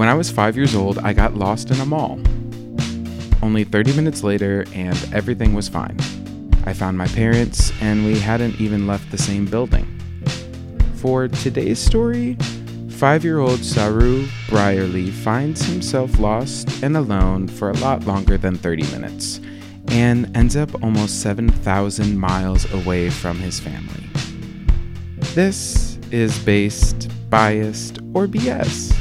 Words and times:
When 0.00 0.08
I 0.08 0.14
was 0.14 0.30
five 0.30 0.56
years 0.56 0.74
old, 0.74 0.96
I 1.00 1.12
got 1.12 1.34
lost 1.34 1.70
in 1.70 1.78
a 1.78 1.84
mall. 1.84 2.18
Only 3.42 3.64
30 3.64 3.92
minutes 3.92 4.22
later, 4.22 4.64
and 4.72 4.96
everything 5.12 5.52
was 5.52 5.68
fine. 5.68 5.98
I 6.64 6.72
found 6.72 6.96
my 6.96 7.06
parents, 7.08 7.70
and 7.82 8.06
we 8.06 8.18
hadn't 8.18 8.58
even 8.58 8.86
left 8.86 9.10
the 9.10 9.18
same 9.18 9.44
building. 9.44 9.86
For 10.94 11.28
today's 11.28 11.78
story, 11.78 12.38
five 12.88 13.24
year 13.24 13.40
old 13.40 13.60
Saroo 13.60 14.26
Brierley 14.48 15.10
finds 15.10 15.66
himself 15.66 16.18
lost 16.18 16.82
and 16.82 16.96
alone 16.96 17.46
for 17.46 17.68
a 17.68 17.76
lot 17.76 18.06
longer 18.06 18.38
than 18.38 18.56
30 18.56 18.84
minutes 18.92 19.38
and 19.88 20.34
ends 20.34 20.56
up 20.56 20.82
almost 20.82 21.20
7,000 21.20 22.18
miles 22.18 22.72
away 22.72 23.10
from 23.10 23.38
his 23.38 23.60
family. 23.60 24.08
This 25.34 25.98
is 26.10 26.38
based, 26.38 27.10
biased, 27.28 27.98
or 28.14 28.26
BS. 28.26 28.96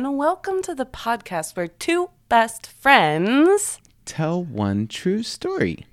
And 0.00 0.16
welcome 0.16 0.62
to 0.62 0.74
the 0.74 0.86
podcast 0.86 1.54
where 1.54 1.68
two 1.68 2.08
best 2.30 2.66
friends. 2.66 3.78
Tell 4.06 4.42
one 4.42 4.88
true 4.88 5.22
story. 5.22 5.84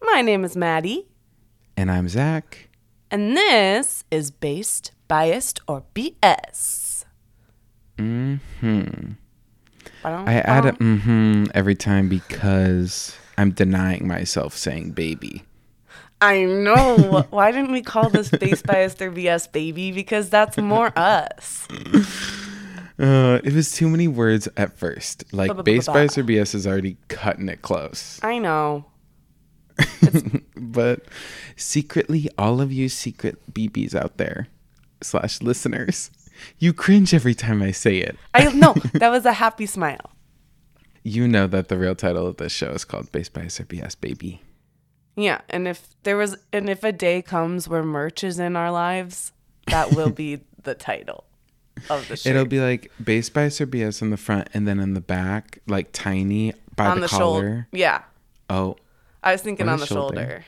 My 0.00 0.22
name 0.22 0.46
is 0.46 0.56
Maddie, 0.56 1.08
And 1.76 1.90
I'm 1.90 2.08
Zach. 2.08 2.70
and 3.10 3.36
this 3.36 4.04
is 4.10 4.30
Based, 4.30 4.92
Biased, 5.08 5.60
or 5.68 5.82
BS. 5.94 7.04
Mm 7.98 8.40
hmm. 8.60 9.10
I 10.04 10.36
add 10.36 10.64
a 10.64 10.72
mm-hmm 10.72 11.44
every 11.52 11.74
time 11.74 12.08
because 12.08 13.14
I'm 13.36 13.50
denying 13.50 14.08
myself 14.08 14.56
saying 14.56 14.92
baby. 14.92 15.44
I 16.22 16.44
know. 16.46 17.26
Why 17.30 17.52
didn't 17.52 17.72
we 17.72 17.82
call 17.82 18.08
this 18.08 18.30
Based, 18.30 18.64
Biased, 18.64 19.02
or 19.02 19.12
BS, 19.12 19.52
baby? 19.52 19.92
Because 19.92 20.30
that's 20.30 20.56
more 20.56 20.94
us. 20.96 21.68
Uh, 23.00 23.40
it 23.42 23.54
was 23.54 23.72
too 23.72 23.88
many 23.88 24.06
words 24.06 24.46
at 24.56 24.76
first. 24.76 25.24
Like 25.32 25.64
base 25.64 25.86
bias 25.86 26.18
or 26.18 26.24
BS 26.24 26.54
is 26.54 26.66
already 26.66 26.98
cutting 27.08 27.48
it 27.48 27.62
close. 27.62 28.20
I 28.22 28.38
know. 28.38 28.84
But 30.60 31.06
secretly, 31.56 32.28
all 32.36 32.60
of 32.60 32.70
you 32.70 32.88
secret 32.90 33.38
BBs 33.52 33.94
out 33.94 34.18
there 34.18 34.48
slash 35.00 35.40
listeners, 35.40 36.10
you 36.58 36.72
cringe 36.74 37.14
every 37.14 37.34
time 37.34 37.62
I 37.62 37.70
say 37.70 37.96
it. 37.96 38.16
I 38.34 38.52
no, 38.52 38.74
that 38.92 39.08
was 39.08 39.24
a 39.24 39.32
happy 39.32 39.66
smile. 39.66 40.12
You 41.02 41.26
know 41.26 41.46
that 41.46 41.68
the 41.68 41.78
real 41.78 41.94
title 41.94 42.26
of 42.26 42.36
this 42.36 42.52
show 42.52 42.70
is 42.72 42.84
called 42.84 43.10
Base 43.10 43.30
Bias 43.30 43.58
or 43.58 43.64
BS 43.64 43.98
Baby. 43.98 44.42
Yeah, 45.16 45.40
and 45.48 45.66
if 45.66 45.96
there 46.02 46.18
was, 46.18 46.36
and 46.52 46.68
if 46.68 46.84
a 46.84 46.92
day 46.92 47.22
comes 47.22 47.66
where 47.66 47.82
merch 47.82 48.22
is 48.22 48.38
in 48.38 48.54
our 48.54 48.70
lives, 48.70 49.32
that 49.66 49.92
will 49.92 50.10
be 50.10 50.40
the 50.62 50.74
title 50.74 51.24
of 51.88 52.06
the 52.08 52.16
show. 52.16 52.30
It'll 52.30 52.44
be 52.44 52.60
like 52.60 52.90
base 53.02 53.30
by 53.30 53.46
BS 53.48 54.02
in 54.02 54.10
the 54.10 54.16
front, 54.16 54.48
and 54.52 54.66
then 54.68 54.80
in 54.80 54.94
the 54.94 55.00
back, 55.00 55.60
like 55.66 55.92
tiny 55.92 56.52
by 56.76 56.86
on 56.86 57.00
the, 57.00 57.06
the, 57.06 57.08
collar. 57.08 57.40
shoulder. 57.42 57.68
Yeah, 57.72 58.02
Oh, 58.48 58.76
I 59.22 59.32
was 59.32 59.42
thinking 59.42 59.66
On 59.68 59.74
on 59.74 59.80
the 59.80 59.86
shoulder. 59.86 60.16
shoulder. 60.16 60.44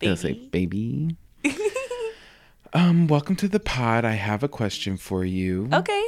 it'll 0.00 0.16
say 0.16 0.32
baby. 0.32 1.16
um, 2.72 3.06
welcome 3.06 3.36
to 3.36 3.48
the 3.48 3.60
pod. 3.60 4.04
I 4.04 4.12
have 4.12 4.42
a 4.42 4.48
question 4.48 4.96
for 4.96 5.24
you. 5.24 5.68
Okay. 5.72 6.04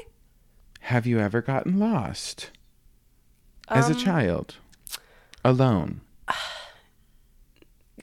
Have 0.80 1.06
you 1.06 1.18
ever 1.18 1.40
gotten 1.42 1.78
lost 1.78 2.50
as 3.68 3.86
Um, 3.86 3.92
a 3.92 3.94
child, 3.94 4.56
alone? 5.44 6.00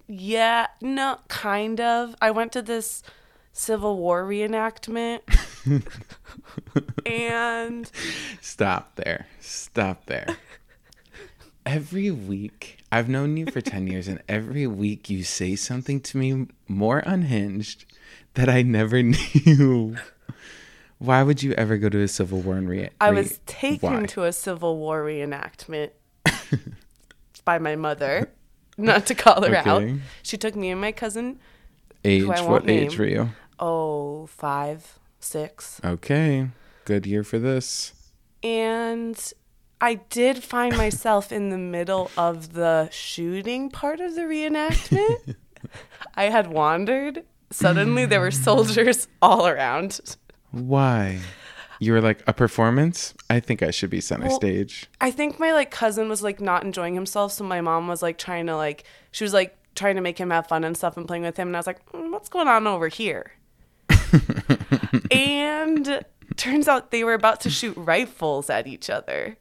Yeah, 0.08 0.68
no, 0.82 1.20
kind 1.30 1.80
of. 1.80 2.16
I 2.22 2.32
went 2.32 2.52
to 2.54 2.62
this 2.62 3.02
Civil 3.54 3.98
War 3.98 4.26
reenactment, 4.26 5.22
and 7.06 7.92
Stop 8.42 8.96
there. 8.96 9.28
Stop 9.40 10.06
there. 10.06 10.38
Every 11.66 12.10
week, 12.10 12.80
I've 12.92 13.08
known 13.08 13.38
you 13.38 13.46
for 13.46 13.62
10 13.62 13.88
years, 13.88 14.08
and 14.08 14.22
every 14.28 14.66
week 14.66 15.10
you 15.10 15.24
say 15.24 15.56
something 15.56 16.00
to 16.02 16.18
me 16.18 16.48
more 16.68 17.00
unhinged 17.00 17.86
that 18.34 18.50
I 18.50 18.64
never 18.64 19.04
knew. 19.46 19.96
Why 20.98 21.24
would 21.24 21.42
you 21.44 21.54
ever 21.54 21.78
go 21.78 21.90
to 21.90 22.00
a 22.02 22.08
Civil 22.08 22.42
War 22.42 22.58
and 22.58 22.70
re- 22.70 22.90
I 23.00 23.12
was 23.12 23.40
taken 23.46 23.94
why? 24.02 24.06
to 24.08 24.24
a 24.24 24.32
Civil 24.34 24.78
War 24.78 25.04
reenactment 25.04 25.92
by 27.46 27.58
my 27.60 27.76
mother. 27.76 28.30
Not 28.78 29.06
to 29.08 29.16
call 29.16 29.44
her 29.44 29.56
out. 29.56 29.84
She 30.24 30.38
took 30.38 30.56
me 30.56 30.70
and 30.72 30.80
my 30.82 30.92
cousin. 30.92 31.40
age. 32.04 32.26
What 32.26 32.48
won't 32.48 32.70
age 32.70 32.92
name. 32.92 33.00
were 33.00 33.06
you? 33.06 33.30
Oh, 33.60 34.26
five, 34.28 34.98
six. 35.24 35.80
Okay. 35.84 36.50
Good 36.86 37.06
year 37.06 37.24
for 37.24 37.40
this. 37.40 37.94
And 38.44 39.20
I 39.80 39.96
did 39.96 40.44
find 40.44 40.76
myself 40.78 41.32
in 41.32 41.50
the 41.50 41.58
middle 41.58 42.12
of 42.18 42.54
the 42.54 42.90
shooting 42.92 43.70
part 43.70 44.00
of 44.00 44.16
the 44.16 44.22
reenactment. 44.22 45.36
I 46.16 46.26
had 46.26 46.48
wandered. 46.48 47.24
Suddenly, 47.52 48.06
there 48.06 48.20
were 48.20 48.32
soldiers 48.32 49.08
all 49.22 49.48
around. 49.48 50.00
Why? 50.52 51.20
You 51.80 51.94
were 51.94 52.02
like, 52.02 52.24
a 52.28 52.34
performance? 52.34 53.14
I 53.30 53.40
think 53.40 53.64
I 53.64 53.72
should 53.72 53.90
be 53.90 54.02
center 54.02 54.28
Well, 54.28 54.36
stage. 54.36 54.88
I 55.02 55.10
think 55.10 55.40
my 55.40 55.52
like 55.52 55.72
cousin 55.72 56.10
was 56.10 56.22
like 56.22 56.40
not 56.40 56.64
enjoying 56.64 56.94
himself, 56.94 57.32
so 57.32 57.44
my 57.44 57.60
mom 57.60 57.88
was 57.88 58.02
like 58.04 58.18
trying 58.18 58.46
to 58.48 58.56
like 58.56 58.84
she 59.12 59.24
was 59.24 59.34
like 59.34 59.58
trying 59.74 59.96
to 59.96 60.02
make 60.02 60.20
him 60.20 60.30
have 60.30 60.48
fun 60.48 60.64
and 60.64 60.78
stuff 60.78 60.96
and 60.96 61.08
playing 61.08 61.24
with 61.24 61.38
him, 61.38 61.48
and 61.48 61.56
I 61.58 61.60
was 61.60 61.68
like, 61.68 61.84
"Mm, 61.92 62.12
"What's 62.12 62.30
going 62.30 62.48
on 62.48 62.68
over 62.68 62.88
here?" 62.88 63.32
and 65.12 66.04
turns 66.38 66.68
out 66.68 66.92
they 66.92 67.04
were 67.04 67.14
about 67.14 67.42
to 67.42 67.50
shoot 67.50 67.76
rifles 67.78 68.50
at 68.50 68.68
each 68.68 68.90
other, 68.90 69.38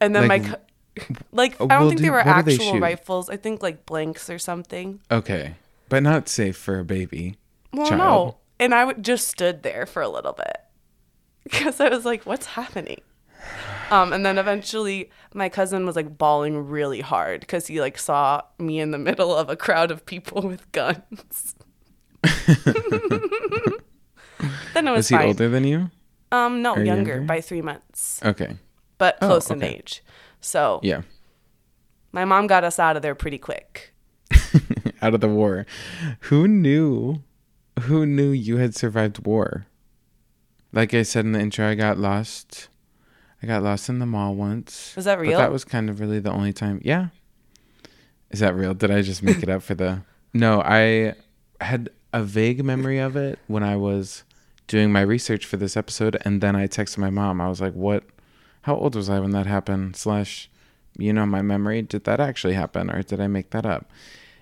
and 0.00 0.14
then 0.14 0.28
Like, 0.28 0.42
my 0.42 0.48
co- 0.48 1.14
like 1.32 1.60
I 1.60 1.66
don't 1.78 1.88
think 1.88 1.98
do- 1.98 2.04
they 2.04 2.10
were 2.10 2.22
do 2.22 2.42
they 2.42 2.54
actual 2.54 2.80
rifles. 2.80 3.28
I 3.30 3.36
think 3.36 3.62
like 3.62 3.86
blanks 3.86 4.28
or 4.30 4.38
something. 4.38 5.00
Okay. 5.10 5.54
But 5.88 6.02
not 6.02 6.28
safe 6.28 6.56
for 6.56 6.78
a 6.78 6.84
baby. 6.84 7.36
Well, 7.72 7.86
child. 7.86 7.98
no, 7.98 8.36
and 8.58 8.74
I 8.74 8.80
w- 8.86 9.02
just 9.02 9.28
stood 9.28 9.62
there 9.62 9.84
for 9.86 10.00
a 10.02 10.08
little 10.08 10.32
bit 10.32 10.58
because 11.44 11.80
I 11.80 11.88
was 11.88 12.04
like, 12.04 12.24
"What's 12.24 12.46
happening?" 12.46 13.00
Um, 13.90 14.12
and 14.12 14.24
then 14.24 14.38
eventually, 14.38 15.10
my 15.34 15.48
cousin 15.48 15.84
was 15.84 15.96
like 15.96 16.16
bawling 16.16 16.68
really 16.68 17.00
hard 17.00 17.40
because 17.40 17.66
he 17.66 17.80
like 17.80 17.98
saw 17.98 18.40
me 18.58 18.80
in 18.80 18.90
the 18.90 18.98
middle 18.98 19.34
of 19.34 19.50
a 19.50 19.56
crowd 19.56 19.90
of 19.90 20.06
people 20.06 20.40
with 20.48 20.70
guns. 20.72 21.54
then 24.74 24.86
it 24.88 24.90
was, 24.90 24.98
Was 24.98 25.08
he 25.08 25.16
fine. 25.16 25.26
older 25.28 25.48
than 25.48 25.64
you? 25.64 25.90
Um, 26.30 26.62
no, 26.62 26.76
younger, 26.76 27.12
younger? 27.14 27.20
by 27.22 27.40
three 27.40 27.62
months, 27.62 28.20
Okay. 28.24 28.56
but 28.98 29.18
Oh, 29.20 29.26
close 29.28 29.50
in 29.50 29.62
age. 29.62 30.02
So 30.40 30.80
Yeah. 30.82 31.02
my 32.12 32.24
mom 32.24 32.46
got 32.46 32.64
us 32.64 32.78
out 32.78 32.96
of 32.96 33.02
there 33.02 33.14
pretty 33.14 33.38
quick. 33.38 33.92
Out 35.02 35.14
of 35.14 35.20
the 35.20 35.28
war. 35.28 35.66
Who 36.30 36.46
knew? 36.46 37.22
Who 37.82 38.06
knew 38.06 38.30
you 38.30 38.58
had 38.58 38.74
survived 38.76 39.26
war? 39.26 39.66
Like 40.72 40.94
I 40.94 41.02
said 41.02 41.24
in 41.24 41.32
the 41.32 41.40
intro, 41.40 41.68
I 41.68 41.74
got 41.74 41.98
lost. 41.98 42.68
I 43.42 43.46
got 43.48 43.62
lost 43.62 43.88
in 43.88 43.98
the 43.98 44.06
mall 44.06 44.34
once. 44.34 44.94
Was 44.94 45.04
that 45.06 45.16
But 45.16 45.22
real? 45.22 45.38
that 45.38 45.50
was 45.52 45.64
kind 45.64 45.90
of 45.90 45.98
really 46.00 46.20
the 46.20 46.30
only 46.30 46.52
time. 46.52 46.80
Yeah. 46.84 47.08
Is 48.30 48.38
that 48.40 48.54
real? 48.54 48.72
Did 48.74 48.90
I 48.92 49.02
just 49.02 49.22
make 49.22 49.42
it 49.42 49.48
up 49.48 49.62
for 49.62 49.74
the? 49.74 50.02
No, 50.34 50.62
I 50.64 51.14
had 51.60 51.90
a 52.14 52.22
vague 52.22 52.64
memory 52.64 52.98
of 52.98 53.16
it 53.16 53.38
when 53.48 53.62
I 53.62 53.76
was 53.76 54.24
doing 54.66 54.92
my 54.92 55.00
research 55.00 55.46
for 55.46 55.56
this 55.56 55.76
episode, 55.76 56.16
and 56.24 56.40
then 56.40 56.56
I 56.56 56.66
texted 56.66 56.98
my 56.98 57.10
mom. 57.10 57.40
I 57.40 57.48
was 57.48 57.60
like, 57.60 57.74
"What? 57.74 58.04
How 58.62 58.76
old 58.76 58.94
was 58.94 59.10
I 59.10 59.20
when 59.20 59.32
that 59.32 59.46
happened?" 59.46 59.96
Slash, 59.96 60.50
you 60.96 61.12
know, 61.12 61.26
my 61.26 61.42
memory. 61.42 61.82
Did 61.82 62.04
that 62.04 62.20
actually 62.20 62.54
happen, 62.54 62.90
or 62.90 63.02
did 63.02 63.20
I 63.20 63.26
make 63.26 63.50
that 63.50 63.66
up? 63.66 63.90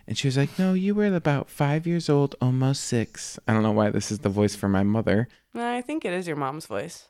And 0.07 0.19
she 0.19 0.29
was 0.29 0.37
like, 0.37 0.59
"No, 0.59 0.75
you 0.75 0.95
were 0.95 1.15
about 1.15 1.51
five 1.51 1.87
years 1.87 2.09
old, 2.09 2.35
almost 2.41 2.85
six. 2.85 3.39
I 3.47 3.53
don't 3.53 3.63
know 3.63 3.73
why 3.73 3.91
this 3.91 4.11
is 4.11 4.21
the 4.21 4.29
voice 4.29 4.55
for 4.55 4.69
my 4.69 4.83
mother. 4.83 5.29
I 5.55 5.83
think 5.83 6.05
it 6.05 6.13
is 6.13 6.27
your 6.27 6.37
mom's 6.37 6.67
voice. 6.67 7.09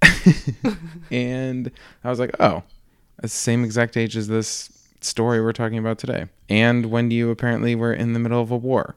and 1.10 1.70
I 2.04 2.10
was 2.10 2.18
like, 2.18 2.34
oh, 2.40 2.62
the 3.20 3.28
same 3.28 3.64
exact 3.64 3.96
age 3.96 4.16
as 4.16 4.28
this 4.28 4.70
story 5.00 5.40
we're 5.40 5.52
talking 5.52 5.78
about 5.78 5.98
today. 5.98 6.26
And 6.48 6.86
when 6.86 7.10
you 7.10 7.30
apparently 7.30 7.74
were 7.74 7.92
in 7.92 8.12
the 8.12 8.18
middle 8.18 8.40
of 8.40 8.50
a 8.50 8.56
war. 8.56 8.96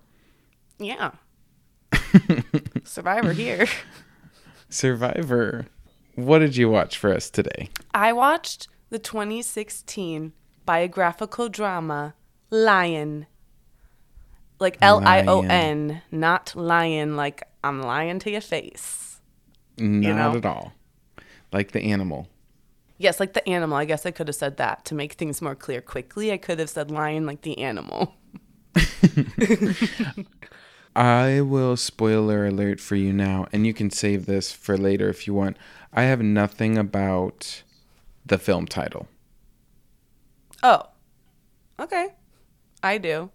Yeah. 0.78 1.12
Survivor 2.84 3.34
here. 3.34 3.68
Survivor. 4.70 5.66
What 6.16 6.40
did 6.40 6.56
you 6.56 6.70
watch 6.70 6.98
for 6.98 7.14
us 7.14 7.30
today? 7.30 7.70
I 7.94 8.14
watched 8.14 8.68
the 8.90 9.00
2016 9.00 10.34
biographical 10.66 11.50
drama 11.50 12.14
Lion. 12.50 13.28
Like 14.60 14.78
L 14.82 15.02
I 15.06 15.26
O 15.26 15.42
N, 15.42 16.02
not 16.12 16.56
lion 16.56 17.18
like 17.18 17.44
I'm 17.64 17.82
lying 17.82 18.20
to 18.20 18.32
your 18.32 18.42
face. 18.42 19.20
Not 19.78 20.34
know? 20.34 20.38
at 20.38 20.46
all. 20.46 20.74
Like 21.52 21.72
the 21.74 21.82
animal. 21.82 22.30
Yes, 22.98 23.20
like 23.20 23.34
the 23.34 23.48
animal. 23.50 23.78
I 23.78 23.84
guess 23.84 24.06
I 24.06 24.12
could 24.12 24.30
have 24.30 24.36
said 24.36 24.56
that 24.58 24.86
to 24.86 24.96
make 24.96 25.14
things 25.14 25.42
more 25.42 25.56
clear 25.56 25.82
quickly. 25.82 26.32
I 26.32 26.38
could 26.38 26.60
have 26.60 26.70
said 26.70 26.90
lion 26.90 27.26
like 27.26 27.42
the 27.42 27.58
animal. 27.60 28.16
I 30.96 31.42
will 31.42 31.76
spoiler 31.76 32.46
alert 32.48 32.80
for 32.80 32.96
you 32.96 33.12
now, 33.12 33.48
and 33.52 33.68
you 33.68 33.74
can 33.74 33.90
save 33.92 34.26
this 34.26 34.54
for 34.54 34.78
later 34.78 35.10
if 35.10 35.28
you 35.28 35.34
want. 35.34 35.58
I 35.92 36.04
have 36.04 36.22
nothing 36.22 36.78
about 36.78 37.64
the 38.26 38.38
film 38.38 38.66
title. 38.66 39.08
Oh, 40.64 40.84
okay. 41.80 42.14
I 42.82 42.98
do. 42.98 43.30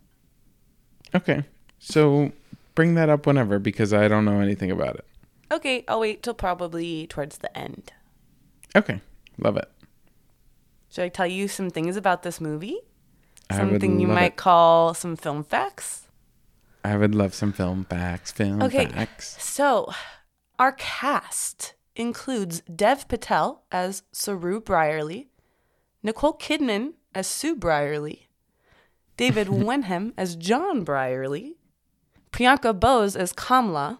Okay. 1.15 1.45
So 1.79 2.33
bring 2.75 2.95
that 2.95 3.09
up 3.09 3.27
whenever 3.27 3.59
because 3.59 3.93
I 3.93 4.09
don't 4.09 4.25
know 4.25 4.41
anything 4.41 4.71
about 4.71 4.97
it. 4.97 5.05
Okay, 5.53 5.85
I'll 5.89 6.01
wait 6.01 6.23
till 6.23 6.35
probably 6.35 7.07
towards 7.09 7.39
the 7.39 7.57
end. 7.57 7.93
Okay. 8.75 9.01
Love 9.39 9.57
it. 9.57 9.71
Should 10.91 11.05
I 11.05 11.09
tell 11.09 11.27
you 11.27 11.49
some 11.49 11.71
things 11.71 11.97
about 11.97 12.23
this 12.23 12.41
movie? 12.41 12.79
Something 13.51 14.01
you 14.01 14.07
might 14.07 14.33
it. 14.33 14.37
call 14.37 14.95
some 14.95 15.17
film 15.17 15.43
facts? 15.43 16.00
I 16.85 16.97
would 16.97 17.15
love 17.15 17.35
some 17.35 17.53
film 17.53 17.85
facts. 17.85 18.33
Film 18.33 18.63
Okay. 18.63 18.87
facts. 18.87 19.43
So, 19.43 19.93
our 20.59 20.73
cast 20.73 21.75
includes 21.97 22.61
Dev 22.63 23.07
Patel 23.09 23.65
as 23.71 24.03
Saroo 24.13 24.65
Brierley, 24.65 25.29
Nicole 26.03 26.35
Kidman 26.39 26.95
as 27.15 27.27
Sue 27.27 27.55
Brierley, 27.55 28.29
David 29.17 29.49
Wenham 29.67 30.15
as 30.17 30.37
John 30.37 30.83
Brierley, 30.85 31.57
Priyanka 32.33 32.79
Bose 32.79 33.17
as 33.17 33.33
Kamla, 33.33 33.99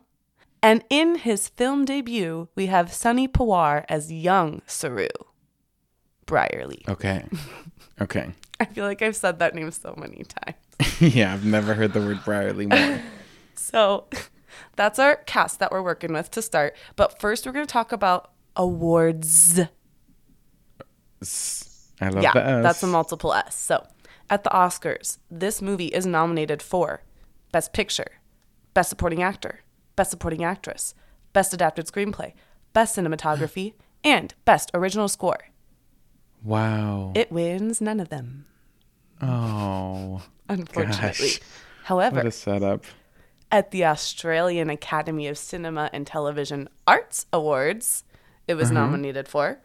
and 0.63 0.85
in 0.91 1.17
his 1.17 1.49
film 1.49 1.85
debut, 1.85 2.49
we 2.55 2.67
have 2.67 2.93
Sunny 2.93 3.27
Pawar 3.29 3.85
as 3.89 4.13
young 4.13 4.61
Saroo 4.67 5.09
Brierley. 6.27 6.85
Okay. 6.89 7.25
Okay. 8.03 8.33
I 8.59 8.65
feel 8.65 8.87
like 8.87 9.03
I've 9.03 9.15
said 9.15 9.41
that 9.41 9.55
name 9.55 9.71
so 9.71 9.95
many 9.95 10.25
times. 10.25 10.57
yeah, 11.01 11.33
I've 11.33 11.45
never 11.45 11.75
heard 11.75 11.93
the 11.93 12.01
word 12.01 12.25
Brierley 12.25 12.67
more. 12.67 13.01
So 13.55 14.07
that's 14.77 14.99
our 14.99 15.17
cast 15.17 15.61
that 15.61 15.71
we're 15.71 15.83
working 15.83 16.13
with 16.13 16.31
to 16.33 16.43
start. 16.43 16.75
But 16.97 17.21
first, 17.21 17.47
we're 17.47 17.53
going 17.53 17.67
to 17.67 17.73
talk 17.73 17.93
about 17.93 18.33
awards. 18.57 19.61
I 22.01 22.09
love 22.09 22.23
yeah, 22.23 22.33
the 22.33 22.45
S. 22.45 22.63
that's 22.63 22.83
a 22.83 22.87
multiple 22.87 23.35
S. 23.35 23.55
So 23.55 23.87
at 24.31 24.43
the 24.43 24.51
Oscars, 24.51 25.19
this 25.31 25.61
movie 25.61 25.89
is 25.89 26.07
nominated 26.07 26.63
for 26.63 27.03
Best 27.53 27.73
Picture, 27.73 28.13
Best 28.75 28.89
Supporting 28.89 29.23
Actor, 29.23 29.61
Best 29.95 30.11
Supporting 30.11 30.43
Actress, 30.43 30.95
Best 31.33 31.53
Adapted 31.53 31.87
Screenplay, 31.87 32.33
Best 32.73 32.97
Cinematography, 32.97 33.75
and 34.03 34.35
Best 34.45 34.71
Original 34.73 35.09
Score. 35.09 35.51
Wow. 36.43 37.13
It 37.15 37.31
wins 37.31 37.81
none 37.81 38.01
of 38.01 38.09
them, 38.09 38.47
oh, 39.23 40.23
unfortunately. 40.49 41.29
Gosh. 41.29 41.41
However, 41.85 42.17
what 42.17 42.27
a 42.27 42.31
setup. 42.31 42.85
at 43.51 43.71
the 43.71 43.85
Australian 43.85 44.71
Academy 44.71 45.27
of 45.27 45.37
Cinema 45.39 45.91
and 45.93 46.07
Television 46.07 46.69
Arts 46.87 47.27
Awards, 47.33 48.05
it 48.47 48.55
was 48.55 48.67
mm-hmm. 48.67 48.75
nominated 48.75 49.29
for 49.29 49.59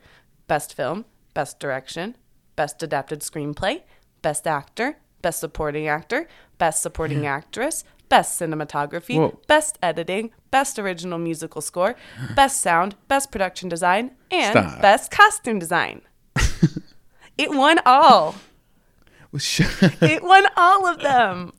Best 0.48 0.74
Film, 0.74 1.06
Best 1.34 1.60
Direction, 1.60 2.16
Best 2.56 2.82
Adapted 2.82 3.22
Screenplay, 3.22 3.82
Best 4.22 4.48
Actor, 4.48 4.98
Best 5.22 5.40
Supporting 5.40 5.88
Actor, 5.88 6.28
Best 6.58 6.82
Supporting 6.82 7.26
Actress, 7.26 7.84
Best 8.10 8.40
Cinematography, 8.40 9.18
Whoa. 9.18 9.40
Best 9.48 9.78
Editing, 9.82 10.32
Best 10.52 10.80
Original 10.80 11.18
Musical 11.18 11.62
Score, 11.62 11.96
Best 12.36 12.62
Sound, 12.62 12.96
Best 13.08 13.32
Production 13.32 13.70
Design, 13.70 14.12
and 14.32 14.52
Stop. 14.52 14.82
Best 14.82 15.12
Costume 15.12 15.60
Design. 15.60 16.02
it 17.38 17.52
won 17.52 17.80
all. 17.86 18.36
It 20.02 20.24
won 20.24 20.46
all 20.56 20.88
of 20.88 21.00
them. 21.00 21.54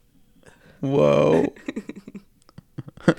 Whoa. 0.81 1.52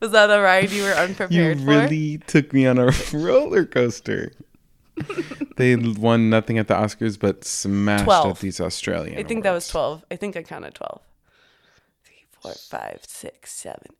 Was 0.00 0.10
that 0.10 0.30
a 0.30 0.40
ride 0.40 0.70
you 0.72 0.82
were 0.82 0.88
You 0.88 0.94
unprepared 0.94 1.58
for? 1.60 1.64
really 1.66 2.18
took 2.18 2.52
me 2.52 2.66
on 2.66 2.78
a 2.78 2.90
roller 3.12 3.64
coaster. 3.64 4.32
they 5.56 5.76
won 5.76 6.28
nothing 6.28 6.58
at 6.58 6.68
the 6.68 6.74
Oscars 6.74 7.18
but 7.18 7.44
smashed 7.44 8.04
12. 8.04 8.26
at 8.30 8.38
these 8.40 8.60
Australian. 8.60 9.18
I 9.18 9.22
think 9.22 9.42
that 9.44 9.52
was 9.52 9.68
12. 9.68 10.04
I 10.10 10.16
think 10.16 10.36
I 10.36 10.42
counted 10.42 10.74
12. 10.74 11.00
3, 12.04 12.14
4, 12.42 12.52
5, 12.52 13.00
6, 13.06 13.52
7, 13.52 13.78
8, 13.80 13.88
9, 13.88 13.96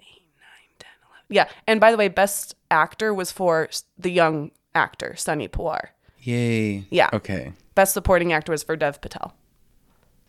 10, 0.79 0.89
11. 1.09 1.25
Yeah. 1.31 1.49
And 1.67 1.81
by 1.81 1.91
the 1.93 1.97
way, 1.97 2.09
best 2.09 2.57
actor 2.71 3.15
was 3.15 3.31
for 3.33 3.69
the 3.97 4.11
young 4.11 4.51
actor, 4.75 5.15
Sunny 5.17 5.49
Pawar. 5.49 5.89
Yay. 6.21 6.85
Yeah. 6.91 7.11
Okay. 7.13 7.53
Best 7.75 7.95
supporting 7.95 8.33
actor 8.33 8.53
was 8.53 8.63
for 8.63 8.77
Dev 8.77 9.01
Patel. 9.01 9.35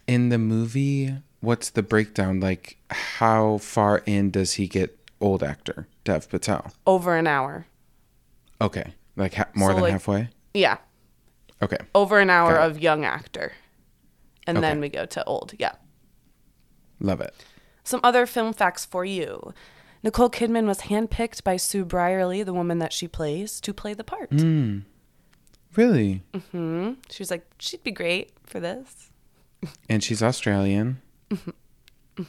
In 0.07 0.29
the 0.29 0.37
movie, 0.37 1.15
what's 1.39 1.69
the 1.69 1.83
breakdown? 1.83 2.39
Like, 2.39 2.77
how 2.89 3.57
far 3.59 3.99
in 4.05 4.31
does 4.31 4.53
he 4.53 4.67
get 4.67 4.97
old 5.21 5.41
actor, 5.43 5.87
Dev 6.03 6.29
Patel? 6.29 6.73
Over 6.85 7.15
an 7.17 7.27
hour. 7.27 7.67
Okay. 8.61 8.93
Like, 9.15 9.35
ha- 9.35 9.47
more 9.55 9.69
So, 9.69 9.73
than 9.75 9.83
like- 9.83 9.91
halfway? 9.93 10.29
Yeah. 10.53 10.77
Okay. 11.61 11.77
Over 11.95 12.19
an 12.19 12.29
hour 12.29 12.55
of 12.57 12.79
young 12.79 13.05
actor. 13.05 13.53
And 14.45 14.61
then 14.61 14.81
we 14.81 14.89
go 14.89 15.05
to 15.05 15.23
old. 15.23 15.53
Yeah. 15.57 15.73
Love 16.99 17.21
it. 17.21 17.33
Some 17.85 18.01
other 18.03 18.25
film 18.25 18.51
facts 18.53 18.83
for 18.83 19.05
you. 19.05 19.53
Nicole 20.03 20.29
Kidman 20.29 20.67
was 20.67 20.79
handpicked 20.81 21.43
by 21.45 21.55
Sue 21.55 21.85
Brierley, 21.85 22.43
the 22.43 22.53
woman 22.53 22.79
that 22.79 22.91
she 22.91 23.07
plays, 23.07 23.61
to 23.61 23.73
play 23.73 23.93
the 23.93 24.03
part. 24.03 24.31
Mm. 24.31 24.83
Really? 25.77 26.23
Mm-hmm. 26.33 26.93
She 27.09 27.21
was 27.23 27.31
like, 27.31 27.45
she'd 27.57 27.83
be 27.83 27.91
great 27.91 28.31
for 28.45 28.59
this. 28.59 29.09
And 29.89 30.03
she's 30.03 30.21
Australian. 30.23 31.01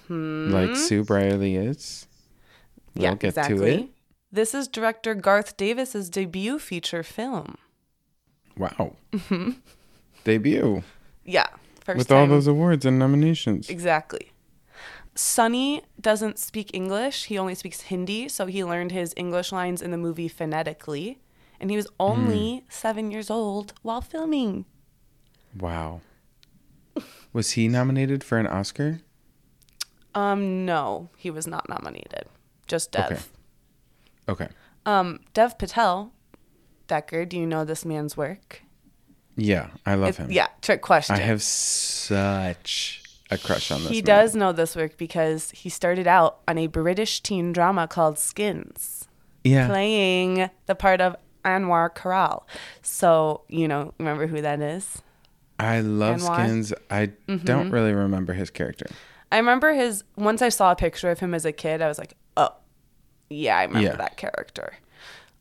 Like 0.08 0.76
Sue 0.76 1.04
Brierley 1.04 1.56
is. 1.56 2.06
We'll 2.94 3.04
yeah, 3.04 3.14
get 3.14 3.28
exactly. 3.28 3.56
to 3.58 3.64
it. 3.84 3.88
This 4.32 4.54
is 4.54 4.66
director 4.68 5.14
Garth 5.14 5.56
Davis's 5.56 6.08
debut 6.10 6.58
feature 6.58 7.02
film. 7.02 7.56
Wow. 8.56 8.96
Debut. 10.24 10.82
Yeah, 11.24 11.46
first 11.84 11.98
With 11.98 12.08
time. 12.08 12.18
all 12.18 12.26
those 12.28 12.46
awards 12.46 12.84
and 12.84 12.98
nominations. 12.98 13.68
exactly. 13.68 14.30
Sunny 15.16 15.82
doesn't 16.00 16.38
speak 16.38 16.70
English. 16.74 17.24
He 17.26 17.38
only 17.38 17.54
speaks 17.54 17.82
Hindi, 17.82 18.28
so 18.28 18.46
he 18.46 18.64
learned 18.64 18.90
his 18.90 19.14
English 19.16 19.52
lines 19.52 19.80
in 19.80 19.90
the 19.92 19.96
movie 19.96 20.26
phonetically. 20.28 21.18
And 21.60 21.70
he 21.70 21.76
was 21.76 21.86
only 22.00 22.58
Hmm. 22.58 22.64
seven 22.68 23.10
years 23.12 23.30
old 23.30 23.74
while 23.82 24.00
filming. 24.00 24.64
Wow. 25.56 26.00
Was 27.34 27.50
he 27.52 27.68
nominated 27.68 28.24
for 28.24 28.38
an 28.38 28.46
Oscar? 28.46 29.00
Um, 30.14 30.64
no, 30.64 31.10
he 31.18 31.30
was 31.30 31.46
not 31.46 31.68
nominated. 31.68 32.24
Just 32.66 32.92
Dev. 32.92 33.28
Okay. 34.30 34.44
Okay. 34.44 34.48
Um, 34.86 35.20
Dev 35.34 35.58
Patel. 35.58 36.12
Decker, 36.86 37.24
do 37.26 37.38
you 37.38 37.46
know 37.46 37.64
this 37.64 37.84
man's 37.84 38.16
work? 38.16 38.62
Yeah, 39.36 39.68
I 39.84 39.94
love 39.96 40.10
It- 40.10 40.16
him. 40.16 40.30
yeah, 40.30 40.46
trick 40.62 40.80
question. 40.82 41.16
I 41.16 41.20
have 41.20 41.42
such 41.42 43.02
a 43.30 43.38
crush 43.38 43.70
on 43.70 43.80
this. 43.82 43.90
He 43.90 43.96
man. 43.96 44.04
does 44.04 44.36
know 44.36 44.52
this 44.52 44.76
work 44.76 44.96
because 44.96 45.50
he 45.50 45.68
started 45.68 46.06
out 46.06 46.38
on 46.46 46.56
a 46.58 46.66
British 46.68 47.20
teen 47.20 47.52
drama 47.52 47.88
called 47.88 48.18
Skins, 48.18 49.08
Yeah. 49.42 49.66
playing 49.66 50.50
the 50.66 50.74
part 50.74 51.00
of 51.00 51.16
Anwar 51.44 51.92
Kharral. 51.94 52.44
So, 52.82 53.42
you 53.48 53.66
know, 53.66 53.92
remember 53.98 54.26
who 54.28 54.40
that 54.42 54.60
is? 54.60 55.02
I 55.58 55.80
love 55.80 56.16
Anwar? 56.18 56.36
Mm-hmm. 56.36 56.42
Skins. 56.62 56.74
I 56.90 57.06
don't 57.44 57.70
really 57.70 57.92
remember 57.92 58.32
his 58.32 58.50
character. 58.50 58.86
I 59.32 59.38
remember 59.38 59.72
his, 59.72 60.04
once 60.16 60.42
I 60.42 60.48
saw 60.48 60.72
a 60.72 60.76
picture 60.76 61.10
of 61.10 61.18
him 61.20 61.34
as 61.34 61.44
a 61.44 61.52
kid, 61.52 61.82
I 61.82 61.88
was 61.88 61.98
like, 61.98 62.14
oh, 62.36 62.50
yeah, 63.30 63.56
I 63.58 63.62
remember 63.64 63.88
Yeah. 63.88 63.96
that 63.96 64.16
character. 64.16 64.74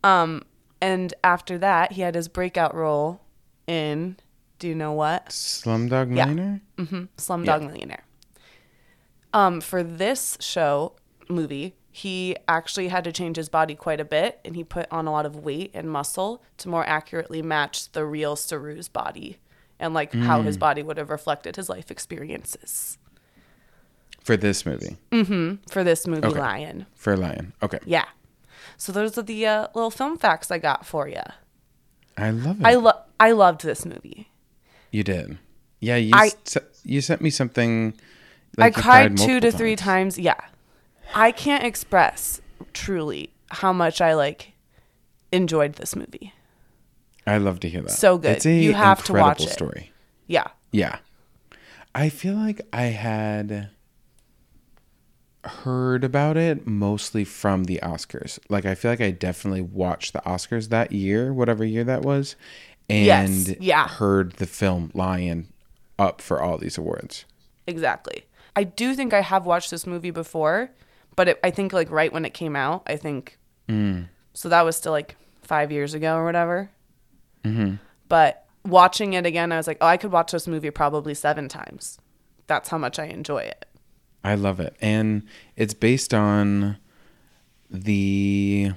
Um, 0.03 0.43
and 0.81 1.13
after 1.23 1.57
that, 1.59 1.93
he 1.93 2.01
had 2.01 2.15
his 2.15 2.27
breakout 2.27 2.73
role 2.75 3.21
in, 3.67 4.17
do 4.59 4.67
you 4.67 4.75
know 4.75 4.93
what? 4.93 5.29
Slumdog 5.29 6.15
Yeah. 6.15 6.25
Millionaire? 6.25 6.61
hmm 6.77 7.03
Slumdog 7.17 7.61
Millionaire. 7.65 8.03
Um, 9.33 9.61
for 9.61 9.83
this 9.83 10.37
show 10.39 10.93
movie, 11.29 11.75
he 11.91 12.35
actually 12.47 12.87
had 12.89 13.03
to 13.03 13.11
change 13.11 13.37
his 13.37 13.49
body 13.49 13.75
quite 13.75 13.99
a 13.99 14.05
bit, 14.05 14.39
and 14.43 14.55
he 14.55 14.63
put 14.63 14.87
on 14.91 15.07
a 15.07 15.11
lot 15.11 15.25
of 15.25 15.35
weight 15.37 15.71
and 15.73 15.89
muscle 15.89 16.43
to 16.57 16.69
more 16.69 16.85
accurately 16.85 17.41
match 17.41 17.91
the 17.91 18.05
real 18.05 18.35
Saroo's 18.35 18.87
body 18.89 19.37
and 19.83 19.93
like 19.93 20.13
how 20.13 20.41
his 20.41 20.57
body 20.57 20.81
would 20.81 20.97
have 20.97 21.09
reflected 21.09 21.55
his 21.57 21.67
life 21.69 21.91
experiences 21.91 22.97
For 24.21 24.37
this 24.37 24.65
movie. 24.65 24.95
for 25.69 25.83
this 25.83 26.07
movie, 26.07 26.27
Okay. 26.27 26.39
Lion. 26.39 26.85
For 26.95 27.17
Lion. 27.17 27.53
Okay. 27.61 27.79
Yeah. 27.85 28.05
So 28.77 28.91
those 28.91 29.17
are 29.17 29.21
the 29.23 29.45
uh, 29.45 29.67
little 29.75 29.91
film 29.91 30.17
facts 30.17 30.49
I 30.49 30.57
got 30.57 30.85
for 30.85 31.07
you. 31.07 31.21
I 32.17 32.29
love 32.31 32.59
it. 32.61 32.65
I 32.65 32.75
lo- 32.75 33.01
I 33.19 33.31
loved 33.31 33.61
this 33.63 33.85
movie. 33.85 34.29
you 34.91 35.03
did. 35.03 35.37
Yeah, 35.79 35.97
you, 35.97 36.11
I- 36.15 36.31
s- 36.45 36.57
you 36.83 37.01
sent 37.01 37.21
me 37.21 37.29
something. 37.29 37.93
I 38.57 38.61
like 38.61 38.77
you 38.77 38.83
cried 38.83 39.17
two 39.17 39.39
to 39.41 39.51
three 39.51 39.75
times. 39.75 40.17
Yeah. 40.17 40.39
I 41.13 41.31
can't 41.31 41.63
express 41.65 42.39
truly 42.73 43.31
how 43.51 43.73
much 43.73 43.99
I 43.99 44.13
like 44.13 44.53
enjoyed 45.31 45.73
this 45.75 45.95
movie. 45.95 46.33
I 47.25 47.37
love 47.37 47.59
to 47.61 47.69
hear 47.69 47.81
that. 47.81 47.91
So 47.91 48.17
good. 48.17 48.37
It's 48.37 48.45
a 48.45 48.51
You 48.53 48.73
have 48.73 49.03
to 49.05 49.13
watch 49.13 49.39
incredible 49.41 49.45
it. 49.45 49.53
story. 49.53 49.91
Yeah. 50.27 50.47
Yeah. 50.71 50.97
I 51.95 52.09
feel 52.09 52.33
like 52.35 52.61
I 52.73 52.83
had 52.85 53.69
heard 55.45 56.03
about 56.03 56.37
it 56.37 56.65
mostly 56.65 57.23
from 57.25 57.65
the 57.65 57.79
Oscars. 57.83 58.39
Like 58.49 58.65
I 58.65 58.75
feel 58.75 58.91
like 58.91 59.01
I 59.01 59.11
definitely 59.11 59.61
watched 59.61 60.13
the 60.13 60.19
Oscars 60.21 60.69
that 60.69 60.91
year, 60.91 61.33
whatever 61.33 61.65
year 61.65 61.83
that 61.83 62.01
was, 62.01 62.35
and 62.89 63.05
Yes, 63.47 63.55
yeah. 63.59 63.87
heard 63.87 64.33
the 64.33 64.45
film 64.45 64.91
Lion 64.93 65.51
up 65.99 66.21
for 66.21 66.41
all 66.41 66.57
these 66.57 66.77
awards. 66.77 67.25
Exactly. 67.67 68.25
I 68.55 68.63
do 68.63 68.95
think 68.95 69.13
I 69.13 69.21
have 69.21 69.45
watched 69.45 69.71
this 69.71 69.85
movie 69.85 70.11
before, 70.11 70.69
but 71.15 71.27
it, 71.27 71.39
I 71.43 71.51
think 71.51 71.73
like 71.73 71.91
right 71.91 72.11
when 72.13 72.25
it 72.25 72.33
came 72.33 72.55
out, 72.55 72.83
I 72.87 72.95
think. 72.95 73.37
Mm. 73.67 74.07
So 74.33 74.49
that 74.49 74.63
was 74.63 74.75
still 74.77 74.91
like 74.91 75.15
five 75.41 75.71
years 75.71 75.93
ago 75.93 76.15
or 76.15 76.25
whatever. 76.25 76.69
Mm-hmm. 77.43 77.75
But 78.09 78.45
watching 78.65 79.13
it 79.13 79.25
again, 79.25 79.51
I 79.51 79.57
was 79.57 79.67
like, 79.67 79.77
oh, 79.81 79.87
I 79.87 79.97
could 79.97 80.11
watch 80.11 80.31
this 80.31 80.47
movie 80.47 80.71
probably 80.71 81.13
seven 81.13 81.47
times. 81.49 81.97
That's 82.47 82.69
how 82.69 82.77
much 82.77 82.99
I 82.99 83.05
enjoy 83.05 83.39
it. 83.39 83.65
I 84.23 84.35
love 84.35 84.59
it. 84.59 84.75
And 84.81 85.23
it's 85.55 85.73
based 85.73 86.13
on 86.13 86.77
the 87.69 88.71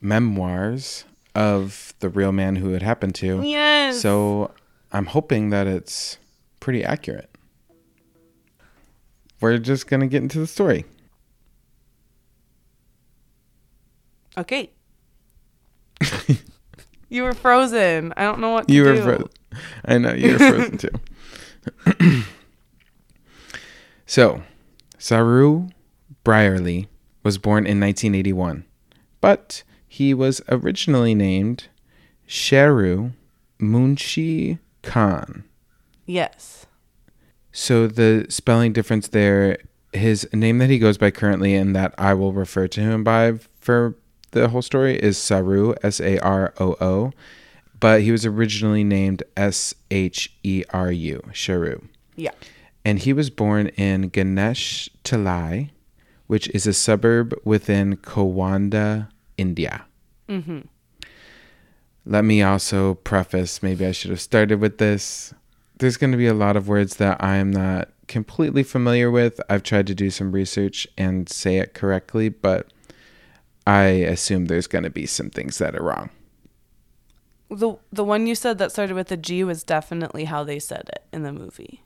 memoirs 0.00 1.04
of 1.34 1.94
the 2.00 2.08
real 2.08 2.32
man 2.32 2.56
who 2.56 2.72
it 2.74 2.82
happened 2.82 3.14
to. 3.16 3.42
Yes. 3.42 4.00
So 4.00 4.52
I'm 4.92 5.06
hoping 5.06 5.50
that 5.50 5.66
it's 5.66 6.18
pretty 6.60 6.84
accurate. 6.84 7.30
We're 9.40 9.58
just 9.58 9.86
going 9.86 10.00
to 10.00 10.06
get 10.06 10.22
into 10.22 10.38
the 10.40 10.46
story. 10.46 10.84
Okay. 14.36 14.70
you 17.08 17.22
were 17.24 17.34
frozen. 17.34 18.12
I 18.16 18.24
don't 18.24 18.40
know 18.40 18.50
what 18.50 18.68
to 18.68 18.74
You 18.74 18.84
were 18.84 18.94
do. 18.94 19.02
frozen. 19.02 19.28
I 19.84 19.98
know 19.98 20.12
you 20.12 20.32
were 20.32 20.38
frozen 20.38 20.78
too. 21.98 22.22
so, 24.06 24.42
Saroo 24.98 25.70
Brierley 26.24 26.88
was 27.22 27.38
born 27.38 27.66
in 27.66 27.80
1981, 27.80 28.64
but 29.20 29.62
he 29.86 30.14
was 30.14 30.40
originally 30.48 31.14
named 31.14 31.68
Sheru 32.28 33.12
Munshi 33.60 34.58
Khan. 34.82 35.44
Yes. 36.06 36.66
So 37.52 37.86
the 37.86 38.26
spelling 38.28 38.72
difference 38.72 39.08
there, 39.08 39.58
his 39.92 40.28
name 40.32 40.58
that 40.58 40.70
he 40.70 40.78
goes 40.78 40.96
by 40.98 41.10
currently 41.10 41.54
and 41.54 41.74
that 41.74 41.94
I 41.98 42.14
will 42.14 42.32
refer 42.32 42.68
to 42.68 42.80
him 42.80 43.02
by 43.02 43.34
for 43.58 43.96
the 44.32 44.48
whole 44.48 44.62
story 44.62 44.96
is 44.96 45.16
Saroo, 45.16 45.74
S 45.82 46.00
A 46.00 46.18
R 46.18 46.52
O 46.60 46.76
O, 46.80 47.12
but 47.80 48.02
he 48.02 48.10
was 48.10 48.26
originally 48.26 48.84
named 48.84 49.22
S 49.36 49.74
H 49.90 50.32
E 50.42 50.64
R 50.70 50.90
U, 50.90 51.22
Sharu. 51.32 51.84
Yeah. 52.16 52.32
And 52.84 52.98
he 52.98 53.12
was 53.12 53.30
born 53.30 53.68
in 53.68 54.08
Ganesh 54.08 54.88
Talai, 55.04 55.70
which 56.26 56.48
is 56.48 56.66
a 56.66 56.72
suburb 56.72 57.34
within 57.44 57.96
Kowanda, 57.96 59.08
India. 59.36 59.84
Mm-hmm. 60.28 60.60
Let 62.06 62.24
me 62.24 62.42
also 62.42 62.94
preface, 62.94 63.62
maybe 63.62 63.84
I 63.84 63.92
should 63.92 64.10
have 64.10 64.20
started 64.20 64.60
with 64.60 64.78
this. 64.78 65.34
There's 65.78 65.96
going 65.96 66.12
to 66.12 66.18
be 66.18 66.26
a 66.26 66.34
lot 66.34 66.56
of 66.56 66.66
words 66.68 66.96
that 66.96 67.22
I 67.22 67.36
am 67.36 67.50
not 67.50 67.90
completely 68.08 68.62
familiar 68.62 69.10
with. 69.10 69.40
I've 69.50 69.62
tried 69.62 69.86
to 69.88 69.94
do 69.94 70.10
some 70.10 70.32
research 70.32 70.88
and 70.96 71.28
say 71.28 71.58
it 71.58 71.74
correctly, 71.74 72.30
but 72.30 72.72
I 73.68 73.82
assume 73.84 74.46
there's 74.46 74.66
going 74.66 74.84
to 74.84 74.90
be 74.90 75.04
some 75.04 75.28
things 75.28 75.58
that 75.58 75.76
are 75.76 75.82
wrong. 75.82 76.08
The 77.50 77.76
the 77.92 78.02
one 78.02 78.26
you 78.26 78.34
said 78.34 78.56
that 78.58 78.72
started 78.72 78.94
with 78.94 79.12
a 79.12 79.16
G 79.18 79.44
was 79.44 79.62
definitely 79.62 80.24
how 80.24 80.42
they 80.42 80.58
said 80.58 80.88
it 80.88 81.04
in 81.12 81.22
the 81.22 81.32
movie. 81.34 81.82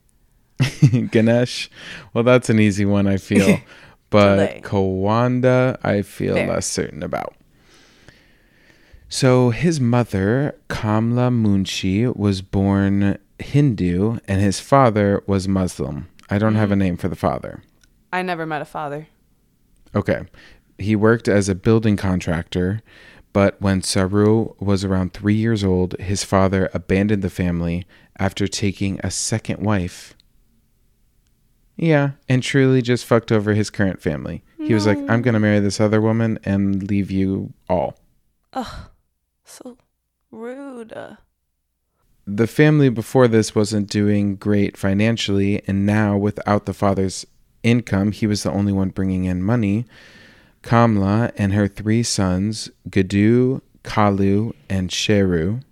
Ganesh, 1.11 1.69
well, 2.15 2.23
that's 2.23 2.49
an 2.49 2.61
easy 2.61 2.85
one, 2.85 3.09
I 3.09 3.17
feel. 3.17 3.59
but 4.11 4.37
Delay. 4.37 4.61
Kowanda, 4.63 5.77
I 5.83 6.03
feel 6.03 6.35
Fair. 6.35 6.49
less 6.49 6.69
certain 6.69 7.03
about. 7.03 7.35
So 9.09 9.51
his 9.51 9.81
mother, 9.81 10.57
Kamla 10.69 11.33
Munshi, 11.33 12.15
was 12.17 12.43
born 12.43 13.19
Hindu 13.41 14.19
and 14.29 14.41
his 14.41 14.61
father 14.61 15.21
was 15.27 15.49
Muslim. 15.49 16.09
I 16.31 16.39
don't 16.39 16.55
have 16.55 16.67
mm-hmm. 16.67 16.81
a 16.81 16.85
name 16.85 16.97
for 16.97 17.09
the 17.09 17.17
father. 17.17 17.65
I 18.13 18.23
never 18.23 18.47
met 18.47 18.63
a 18.63 18.67
father. 18.67 19.09
Okay. 19.97 20.27
He 20.83 20.95
worked 20.97 21.29
as 21.29 21.49
a 21.49 21.55
building 21.55 21.97
contractor, 21.97 22.83
but 23.33 23.61
when 23.61 23.81
Saroo 23.81 24.55
was 24.61 24.85
around 24.85 25.13
three 25.13 25.35
years 25.35 25.65
old, 25.65 25.99
his 26.01 26.23
father 26.25 26.69
abandoned 26.75 27.23
the 27.23 27.31
family 27.31 27.87
after 28.19 28.47
taking 28.47 29.01
a 29.03 29.11
second 29.11 29.61
wife. 29.65 30.15
Yeah, 31.77 32.13
and 32.29 32.43
truly 32.43 32.83
just 32.83 33.07
fucked 33.07 33.33
over 33.33 33.55
his 33.55 33.71
current 33.71 34.03
family. 34.03 34.45
He 34.59 34.75
was 34.75 34.87
like, 34.87 34.99
I'm 35.11 35.23
going 35.23 35.35
to 35.35 35.41
marry 35.41 35.59
this 35.59 35.81
other 35.81 36.01
woman 36.01 36.39
and 36.45 36.89
leave 36.89 37.11
you 37.11 37.53
all. 37.69 37.99
Ugh, 38.53 38.91
so 39.45 39.77
rude. 40.31 40.93
Uh, 40.93 41.17
The 42.27 42.47
family 42.47 42.89
before 42.91 43.27
this 43.27 43.55
wasn't 43.55 43.89
doing 43.91 44.37
great 44.37 44.77
financially, 44.77 45.63
and 45.67 45.85
now, 45.85 46.17
without 46.17 46.67
the 46.67 46.75
father's 46.75 47.27
income, 47.65 48.13
he 48.13 48.27
was 48.27 48.43
the 48.45 48.53
only 48.53 48.73
one 48.73 48.91
bringing 48.91 49.25
in 49.25 49.43
money. 49.43 49.85
Kamla 50.63 51.33
and 51.37 51.53
her 51.53 51.67
three 51.69 52.03
sons, 52.03 52.71
Gadu, 52.89 53.61
Kalu, 53.85 54.53
and 54.69 54.91
Sheru, 54.91 55.63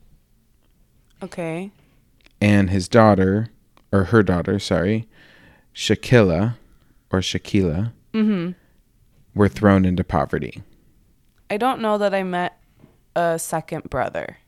Okay. 1.23 1.71
and 2.41 2.71
his 2.71 2.89
daughter, 2.89 3.49
or 3.93 4.05
her 4.05 4.23
daughter, 4.23 4.59
sorry, 4.59 5.09
Shakila, 5.75 6.57
or 7.13 7.21
Shakila, 7.21 7.93
mm-hmm. 8.13 8.53
were 9.35 9.49
thrown 9.49 9.85
into 9.85 10.03
poverty. 10.05 10.63
I 11.49 11.57
don't 11.57 11.81
know 11.81 11.99
that 11.99 12.15
I 12.15 12.23
met 12.23 12.59
a 13.17 13.39
second 13.39 13.91
brother. 13.91 14.39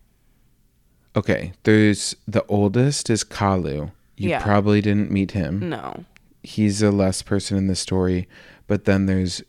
Okay, 1.15 1.53
there's 1.65 2.17
the 2.27 2.45
oldest 2.47 3.11
is 3.11 3.23
Kalu. 3.23 3.91
You 4.17 4.31
Yeah. 4.31 4.43
probably 4.43 4.81
didn't 4.81 5.11
meet 5.11 5.33
him. 5.33 5.69
No. 5.69 6.05
he's 6.45 6.83
a 6.83 6.91
less 6.91 7.23
person 7.23 7.57
in 7.57 7.69
the 7.69 7.77
story. 7.77 8.27
But 8.67 8.85
then 8.85 9.07
there's 9.07 9.43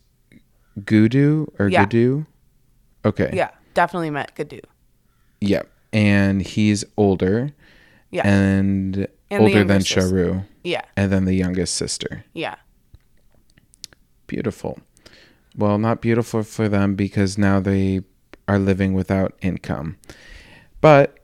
Gudu 0.80 1.48
or 1.58 1.68
Yeah. 1.68 1.84
Gudu. 1.86 2.26
Okay. 3.04 3.30
Yeah, 3.32 3.50
definitely 3.74 4.10
met 4.10 4.34
Gudu. 4.34 4.60
Yep. 5.40 5.68
And 5.92 6.42
he's 6.42 6.84
older 6.96 7.50
Yeah. 8.10 8.26
and, 8.26 9.06
And 9.30 9.42
older 9.42 9.62
than 9.64 9.80
sister. 9.82 10.00
Sharu. 10.00 10.44
yeah. 10.64 10.82
And 10.96 11.12
then 11.12 11.24
the 11.24 11.34
youngest 11.34 11.74
sister. 11.74 12.24
Yeah. 12.32 12.56
Beautiful. 14.26 14.78
Well, 15.56 15.78
not 15.78 16.00
beautiful 16.00 16.42
for 16.42 16.68
them 16.68 16.94
because 16.94 17.38
now 17.38 17.60
they 17.60 18.00
are 18.48 18.58
living 18.58 18.92
without 18.94 19.34
income. 19.42 19.96
But 20.80 21.18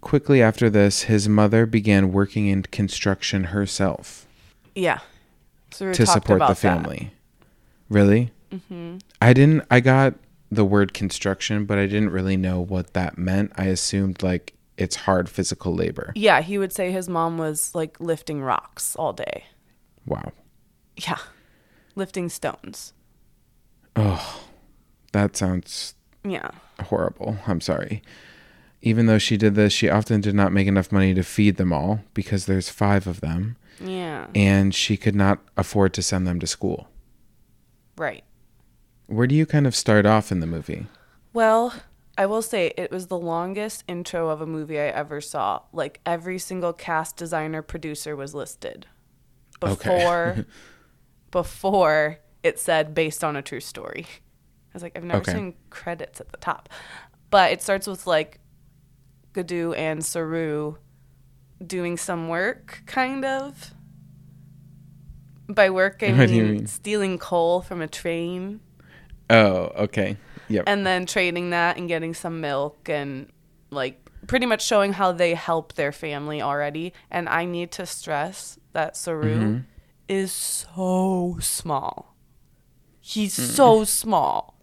quickly 0.00 0.42
after 0.42 0.68
this, 0.68 1.02
his 1.02 1.28
mother 1.28 1.64
began 1.66 2.12
working 2.12 2.46
in 2.46 2.62
construction 2.64 3.44
herself. 3.44 4.26
Yeah. 4.74 4.98
So 5.72 5.86
we 5.88 5.92
to 5.94 6.06
support 6.06 6.26
the 6.26 6.34
about 6.44 6.48
that. 6.48 6.56
family. 6.58 7.12
Really? 7.88 8.32
Mm-hmm. 8.52 8.98
I 9.22 9.32
didn't. 9.32 9.64
I 9.70 9.80
got 9.80 10.14
the 10.50 10.64
word 10.64 10.92
construction, 10.94 11.64
but 11.64 11.78
I 11.78 11.86
didn't 11.86 12.10
really 12.10 12.36
know 12.36 12.60
what 12.60 12.94
that 12.94 13.16
meant. 13.18 13.52
I 13.56 13.66
assumed 13.66 14.22
like 14.22 14.54
it's 14.76 14.96
hard 14.96 15.28
physical 15.28 15.74
labor. 15.74 16.12
Yeah, 16.16 16.40
he 16.40 16.58
would 16.58 16.72
say 16.72 16.90
his 16.90 17.08
mom 17.08 17.38
was 17.38 17.74
like 17.74 18.00
lifting 18.00 18.42
rocks 18.42 18.96
all 18.96 19.12
day. 19.12 19.44
Wow, 20.06 20.32
Yeah. 20.96 21.18
Lifting 21.94 22.28
stones. 22.28 22.92
Oh, 23.96 24.42
that 25.12 25.36
sounds 25.36 25.94
Yeah. 26.24 26.50
horrible. 26.84 27.36
I'm 27.46 27.60
sorry. 27.60 28.02
Even 28.82 29.06
though 29.06 29.18
she 29.18 29.36
did 29.36 29.54
this, 29.54 29.72
she 29.72 29.90
often 29.90 30.20
did 30.22 30.34
not 30.34 30.52
make 30.52 30.66
enough 30.66 30.90
money 30.90 31.12
to 31.14 31.22
feed 31.22 31.56
them 31.58 31.72
all 31.72 32.00
because 32.14 32.46
there's 32.46 32.70
five 32.70 33.06
of 33.06 33.20
them, 33.20 33.56
Yeah. 33.78 34.28
and 34.34 34.74
she 34.74 34.96
could 34.96 35.14
not 35.14 35.40
afford 35.56 35.92
to 35.94 36.02
send 36.02 36.26
them 36.26 36.40
to 36.40 36.46
school. 36.46 36.88
Right. 37.98 38.24
Where 39.10 39.26
do 39.26 39.34
you 39.34 39.44
kind 39.44 39.66
of 39.66 39.74
start 39.76 40.06
off 40.06 40.32
in 40.32 40.40
the 40.40 40.46
movie? 40.46 40.86
Well, 41.32 41.74
I 42.18 42.26
will 42.26 42.42
say 42.42 42.72
it 42.76 42.90
was 42.90 43.06
the 43.06 43.18
longest 43.18 43.84
intro 43.88 44.28
of 44.28 44.40
a 44.40 44.46
movie 44.46 44.78
I 44.78 44.86
ever 44.86 45.20
saw. 45.20 45.62
Like 45.72 46.00
every 46.04 46.38
single 46.38 46.72
cast 46.72 47.16
designer 47.16 47.62
producer 47.62 48.16
was 48.16 48.34
listed 48.34 48.86
Okay. 49.66 49.88
before 49.90 50.36
before 51.30 52.18
it 52.42 52.58
said 52.58 52.94
based 52.94 53.22
on 53.24 53.36
a 53.36 53.42
true 53.42 53.60
story. 53.60 54.06
I 54.08 54.74
was 54.74 54.82
like, 54.82 54.96
I've 54.96 55.04
never 55.04 55.22
Okay. 55.22 55.32
seen 55.32 55.54
credits 55.70 56.20
at 56.20 56.30
the 56.30 56.38
top. 56.38 56.68
But 57.30 57.52
it 57.52 57.62
starts 57.62 57.86
with 57.86 58.06
like 58.06 58.40
Gadu 59.34 59.76
and 59.76 60.00
Saroo 60.00 60.76
doing 61.64 61.96
some 61.96 62.28
work, 62.28 62.82
kind 62.86 63.24
of. 63.24 63.74
By 65.48 65.70
work, 65.70 66.02
I 66.02 66.12
What 66.16 66.28
do 66.28 66.34
you 66.34 66.44
mean 66.44 66.54
mean? 66.54 66.66
stealing 66.66 67.18
coal 67.18 67.60
from 67.60 67.80
a 67.82 67.88
train. 67.88 68.60
Oh, 69.30 69.72
okay. 69.84 70.16
Yep. 70.48 70.64
and 70.66 70.84
then 70.84 71.06
trading 71.06 71.50
that 71.50 71.76
and 71.76 71.86
getting 71.86 72.12
some 72.12 72.40
milk 72.40 72.88
and 72.88 73.28
like 73.70 74.10
pretty 74.26 74.46
much 74.46 74.66
showing 74.66 74.92
how 74.92 75.12
they 75.12 75.34
help 75.34 75.74
their 75.74 75.92
family 75.92 76.42
already. 76.42 76.92
And 77.10 77.28
I 77.28 77.44
need 77.44 77.70
to 77.72 77.86
stress 77.86 78.58
that 78.72 78.94
Saroo 78.94 79.22
Mm-hmm. 79.36 79.58
is 80.08 80.32
so 80.32 81.36
small. 81.40 82.16
He's 83.00 83.38
Mm. 83.38 83.46
so 83.54 83.84
small. 83.84 84.54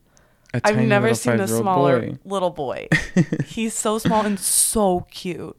A 0.54 0.62
I've 0.64 0.78
never 0.80 1.14
seen 1.14 1.40
a 1.40 1.48
smaller 1.48 2.02
boy. 2.02 2.18
little 2.26 2.50
boy. 2.52 2.88
He's 3.46 3.74
so 3.74 3.98
small 3.98 4.26
and 4.26 4.40
so 4.40 5.06
cute. 5.12 5.56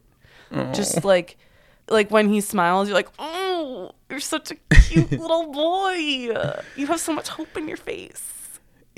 Oh. 0.51 0.71
Just 0.73 1.03
like 1.03 1.37
like 1.89 2.09
when 2.11 2.29
he 2.29 2.41
smiles, 2.41 2.87
you're 2.87 2.95
like, 2.97 3.09
"Oh, 3.19 3.91
you're 4.09 4.19
such 4.19 4.51
a 4.51 4.55
cute 4.75 5.11
little 5.25 5.51
boy. 5.51 5.93
You 6.75 6.85
have 6.87 6.99
so 6.99 7.13
much 7.13 7.29
hope 7.29 7.55
in 7.57 7.67
your 7.67 7.77
face." 7.77 8.38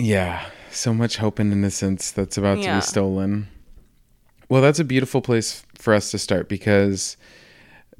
Yeah, 0.03 0.45
so 0.71 0.93
much 0.93 1.17
hope 1.17 1.37
and 1.39 1.51
innocence 1.53 2.11
that's 2.11 2.37
about 2.37 2.55
to 2.55 2.75
be 2.75 2.81
stolen. 2.81 3.47
Well, 4.49 4.61
that's 4.61 4.79
a 4.79 4.83
beautiful 4.83 5.21
place 5.21 5.63
for 5.77 5.93
us 5.93 6.11
to 6.11 6.17
start 6.17 6.49
because 6.49 7.17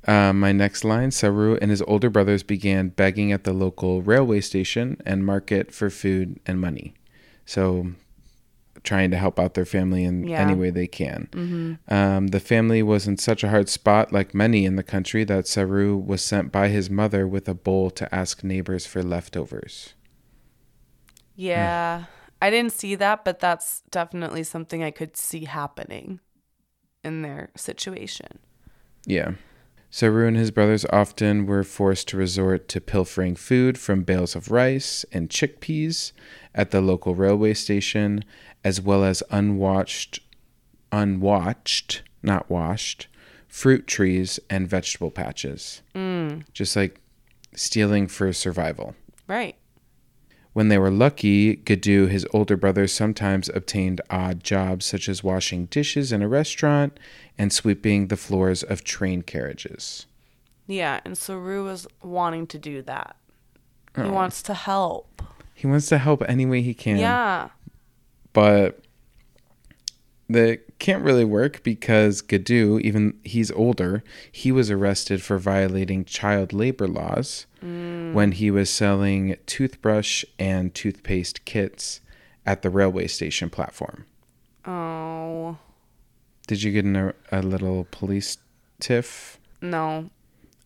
uh, 0.08 0.34
my 0.34 0.52
next 0.52 0.84
line 0.84 1.10
Saroo 1.12 1.58
and 1.62 1.70
his 1.72 1.82
older 1.84 2.10
brothers 2.10 2.44
began 2.44 2.90
begging 2.90 3.32
at 3.32 3.44
the 3.44 3.54
local 3.54 4.02
railway 4.02 4.42
station 4.42 4.98
and 5.06 5.26
market 5.26 5.72
for 5.74 5.90
food 5.90 6.40
and 6.46 6.60
money. 6.60 6.94
So, 7.46 7.92
trying 8.84 9.12
to 9.12 9.18
help 9.18 9.40
out 9.40 9.54
their 9.54 9.66
family 9.66 10.04
in 10.04 10.24
Yeah. 10.28 10.42
any 10.42 10.56
way 10.56 10.72
they 10.72 10.88
can. 10.88 11.78
Um, 11.88 12.28
the 12.28 12.40
family 12.40 12.82
was 12.82 13.06
in 13.08 13.18
such 13.18 13.44
a 13.44 13.50
hard 13.50 13.70
spot, 13.70 14.12
like 14.12 14.34
many 14.34 14.66
in 14.66 14.76
the 14.76 14.84
country, 14.84 15.24
that 15.26 15.46
Saroo 15.46 16.04
was 16.04 16.24
sent 16.24 16.52
by 16.52 16.70
his 16.70 16.90
mother 16.90 17.28
with 17.28 17.48
a 17.48 17.54
bowl 17.54 17.92
to 17.92 18.14
ask 18.16 18.44
neighbors 18.44 18.88
for 18.88 19.04
leftovers. 19.04 19.94
Yeah. 21.36 22.06
I 22.42 22.50
didn't 22.50 22.74
see 22.74 22.96
that, 22.96 23.24
but 23.24 23.40
that's 23.40 23.82
definitely 23.92 24.44
something 24.44 24.84
I 24.84 24.92
could 24.92 25.16
see 25.16 25.46
happening 25.46 26.20
in 27.04 27.22
their 27.22 27.50
situation. 27.56 28.40
Yeah. 29.06 29.34
Saroo 29.92 30.28
and 30.28 30.38
his 30.38 30.52
brothers 30.52 30.86
often 30.92 31.46
were 31.46 31.64
forced 31.64 32.08
to 32.10 32.18
resort 32.18 32.68
to 32.70 32.80
pilfering 32.82 33.36
food 33.36 33.78
from 33.78 34.04
bales 34.04 34.36
of 34.36 34.50
rice 34.50 35.06
and 35.12 35.30
chickpeas 35.30 36.14
at 36.56 36.72
the 36.72 36.80
local 36.82 37.14
railway 37.14 37.54
station, 37.54 38.24
as 38.64 38.80
well 38.82 39.04
as 39.04 39.22
unwatched, 39.30 40.20
unwatched, 40.92 42.04
not 42.24 42.50
washed, 42.50 43.08
fruit 43.48 43.86
trees 43.88 44.40
and 44.50 44.68
vegetable 44.68 45.12
patches. 45.12 45.82
Mm, 45.94 46.46
Just 46.54 46.76
like 46.76 47.00
stealing 47.54 48.08
for 48.08 48.32
survival. 48.34 48.96
right. 49.28 49.56
When 50.54 50.68
they 50.68 50.78
were 50.78 50.92
lucky, 50.92 51.56
Gadu, 51.58 52.10
his 52.10 52.28
older 52.34 52.58
brother, 52.58 52.86
sometimes 52.88 53.50
obtained 53.50 54.02
odd 54.10 54.44
jobs 54.44 54.86
such 54.86 55.08
as 55.08 55.24
washing 55.24 55.66
dishes 55.68 56.12
in 56.12 56.22
a 56.22 56.28
restaurant 56.28 57.00
and 57.38 57.54
sweeping 57.54 58.08
the 58.08 58.18
floors 58.18 58.62
of 58.62 58.84
train 58.84 59.22
carriages. 59.22 60.06
Yeah, 60.68 61.00
and 61.06 61.16
Saroo 61.16 61.64
was 61.66 61.88
wanting 62.04 62.48
to 62.48 62.58
do 62.60 62.82
that. 62.82 63.16
He 63.96 64.02
Oh. 64.04 64.12
wants 64.12 64.42
to 64.44 64.54
help. 64.54 65.22
He 65.54 65.68
wants 65.68 65.88
to 65.88 65.98
help 65.98 66.22
any 66.28 66.46
way 66.46 66.62
he 66.62 66.74
can, 66.74 66.98
Yeah. 66.98 67.50
but 68.34 68.84
that 70.30 70.71
can't 70.82 71.04
really 71.04 71.24
work 71.24 71.62
because 71.62 72.24
Gadu, 72.24 72.82
even 72.82 73.20
he's 73.24 73.52
older, 73.52 74.04
he 74.32 74.52
was 74.52 74.72
arrested 74.72 75.22
for 75.22 75.38
violating 75.38 76.04
child 76.04 76.54
labor 76.54 76.88
laws 76.88 77.46
mm. 77.64 78.14
when 78.14 78.32
he 78.32 78.50
was 78.50 78.68
selling 78.68 79.38
toothbrush 79.46 80.26
and 80.40 80.74
toothpaste 80.74 81.46
kits 81.46 82.02
at 82.48 82.64
the 82.64 82.72
railway 82.72 83.06
station 83.06 83.48
platform. 83.48 84.06
Oh, 84.66 85.60
Did 86.48 86.64
you 86.64 86.72
get 86.72 86.84
in 86.84 86.96
a, 86.96 87.14
a 87.32 87.44
little 87.44 87.88
police 87.92 88.40
tiff? 88.80 89.40
no. 89.62 90.10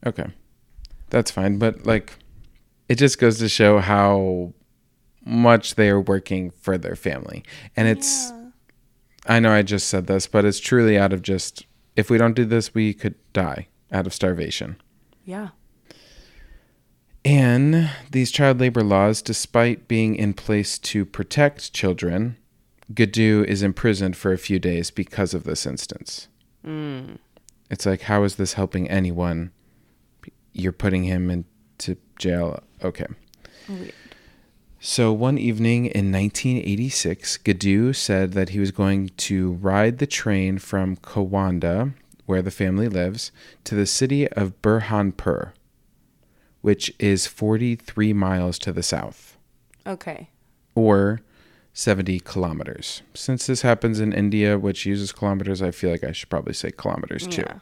Okay. 0.05 0.27
That's 1.09 1.31
fine. 1.31 1.57
But, 1.57 1.85
like, 1.85 2.13
it 2.87 2.95
just 2.95 3.19
goes 3.19 3.39
to 3.39 3.49
show 3.49 3.79
how 3.79 4.53
much 5.25 5.75
they 5.75 5.89
are 5.89 5.99
working 5.99 6.51
for 6.51 6.77
their 6.77 6.95
family. 6.95 7.43
And 7.75 7.87
it's, 7.87 8.29
Yeah. 8.29 8.44
I 9.27 9.39
know 9.39 9.51
I 9.51 9.61
just 9.61 9.87
said 9.87 10.07
this, 10.07 10.27
but 10.27 10.45
it's 10.45 10.59
truly 10.59 10.97
out 10.97 11.13
of 11.13 11.21
just, 11.21 11.65
if 11.95 12.09
we 12.09 12.17
don't 12.17 12.35
do 12.35 12.45
this, 12.45 12.73
we 12.73 12.93
could 12.93 13.15
die 13.33 13.67
out 13.91 14.05
of 14.05 14.13
starvation. 14.13 14.81
Yeah. 15.23 15.49
And 17.23 17.89
these 18.11 18.29
child 18.29 18.59
labor 18.59 18.83
laws, 18.83 19.23
despite 19.23 19.87
being 19.87 20.15
in 20.15 20.33
place 20.33 20.77
to 20.77 21.05
protect 21.05 21.73
children, 21.73 22.37
Gadu 22.93 23.43
is 23.45 23.63
imprisoned 23.63 24.15
for 24.15 24.31
a 24.31 24.37
few 24.37 24.59
days 24.59 24.91
because 24.91 25.33
of 25.33 25.43
this 25.43 25.65
instance. 25.65 26.27
Mm. 26.63 27.17
It's 27.71 27.87
like, 27.87 28.01
how 28.01 28.23
is 28.23 28.35
this 28.35 28.53
helping 28.53 28.87
anyone? 28.89 29.51
You're 30.53 30.71
putting 30.71 31.03
him 31.03 31.31
into 31.31 31.97
jail. 32.19 32.61
Okay. 32.83 33.07
Weird. 33.67 33.93
So 34.87 35.11
one 35.11 35.39
evening 35.39 35.87
in 35.87 36.11
1986, 36.11 37.39
Gadu 37.39 37.95
said 37.95 38.33
that 38.33 38.49
he 38.49 38.59
was 38.59 38.69
going 38.69 39.09
to 39.17 39.53
ride 39.53 39.97
the 39.97 40.05
train 40.05 40.59
from 40.59 40.97
Kawanda, 40.97 41.95
where 42.27 42.43
the 42.43 42.51
family 42.51 42.87
lives, 42.87 43.31
to 43.63 43.73
the 43.73 43.87
city 43.87 44.27
of 44.33 44.61
Burhanpur, 44.61 45.53
which 46.61 46.93
is 46.99 47.25
43 47.25 48.13
miles 48.13 48.59
to 48.59 48.71
the 48.71 48.83
south, 48.83 49.39
Okay. 49.87 50.29
or 50.75 51.21
70 51.73 52.19
kilometers. 52.19 53.01
Since 53.15 53.47
this 53.47 53.63
happens 53.63 53.99
in 53.99 54.13
India, 54.13 54.59
which 54.59 54.85
uses 54.85 55.11
kilometers, 55.11 55.63
I 55.63 55.71
feel 55.71 55.89
like 55.89 56.03
I 56.03 56.11
should 56.11 56.29
probably 56.29 56.53
say 56.53 56.69
kilometers 56.69 57.25
too. 57.25 57.41
Yeah. 57.41 57.57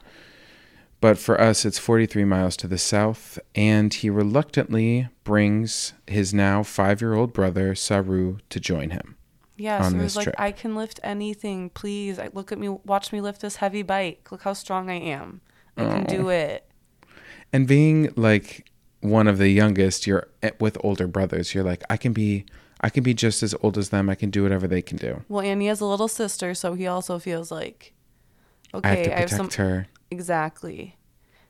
But 1.03 1.17
for 1.17 1.37
us, 1.37 1.65
it's 1.65 1.77
43 1.77 2.23
miles 2.23 2.55
to 2.55 2.65
the 2.65 2.77
south, 2.77 3.37
and 3.55 3.93
he 3.93 4.09
reluctantly 4.09 5.09
brings 5.25 5.91
his 6.07 6.33
now 6.33 6.63
five 6.63 7.01
year 7.01 7.13
old 7.13 7.33
brother, 7.33 7.73
Saroo, 7.73 8.39
to 8.47 8.59
join 8.61 8.91
him. 8.91 9.17
Yeah. 9.57 9.81
So 9.81 9.97
this 9.97 10.01
he's 10.01 10.15
like, 10.15 10.23
trip. 10.23 10.35
I 10.39 10.53
can 10.53 10.77
lift 10.77 11.01
anything, 11.03 11.71
please. 11.71 12.19
I, 12.19 12.29
look 12.31 12.53
at 12.53 12.57
me, 12.57 12.69
watch 12.69 13.11
me 13.11 13.19
lift 13.19 13.41
this 13.41 13.57
heavy 13.57 13.81
bike. 13.81 14.31
Look 14.31 14.43
how 14.43 14.53
strong 14.53 14.89
I 14.89 14.93
am. 14.93 15.41
I 15.75 15.83
can 15.83 16.05
do 16.05 16.29
it. 16.29 16.71
And 17.51 17.67
being 17.67 18.13
like 18.15 18.71
one 19.01 19.27
of 19.27 19.39
the 19.39 19.49
youngest, 19.49 20.07
you're 20.07 20.29
eh, 20.41 20.51
with 20.61 20.77
older 20.85 21.07
brothers, 21.07 21.53
you're 21.53 21.65
like, 21.65 21.83
I 21.89 21.97
can 21.97 22.13
be. 22.13 22.45
I 22.79 22.89
can 22.89 23.03
be 23.03 23.13
just 23.13 23.43
as 23.43 23.53
old 23.61 23.77
as 23.77 23.89
them. 23.89 24.09
I 24.09 24.15
can 24.15 24.29
do 24.29 24.43
whatever 24.43 24.67
they 24.69 24.81
can 24.81 24.95
do. 24.95 25.25
Well, 25.27 25.45
and 25.45 25.61
he 25.61 25.67
has 25.67 25.81
a 25.81 25.85
little 25.85 26.07
sister, 26.07 26.53
so 26.53 26.75
he 26.75 26.87
also 26.87 27.19
feels 27.19 27.51
like, 27.51 27.93
okay, 28.73 29.11
I 29.11 29.19
have 29.19 29.29
to 29.31 29.35
protect 29.35 29.55
her. 29.55 29.87
Exactly. 30.13 30.95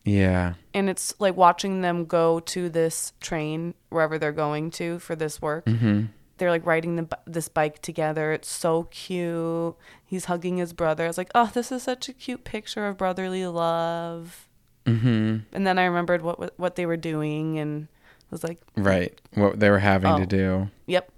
Yeah. 0.06 0.56
And 0.73 0.89
it's 0.89 1.13
like 1.19 1.36
watching 1.38 1.82
them 1.82 2.06
go 2.06 2.39
to 2.41 2.69
this 2.69 3.13
train 3.21 3.73
wherever 3.89 4.17
they're 4.17 4.32
going 4.32 4.71
to 4.71 4.99
for 4.99 5.15
this 5.15 5.41
work. 5.41 5.67
hmm 5.67 6.06
They're 6.38 6.49
like 6.49 6.65
riding 6.65 6.95
the, 6.95 7.08
this 7.26 7.47
bike 7.47 7.82
together. 7.82 8.32
It's 8.34 8.49
so 8.49 8.84
cute. 8.91 9.76
He's 10.06 10.26
hugging 10.26 10.58
his 10.58 10.73
brother. 10.73 11.04
I 11.06 11.08
was 11.08 11.17
like, 11.17 11.32
oh, 11.36 11.52
this 11.54 11.71
is 11.71 11.84
such 11.84 12.10
a 12.10 12.13
cute 12.13 12.43
picture 12.43 12.88
of 12.88 12.97
brotherly 12.97 13.45
love. 13.47 14.47
hmm 14.86 15.38
And 15.54 15.65
then 15.67 15.78
I 15.80 15.86
remembered 15.86 16.21
what 16.21 16.58
what- 16.60 16.76
they 16.76 16.86
were 16.86 16.97
doing, 16.97 17.58
and 17.60 17.88
was 18.32 18.43
like, 18.43 18.60
Right. 18.76 19.13
What 19.36 19.60
they 19.60 19.69
were 19.69 19.80
having 19.80 20.15
to 20.17 20.23
Oh. 20.23 20.26
do 20.26 20.69
yep, 20.88 21.10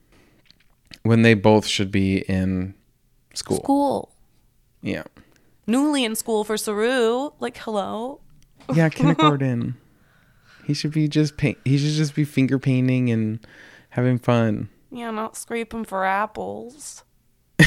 when 1.04 1.22
they 1.24 1.34
both 1.34 1.66
should 1.66 1.90
be 1.92 2.18
in 2.30 2.74
school. 3.34 3.58
school. 3.64 4.12
Yeah. 4.82 5.04
Newly 5.68 6.04
in 6.06 6.16
school 6.16 6.44
for 6.44 6.56
Saroo. 6.56 7.34
Like, 7.40 7.58
hello. 7.58 8.22
Yeah, 8.74 8.90
kindergarten. 8.94 9.78
he 10.66 10.74
should 10.74 10.92
be 10.92 11.08
just 11.08 11.38
paint. 11.38 11.58
He 11.66 11.78
should 11.78 11.94
just 11.94 12.16
be 12.16 12.24
finger 12.26 12.60
painting 12.60 13.10
and 13.10 13.40
having 13.90 14.18
fun. 14.20 14.70
Yeah, 14.92 15.12
not 15.12 15.36
scraping 15.36 15.86
for 15.86 16.06
apples. 16.06 17.04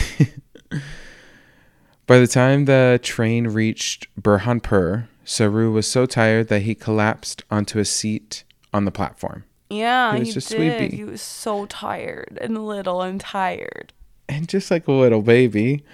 By 2.07 2.19
the 2.19 2.27
time 2.27 2.65
the 2.65 2.99
train 3.03 3.49
reached 3.49 4.07
Burhanpur, 4.21 5.09
Saroo 5.27 5.73
was 5.73 5.87
so 5.87 6.07
tired 6.07 6.49
that 6.49 6.63
he 6.63 6.75
collapsed 6.75 7.43
onto 7.51 7.79
a 7.79 7.85
seat 7.85 8.45
on 8.73 8.87
the 8.87 8.91
platform. 8.91 9.45
Yeah, 9.69 10.17
He 10.17 10.25
he, 10.25 10.33
just 10.33 10.49
did. 10.49 10.57
sleepy. 10.57 10.97
He 10.97 11.05
was 11.05 11.21
so 11.21 11.67
tired 11.67 12.39
and 12.41 12.67
little 12.67 13.03
and 13.03 13.21
tired. 13.21 13.93
And 14.27 14.49
just 14.49 14.71
like 14.71 14.89
a 14.89 14.93
little 14.93 15.21
baby. 15.21 15.85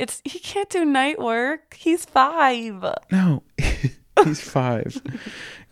It's 0.00 0.22
he 0.24 0.38
can't 0.38 0.68
do 0.70 0.84
night 0.84 1.18
work. 1.20 1.74
He's 1.74 2.04
five. 2.04 2.82
No, 3.12 3.42
he's 4.24 4.40
five. 4.40 5.00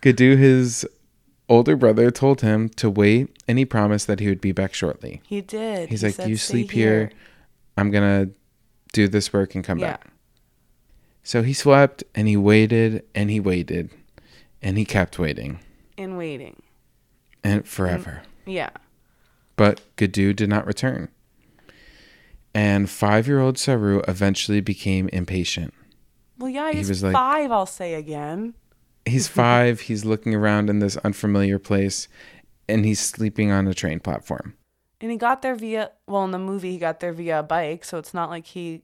Gadu, 0.01 0.37
his 0.37 0.85
older 1.47 1.75
brother, 1.75 2.11
told 2.11 2.41
him 2.41 2.69
to 2.69 2.89
wait 2.89 3.35
and 3.47 3.57
he 3.57 3.65
promised 3.65 4.05
that 4.07 4.19
he 4.19 4.27
would 4.27 4.39
be 4.41 4.51
back 4.51 4.73
shortly. 4.73 5.21
He 5.25 5.41
did. 5.41 5.89
He's 5.89 6.01
He 6.01 6.07
like, 6.07 6.15
said, 6.15 6.29
You 6.29 6.37
sleep 6.37 6.71
here. 6.71 7.11
I'm 7.77 7.89
going 7.91 8.27
to 8.27 8.33
do 8.93 9.07
this 9.07 9.33
work 9.33 9.55
and 9.55 9.63
come 9.63 9.79
Yeah. 9.79 9.91
back. 9.93 10.07
So 11.23 11.41
he 11.43 11.53
slept 11.53 12.03
and 12.15 12.27
he 12.27 12.37
waited 12.37 13.03
and 13.15 13.29
he 13.31 13.39
waited 13.39 13.89
and 14.61 14.77
he 14.77 14.85
kept 14.85 15.17
waiting 15.19 15.59
And 15.97 16.17
waiting. 16.17 16.61
and 17.43 17.67
forever. 17.67 18.21
Yeah. 18.45 18.69
But 19.55 19.81
Gadu 19.97 20.35
did 20.35 20.49
not 20.49 20.65
return. 20.67 21.09
And 22.53 22.89
five 22.89 23.27
year 23.27 23.39
old 23.39 23.55
Saroo 23.57 24.07
eventually 24.07 24.59
became 24.61 25.07
impatient. 25.09 25.73
Well, 26.37 26.49
yeah, 26.49 26.71
he's 26.71 26.89
was 26.89 27.03
like- 27.03 27.13
five. 27.13 27.51
I'll 27.51 27.65
say 27.65 27.93
again. 27.95 28.55
He's 29.05 29.27
five, 29.43 29.81
he's 29.81 30.05
looking 30.05 30.33
around 30.35 30.69
in 30.69 30.79
this 30.79 30.97
unfamiliar 30.97 31.59
place, 31.59 32.07
and 32.67 32.85
he's 32.85 32.99
sleeping 32.99 33.51
on 33.51 33.67
a 33.67 33.73
train 33.73 33.99
platform. 33.99 34.55
And 35.01 35.09
he 35.11 35.17
got 35.17 35.41
there 35.41 35.55
via 35.55 35.91
well, 36.07 36.25
in 36.25 36.31
the 36.31 36.39
movie 36.39 36.71
he 36.71 36.77
got 36.77 36.99
there 36.99 37.13
via 37.13 37.39
a 37.39 37.43
bike, 37.43 37.85
so 37.85 37.97
it's 37.97 38.13
not 38.13 38.29
like 38.29 38.45
he 38.47 38.83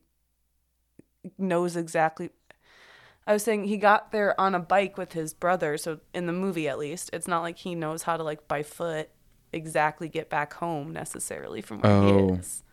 knows 1.38 1.76
exactly 1.76 2.30
I 3.28 3.34
was 3.34 3.42
saying 3.42 3.64
he 3.64 3.78
got 3.78 4.12
there 4.12 4.40
on 4.40 4.54
a 4.54 4.60
bike 4.60 5.00
with 5.00 5.14
his 5.14 5.34
brother, 5.34 5.78
so 5.80 6.00
in 6.14 6.28
the 6.28 6.32
movie 6.34 6.68
at 6.70 6.78
least, 6.78 7.10
it's 7.12 7.28
not 7.28 7.42
like 7.42 7.58
he 7.58 7.74
knows 7.74 8.04
how 8.04 8.18
to 8.18 8.24
like 8.24 8.48
by 8.48 8.62
foot 8.62 9.10
exactly 9.52 10.08
get 10.08 10.30
back 10.30 10.54
home 10.54 10.94
necessarily 10.94 11.62
from 11.62 11.80
where 11.82 11.92
Oh. 11.92 12.28
he 12.34 12.40
is. 12.40 12.64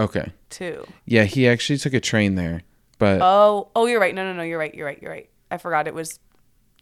Okay. 0.00 0.32
Too. 0.50 0.84
Yeah, 1.06 1.24
he 1.24 1.48
actually 1.48 1.78
took 1.78 1.94
a 1.94 2.00
train 2.00 2.34
there, 2.34 2.62
but 2.98 3.20
Oh, 3.22 3.68
oh, 3.76 3.86
you're 3.86 4.00
right. 4.00 4.14
No, 4.14 4.24
no, 4.24 4.32
no, 4.32 4.42
you're 4.42 4.58
right. 4.58 4.74
You're 4.74 4.86
right. 4.86 5.00
You're 5.00 5.10
right. 5.10 5.28
I 5.50 5.58
forgot 5.58 5.86
it 5.86 5.94
was 5.94 6.18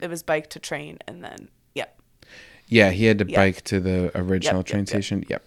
it 0.01 0.09
was 0.09 0.23
bike 0.23 0.49
to 0.51 0.59
train 0.59 0.99
and 1.07 1.23
then 1.23 1.49
yep. 1.75 2.01
yeah, 2.69 2.91
he 2.91 3.05
had 3.05 3.19
to 3.19 3.27
Yeah. 3.29 3.37
bike 3.37 3.63
to 3.63 3.81
the 3.81 4.11
original 4.19 4.61
Yep, 4.61 4.67
yep, 4.67 4.71
train 4.71 4.81
yep. 4.81 4.89
station. 4.89 5.25
Yep. 5.29 5.45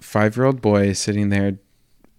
Five 0.00 0.36
year 0.36 0.46
old 0.46 0.60
boy 0.62 0.92
sitting 0.94 1.28
there 1.28 1.58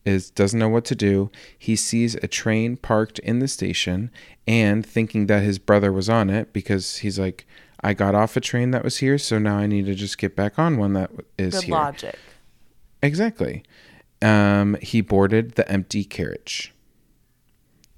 is 0.05 0.29
doesn't 0.29 0.59
know 0.59 0.69
what 0.69 0.85
to 0.85 0.95
do. 0.95 1.31
He 1.57 1.75
sees 1.75 2.15
a 2.15 2.27
train 2.27 2.77
parked 2.77 3.19
in 3.19 3.39
the 3.39 3.47
station 3.47 4.11
and 4.47 4.85
thinking 4.85 5.25
that 5.27 5.43
his 5.43 5.57
brother 5.59 5.91
was 5.91 6.09
on 6.09 6.29
it 6.29 6.53
because 6.53 6.97
he's 6.97 7.17
like, 7.19 7.45
I 7.81 7.93
got 7.93 8.13
off 8.15 8.35
a 8.37 8.41
train 8.41 8.71
that 8.71 8.83
was 8.83 8.97
here, 8.97 9.17
so 9.17 9.39
now 9.39 9.57
I 9.57 9.65
need 9.67 9.85
to 9.87 9.95
just 9.95 10.17
get 10.17 10.35
back 10.35 10.59
on 10.59 10.77
one 10.77 10.93
that 10.93 11.11
is 11.37 11.55
Good 11.55 11.63
here. 11.65 11.75
logic. 11.75 12.15
Exactly. 13.01 13.63
Um, 14.21 14.75
he 14.81 15.01
boarded 15.01 15.53
the 15.53 15.69
empty 15.71 16.03
carriage. 16.03 16.73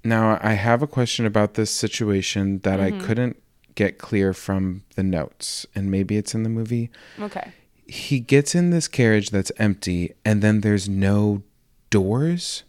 Now, 0.04 0.38
I 0.42 0.54
have 0.54 0.82
a 0.82 0.86
question 0.86 1.26
about 1.26 1.54
this 1.54 1.70
situation 1.70 2.58
that 2.60 2.80
I 2.80 2.90
couldn't 2.90 3.40
get 3.74 3.98
clear 3.98 4.34
from 4.34 4.82
the 4.96 5.02
notes, 5.02 5.64
and 5.74 5.90
maybe 5.90 6.16
it's 6.16 6.34
in 6.34 6.42
the 6.42 6.48
movie. 6.48 6.90
Okay. 7.20 7.52
He 7.86 8.20
gets 8.20 8.54
in 8.54 8.70
this 8.70 8.88
carriage 8.88 9.30
that's 9.30 9.52
empty, 9.58 10.14
and 10.24 10.42
then 10.42 10.60
there's 10.60 10.88
no 10.88 11.42
doors, 11.90 12.64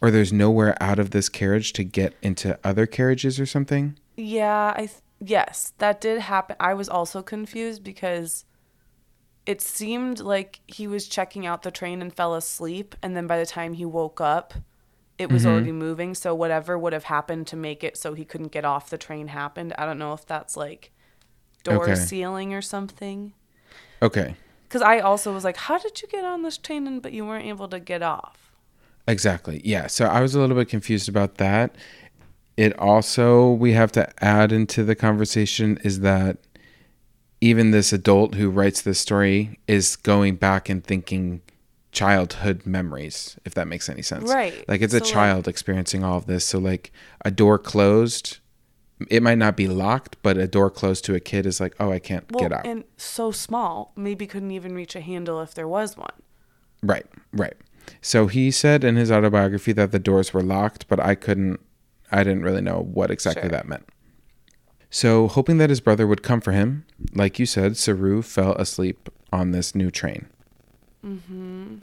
or 0.00 0.10
there's 0.10 0.32
nowhere 0.32 0.80
out 0.80 0.98
of 0.98 1.10
this 1.10 1.28
carriage 1.28 1.72
to 1.74 1.84
get 1.84 2.14
into 2.22 2.58
other 2.62 2.86
carriages 2.86 3.40
or 3.40 3.46
something. 3.46 3.98
Yeah, 4.16 4.72
I 4.76 4.86
th- 4.86 5.02
yes, 5.20 5.72
that 5.78 6.00
did 6.00 6.20
happen. 6.20 6.56
I 6.60 6.74
was 6.74 6.88
also 6.88 7.22
confused 7.22 7.82
because 7.82 8.44
it 9.50 9.60
seemed 9.60 10.20
like 10.20 10.60
he 10.68 10.86
was 10.86 11.08
checking 11.08 11.44
out 11.44 11.64
the 11.64 11.72
train 11.72 12.00
and 12.00 12.14
fell 12.14 12.36
asleep 12.36 12.94
and 13.02 13.16
then 13.16 13.26
by 13.26 13.36
the 13.36 13.44
time 13.44 13.72
he 13.72 13.84
woke 13.84 14.20
up, 14.20 14.54
it 15.18 15.28
was 15.28 15.42
mm-hmm. 15.42 15.50
already 15.50 15.72
moving, 15.72 16.14
so 16.14 16.36
whatever 16.36 16.78
would 16.78 16.92
have 16.92 17.02
happened 17.02 17.48
to 17.48 17.56
make 17.56 17.82
it 17.82 17.96
so 17.96 18.14
he 18.14 18.24
couldn't 18.24 18.52
get 18.52 18.64
off 18.64 18.90
the 18.90 18.96
train 18.96 19.26
happened. 19.26 19.74
I 19.76 19.86
don't 19.86 19.98
know 19.98 20.12
if 20.12 20.24
that's 20.24 20.56
like 20.56 20.92
door 21.64 21.82
Okay. 21.82 21.96
sealing 21.96 22.54
or 22.54 22.62
something. 22.62 23.32
Okay. 24.00 24.36
Cuz 24.68 24.82
I 24.82 25.00
also 25.00 25.34
was 25.34 25.42
like, 25.42 25.56
"How 25.56 25.78
did 25.78 26.00
you 26.00 26.06
get 26.06 26.24
on 26.24 26.42
this 26.42 26.56
train 26.56 26.86
and 26.86 27.02
but 27.02 27.12
you 27.12 27.26
weren't 27.26 27.46
able 27.46 27.66
to 27.70 27.80
get 27.80 28.02
off?" 28.02 28.52
Exactly. 29.08 29.60
Yeah. 29.64 29.88
So 29.88 30.06
I 30.06 30.20
was 30.20 30.36
a 30.36 30.38
little 30.38 30.54
bit 30.54 30.68
confused 30.68 31.08
about 31.08 31.38
that. 31.38 31.74
It 32.56 32.78
also, 32.78 33.50
we 33.50 33.72
have 33.72 33.90
to 33.92 34.04
add 34.24 34.52
into 34.52 34.84
the 34.84 34.94
conversation 34.94 35.76
is 35.82 36.00
that 36.00 36.38
even 37.40 37.70
this 37.70 37.92
adult 37.92 38.34
who 38.34 38.50
writes 38.50 38.82
this 38.82 38.98
story 39.00 39.58
is 39.66 39.96
going 39.96 40.36
back 40.36 40.68
and 40.68 40.84
thinking 40.84 41.40
childhood 41.92 42.64
memories, 42.66 43.36
if 43.44 43.54
that 43.54 43.66
makes 43.66 43.88
any 43.88 44.02
sense. 44.02 44.30
Right. 44.30 44.64
Like 44.68 44.80
it's 44.82 44.94
a 44.94 44.98
So, 44.98 45.04
like- 45.04 45.12
child 45.12 45.48
experiencing 45.48 46.04
all 46.04 46.18
of 46.18 46.26
this. 46.26 46.44
So, 46.44 46.58
like 46.58 46.92
a 47.24 47.30
door 47.30 47.58
closed, 47.58 48.38
it 49.08 49.22
might 49.22 49.38
not 49.38 49.56
be 49.56 49.66
locked, 49.66 50.16
but 50.22 50.36
a 50.36 50.46
door 50.46 50.70
closed 50.70 51.04
to 51.06 51.14
a 51.14 51.20
kid 51.20 51.46
is 51.46 51.60
like, 51.60 51.74
oh, 51.80 51.90
I 51.90 51.98
can't 51.98 52.30
Well, 52.30 52.42
get 52.42 52.52
out. 52.52 52.66
and 52.66 52.84
so 52.96 53.32
small, 53.32 53.92
maybe 53.96 54.26
couldn't 54.26 54.50
even 54.52 54.74
reach 54.74 54.94
a 54.94 55.00
handle 55.00 55.40
if 55.40 55.54
there 55.54 55.66
was 55.68 55.96
one. 55.96 56.12
Right, 56.82 57.06
right. 57.32 57.54
So 58.02 58.26
he 58.28 58.50
said 58.50 58.84
in 58.84 58.96
his 58.96 59.10
autobiography 59.10 59.72
that 59.72 59.90
the 59.90 59.98
doors 59.98 60.32
were 60.32 60.42
locked, 60.42 60.86
but 60.86 61.00
I 61.00 61.14
couldn't, 61.14 61.58
I 62.12 62.22
didn't 62.22 62.42
really 62.42 62.60
know 62.60 62.80
what 62.92 63.10
exactly 63.10 63.42
Sure. 63.44 63.50
that 63.50 63.66
meant. 63.68 63.88
So, 64.90 65.28
hoping 65.28 65.58
that 65.58 65.70
his 65.70 65.80
brother 65.80 66.06
would 66.06 66.22
come 66.22 66.40
for 66.40 66.50
him, 66.50 66.84
like 67.14 67.38
you 67.38 67.46
said, 67.46 67.72
Saroo 67.72 68.24
fell 68.24 68.54
asleep 68.54 69.08
on 69.32 69.52
this 69.52 69.74
new 69.74 69.90
train. 69.90 70.26
Mm-hmm. 71.04 71.76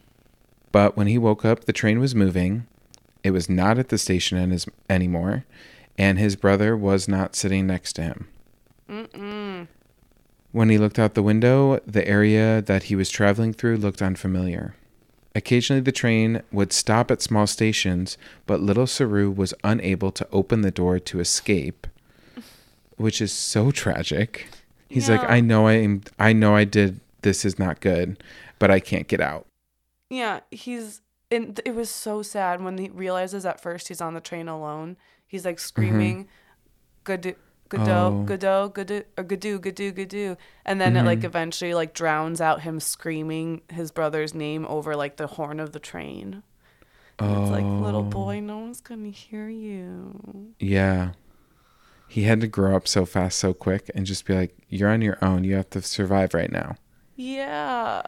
But 0.74 0.98
when 0.98 1.08
he 1.08 1.18
woke 1.18 1.46
up, 1.46 1.66
the 1.66 1.74
train 1.74 2.00
was 2.00 2.14
moving. 2.14 2.68
It 3.24 3.32
was 3.32 3.50
not 3.50 3.80
at 3.80 3.90
the 3.90 3.98
station 3.98 4.38
an- 4.38 4.60
anymore, 4.90 5.46
and 5.98 6.20
his 6.20 6.36
brother 6.36 6.76
was 6.76 7.08
not 7.08 7.36
sitting 7.36 7.66
next 7.66 7.94
to 7.94 8.04
him. 8.04 8.28
Mm-mm. 8.90 9.68
When 10.52 10.70
he 10.70 10.78
looked 10.78 11.00
out 11.00 11.14
the 11.14 11.24
window, 11.24 11.80
the 11.86 12.08
area 12.08 12.62
that 12.62 12.84
he 12.84 12.96
was 12.96 13.10
traveling 13.10 13.54
through 13.54 13.78
looked 13.78 14.02
unfamiliar. 14.02 14.76
Occasionally, 15.36 15.82
the 15.82 15.92
train 15.92 16.42
would 16.52 16.74
stop 16.74 17.12
at 17.12 17.22
small 17.22 17.48
stations, 17.48 18.18
but 18.46 18.60
little 18.60 18.86
Saroo 18.86 19.34
was 19.34 19.54
unable 19.64 20.12
to 20.12 20.28
open 20.32 20.62
the 20.62 20.72
door 20.72 21.00
to 21.00 21.20
escape, 21.20 21.86
which 22.98 23.22
is 23.22 23.32
so 23.32 23.72
tragic. 23.72 24.48
He's 24.90 25.10
like, 25.10 25.22
"I 25.30 25.40
know 25.42 25.68
I 25.68 25.74
am. 25.74 26.02
I 26.20 26.34
know 26.34 26.56
I 26.56 26.64
did. 26.66 27.00
This 27.22 27.44
is 27.46 27.58
not 27.58 27.80
good, 27.82 28.22
but 28.60 28.70
I 28.72 28.80
can't 28.80 29.08
get 29.08 29.22
out." 29.22 29.46
Yeah, 30.10 30.42
he's 30.52 31.02
and 31.32 31.60
it 31.66 31.76
was 31.76 31.90
so 31.90 32.22
sad 32.22 32.62
when 32.62 32.78
he 32.78 32.90
realizes 32.90 33.46
at 33.46 33.60
first 33.60 33.88
he's 33.90 34.00
on 34.02 34.14
the 34.14 34.22
train 34.22 34.48
alone. 34.48 34.96
He's 35.28 35.44
like 35.46 35.60
screaming, 35.60 36.28
"Good, 37.04 37.36
Mm-hmm. 37.70 37.82
Oh. 37.82 38.24
goodo, 38.26 38.72
goodo, 38.72 39.04
or 39.18 39.24
goodoo, 39.26 39.60
goodoo, 39.60 39.92
goodoo," 39.92 40.36
and 40.66 40.80
then 40.80 40.96
it 40.96 41.04
like 41.04 41.20
Mhm. 41.20 41.26
eventually 41.26 41.74
like 41.74 41.94
drowns 41.94 42.40
out 42.40 42.62
him 42.62 42.80
screaming 42.80 43.62
his 43.70 43.92
brother's 43.92 44.34
name 44.34 44.66
over 44.70 44.96
like 44.96 45.18
the 45.18 45.28
horn 45.28 45.60
of 45.60 45.74
the 45.74 45.80
train. 45.80 46.44
Oh. 47.20 47.42
It's 47.42 47.52
like 47.52 47.66
little 47.66 48.02
Oh. 48.08 48.10
boy, 48.10 48.40
no 48.40 48.60
one's 48.60 48.80
gonna 48.80 49.10
hear 49.10 49.50
you. 49.50 50.54
Yeah. 50.60 51.12
He 52.08 52.24
had 52.24 52.40
to 52.42 52.48
grow 52.48 52.76
up 52.76 52.88
so 52.88 53.06
fast, 53.06 53.38
so 53.38 53.54
quick, 53.54 53.92
and 53.94 54.06
just 54.06 54.26
be 54.26 54.34
like, 54.34 54.56
"You're 54.70 54.90
on 54.90 55.02
your 55.02 55.18
own. 55.22 55.44
You 55.44 55.56
have 55.56 55.70
to 55.72 55.82
survive 55.82 56.34
right 56.34 56.52
now." 56.52 56.76
Yeah. 57.16 58.04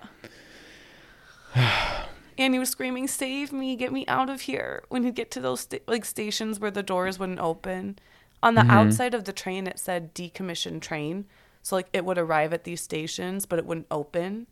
and 1.55 2.53
he 2.53 2.59
was 2.59 2.69
screaming, 2.69 3.07
"Save 3.07 3.51
me! 3.51 3.75
Get 3.75 3.91
me 3.91 4.05
out 4.07 4.29
of 4.29 4.41
here!" 4.41 4.83
When 4.89 5.03
he'd 5.03 5.15
get 5.15 5.31
to 5.31 5.39
those 5.41 5.61
sta- 5.61 5.81
like 5.87 6.05
stations 6.05 6.59
where 6.59 6.71
the 6.71 6.83
doors 6.83 7.19
wouldn't 7.19 7.39
open, 7.39 7.99
on 8.41 8.55
the 8.55 8.61
Mhm. 8.61 8.69
outside 8.71 9.13
of 9.13 9.25
the 9.25 9.33
train 9.33 9.67
it 9.67 9.79
said 9.79 10.13
decommissioned 10.15 10.81
train, 10.81 11.25
so 11.61 11.75
like 11.75 11.87
it 11.91 12.05
would 12.05 12.17
arrive 12.17 12.53
at 12.53 12.63
these 12.63 12.81
stations, 12.81 13.45
but 13.45 13.59
it 13.59 13.65
wouldn't 13.65 13.87
open 13.91 14.47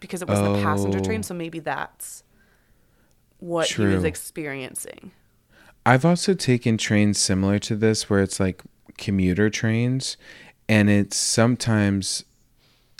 because 0.00 0.20
it 0.22 0.28
was 0.28 0.40
the 0.40 0.62
passenger 0.62 0.98
Oh. 0.98 1.02
train. 1.04 1.22
So 1.22 1.34
maybe 1.34 1.58
that's 1.58 2.22
what 3.38 3.68
he 3.68 3.82
was 3.84 4.04
experiencing. 4.04 5.12
I've 5.86 6.04
also 6.04 6.34
taken 6.34 6.76
trains 6.76 7.18
similar 7.18 7.58
to 7.60 7.74
this 7.76 8.10
where 8.10 8.20
it's 8.20 8.38
like 8.38 8.62
commuter 8.98 9.50
trains 9.50 10.16
and 10.68 10.88
it's 10.90 11.16
sometimes 11.16 12.24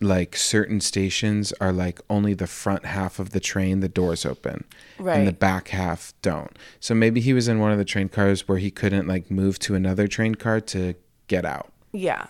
like 0.03 0.35
certain 0.35 0.81
stations 0.81 1.53
are 1.61 1.73
like 1.73 2.01
only 2.09 2.33
the 2.33 2.47
front 2.47 2.87
half 2.87 3.19
of 3.19 3.31
the 3.31 3.41
train 3.41 3.81
the 3.81 3.89
doors 3.89 4.25
open 4.25 4.65
and 4.99 5.29
the 5.29 5.33
back 5.33 5.69
half 5.69 6.15
don't. 6.23 6.59
So 6.81 6.95
maybe 6.95 7.21
he 7.21 7.35
was 7.35 7.49
in 7.49 7.59
one 7.59 7.71
of 7.71 7.77
the 7.79 7.85
train 7.85 8.09
cars 8.09 8.49
where 8.49 8.57
he 8.59 8.71
couldn't 8.71 9.07
like 9.07 9.31
move 9.31 9.59
to 9.61 9.75
another 9.75 10.09
train 10.09 10.35
car 10.37 10.61
to 10.63 10.95
get 11.29 11.45
out. 11.45 11.71
Yeah. 11.93 12.27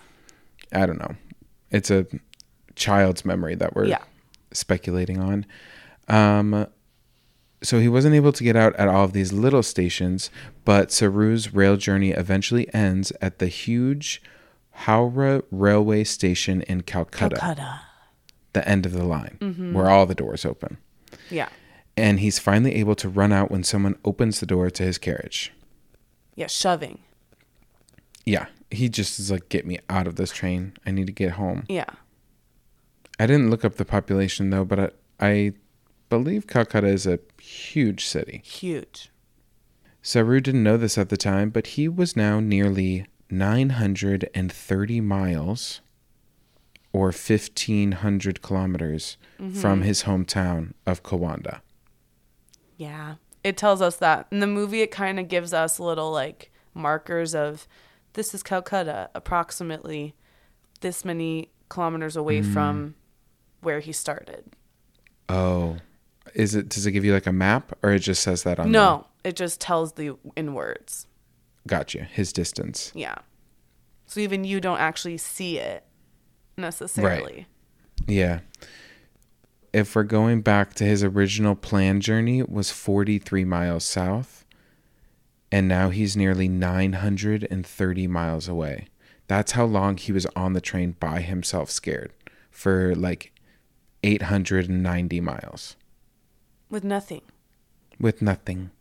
I 0.73 0.85
don't 0.85 0.99
know. 0.99 1.15
It's 1.69 1.89
a 1.89 2.05
child's 2.75 3.23
memory 3.23 3.55
that 3.55 3.73
we're 3.75 3.85
Yeah. 3.85 4.03
speculating 4.51 5.19
on. 5.19 5.45
Um, 6.09 6.67
so 7.63 7.79
he 7.79 7.87
wasn't 7.87 8.15
able 8.15 8.31
to 8.33 8.43
get 8.43 8.55
out 8.55 8.75
at 8.75 8.87
all 8.87 9.05
of 9.05 9.13
these 9.13 9.31
little 9.31 9.63
stations, 9.63 10.29
but 10.65 10.91
Saroo's 10.91 11.53
rail 11.53 11.77
journey 11.77 12.11
eventually 12.11 12.71
ends 12.73 13.11
at 13.21 13.39
the 13.39 13.47
huge 13.47 14.21
Howrah 14.71 15.43
railway 15.51 16.03
station 16.03 16.61
in 16.63 16.81
Calcutta, 16.81 17.35
Calcutta. 17.35 17.81
the 18.53 18.67
end 18.67 18.85
of 18.85 18.93
the 18.93 19.03
line, 19.03 19.37
Mm-hmm. 19.41 19.73
where 19.73 19.89
all 19.89 20.05
the 20.05 20.15
doors 20.15 20.45
open. 20.45 20.77
Yeah. 21.29 21.49
And 21.97 22.19
he's 22.19 22.39
finally 22.39 22.75
able 22.75 22.95
to 22.95 23.09
run 23.09 23.31
out 23.31 23.51
when 23.51 23.63
someone 23.63 23.95
opens 24.05 24.39
the 24.39 24.45
door 24.45 24.69
to 24.71 24.83
his 24.83 24.97
carriage. 24.97 25.51
Yeah. 26.35 26.47
Shoving. 26.47 26.99
Yeah, 28.25 28.45
he 28.69 28.87
just 28.87 29.19
is 29.19 29.29
like, 29.31 29.49
"Get 29.49 29.65
me 29.65 29.79
out 29.89 30.07
of 30.07 30.15
this 30.15 30.31
train. 30.31 30.73
I 30.85 30.91
need 30.91 31.07
to 31.07 31.13
get 31.13 31.31
home." 31.33 31.65
Yeah. 31.67 31.85
I 33.19 33.25
didn't 33.27 33.49
look 33.49 33.65
up 33.65 33.75
the 33.75 33.85
population 33.85 34.49
though, 34.51 34.63
but 34.63 34.79
I, 34.79 34.89
I 35.19 35.53
believe 36.11 36.45
Calcutta 36.45 36.87
is 36.87 37.07
a 37.07 37.19
huge 37.41 38.05
city. 38.05 38.41
Huge. 38.43 39.09
Saroo 40.03 40.43
didn't 40.43 40.63
know 40.63 40.75
this 40.77 40.97
at 40.97 41.07
the 41.09 41.15
time, 41.17 41.49
but 41.51 41.67
he 41.67 41.87
was 41.87 42.15
now 42.17 42.39
nearly 42.41 43.05
930 43.29 45.01
miles 45.01 45.79
or 46.93 47.05
1500 47.07 48.41
kilometers 48.41 49.17
from 49.53 49.81
his 49.83 50.03
hometown 50.03 50.73
of 50.85 51.01
Kawanda. 51.03 51.61
Yeah. 52.77 53.15
it 53.43 53.57
tells 53.57 53.81
us 53.81 53.95
that. 53.97 54.27
In 54.31 54.39
the 54.39 54.45
movie, 54.47 54.81
it 54.81 54.91
kind 54.91 55.19
of 55.19 55.27
gives 55.27 55.51
us 55.53 55.79
little 55.79 56.11
like 56.11 56.51
markers 56.75 57.33
of 57.33 57.67
this 58.13 58.33
is 58.35 58.43
Calcutta, 58.43 59.09
approximately 59.15 60.13
this 60.81 61.03
many 61.05 61.49
kilometers 61.69 62.15
away 62.17 62.41
Mm. 62.41 62.53
from 62.53 62.95
where 63.61 63.79
he 63.79 63.91
started. 63.93 64.43
Oh, 65.29 65.77
is 66.33 66.55
it? 66.55 66.69
Does 66.69 66.85
it 66.85 66.91
give 66.91 67.05
you 67.05 67.13
like 67.13 67.27
a 67.27 67.33
map, 67.33 67.77
or 67.83 67.91
it 67.91 67.99
just 67.99 68.23
says 68.23 68.43
that 68.43 68.59
on? 68.59 68.71
No, 68.71 69.07
it 69.23 69.35
just 69.35 69.61
tells 69.61 69.93
the 69.93 70.15
in 70.35 70.53
words. 70.53 71.07
Gotcha. 71.67 72.03
His 72.03 72.33
distance. 72.33 72.91
Yeah. 72.95 73.15
So 74.07 74.19
even 74.19 74.43
you 74.43 74.59
don't 74.59 74.79
actually 74.79 75.17
see 75.17 75.57
it 75.57 75.85
necessarily. 76.57 77.33
Right. 77.33 77.45
Yeah. 78.07 78.39
If 79.73 79.95
we're 79.95 80.03
going 80.03 80.41
back 80.41 80.73
to 80.75 80.83
his 80.83 81.03
original 81.03 81.55
plan 81.55 82.01
journey 82.01 82.39
it 82.39 82.49
was 82.49 82.71
43 82.71 83.45
miles 83.45 83.85
south 83.85 84.45
and 85.49 85.67
now 85.67 85.89
he's 85.89 86.17
nearly 86.17 86.49
930 86.49 88.07
miles 88.07 88.47
away. 88.47 88.87
That's 89.27 89.53
how 89.53 89.63
long 89.63 89.95
he 89.95 90.11
was 90.11 90.25
on 90.35 90.53
the 90.53 90.61
train 90.61 90.97
by 90.99 91.21
himself 91.21 91.71
scared 91.71 92.11
for 92.49 92.93
like 92.95 93.31
890 94.03 95.21
miles 95.21 95.77
With 96.71 96.83
nothing. 96.83 97.21
with 97.99 98.21
nothing. 98.21 98.71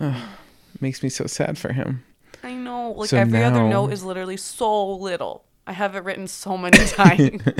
Oh, 0.00 0.28
makes 0.80 1.02
me 1.02 1.08
so 1.08 1.26
sad 1.26 1.58
for 1.58 1.72
him. 1.72 2.04
I 2.44 2.54
know. 2.54 2.92
Like 2.92 3.10
So 3.10 3.16
every 3.16 3.42
other 3.42 3.68
note 3.68 3.92
is 3.92 4.04
literally 4.04 4.36
so 4.36 4.94
little. 4.94 5.44
I 5.66 5.72
have 5.72 5.96
it 5.96 6.04
written 6.04 6.28
so 6.28 6.56
many 6.56 6.78
times. 6.86 7.42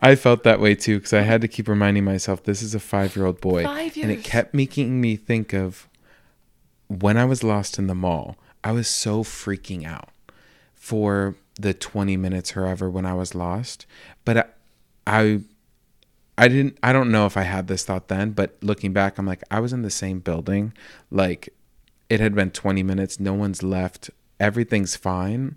I 0.00 0.14
felt 0.14 0.42
that 0.44 0.60
way 0.60 0.74
too 0.74 0.98
because 0.98 1.12
I 1.14 1.22
had 1.22 1.40
to 1.40 1.48
keep 1.48 1.68
reminding 1.68 2.04
myself 2.04 2.44
this 2.44 2.62
is 2.62 2.74
a 2.74 2.80
five 2.80 3.16
year 3.16 3.26
old 3.26 3.40
boy. 3.40 3.64
Five 3.64 3.96
And 3.96 4.10
it 4.12 4.22
kept 4.22 4.54
making 4.54 5.00
me 5.00 5.16
think 5.16 5.52
of 5.52 5.88
when 6.86 7.16
I 7.16 7.24
was 7.24 7.42
lost 7.42 7.78
in 7.78 7.86
the 7.86 7.94
mall, 7.94 8.36
I 8.62 8.72
was 8.72 8.88
so 8.88 9.24
freaking 9.24 9.84
out 9.86 10.10
for 10.74 11.34
the 11.58 11.72
20 11.74 12.16
minutes 12.16 12.56
or 12.56 12.66
ever 12.66 12.90
when 12.90 13.06
I 13.06 13.14
was 13.14 13.34
lost. 13.34 13.86
But 14.24 14.55
I, 15.06 15.40
I, 16.36 16.48
didn't, 16.48 16.78
I 16.82 16.92
don't 16.92 17.10
know 17.10 17.26
if 17.26 17.36
I 17.36 17.42
had 17.42 17.68
this 17.68 17.84
thought 17.84 18.08
then, 18.08 18.30
but 18.30 18.56
looking 18.62 18.92
back, 18.92 19.18
I'm 19.18 19.26
like, 19.26 19.42
I 19.50 19.60
was 19.60 19.72
in 19.72 19.82
the 19.82 19.90
same 19.90 20.20
building. 20.20 20.72
Like 21.10 21.48
it 22.08 22.20
had 22.20 22.34
been 22.34 22.50
20 22.50 22.82
minutes, 22.82 23.18
no 23.18 23.34
one's 23.34 23.62
left, 23.62 24.10
everything's 24.38 24.96
fine. 24.96 25.56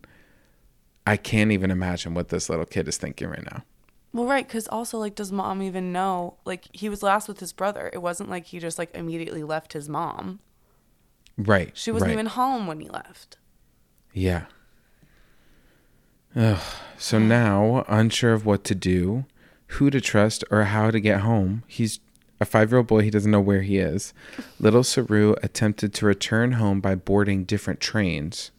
I 1.06 1.18
can't 1.18 1.52
even 1.52 1.72
imagine 1.72 2.14
what 2.14 2.30
this 2.30 2.50
little 2.50 2.66
kid 2.66 2.88
is 2.88 2.98
thinking 2.98 3.30
right 3.30 3.44
now. 3.52 3.64
well, 4.14 4.26
right, 4.26 4.46
because 4.48 4.68
also, 4.68 5.00
like, 5.00 5.16
does 5.16 5.32
mom 5.32 5.62
even 5.64 5.92
know? 5.92 6.38
Like, 6.46 6.68
he 6.72 6.88
was 6.88 7.02
last 7.02 7.28
with 7.28 7.40
his 7.40 7.52
brother. 7.52 7.90
It 7.94 8.00
wasn't 8.00 8.30
like 8.30 8.46
he 8.46 8.60
just, 8.60 8.78
like, 8.78 8.94
immediately 8.96 9.44
left 9.44 9.74
his 9.74 9.90
mom. 9.90 10.40
Right. 11.38 11.72
She 11.74 11.92
wasn't 11.92 12.10
right. 12.10 12.14
even 12.14 12.26
home 12.28 12.68
when 12.68 12.80
he 12.80 12.90
left. 12.90 13.38
Yeah. 14.14 14.46
Ugh. 16.36 16.62
So 16.98 17.18
now, 17.18 17.86
unsure 17.88 18.34
of 18.34 18.46
what 18.46 18.64
to 18.66 18.76
do, 18.76 19.26
who 19.74 19.90
to 19.90 20.02
trust, 20.02 20.44
or 20.52 20.66
how 20.66 20.92
to 20.92 21.00
get 21.00 21.22
home, 21.22 21.64
he's 21.68 22.00
a 22.42 22.46
five 22.46 22.72
year 22.72 22.78
old 22.78 22.88
boy. 22.88 23.02
He 23.02 23.10
doesn't 23.10 23.32
know 23.32 23.42
where 23.42 23.62
he 23.62 23.78
is. 23.78 24.14
Little 24.60 24.84
Saroo 24.84 25.36
attempted 25.44 25.94
to 25.96 26.06
return 26.06 26.54
home 26.54 26.80
by 26.82 26.96
boarding 26.96 27.44
different 27.44 27.80
trains. 27.80 28.52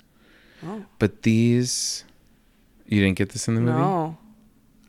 Oh. 0.65 0.85
But 0.99 1.23
these. 1.23 2.05
You 2.87 3.01
didn't 3.01 3.19
get 3.19 3.31
this 3.31 3.47
in 3.49 3.55
the 3.55 3.61
movie? 3.61 3.79
No. 3.79 4.19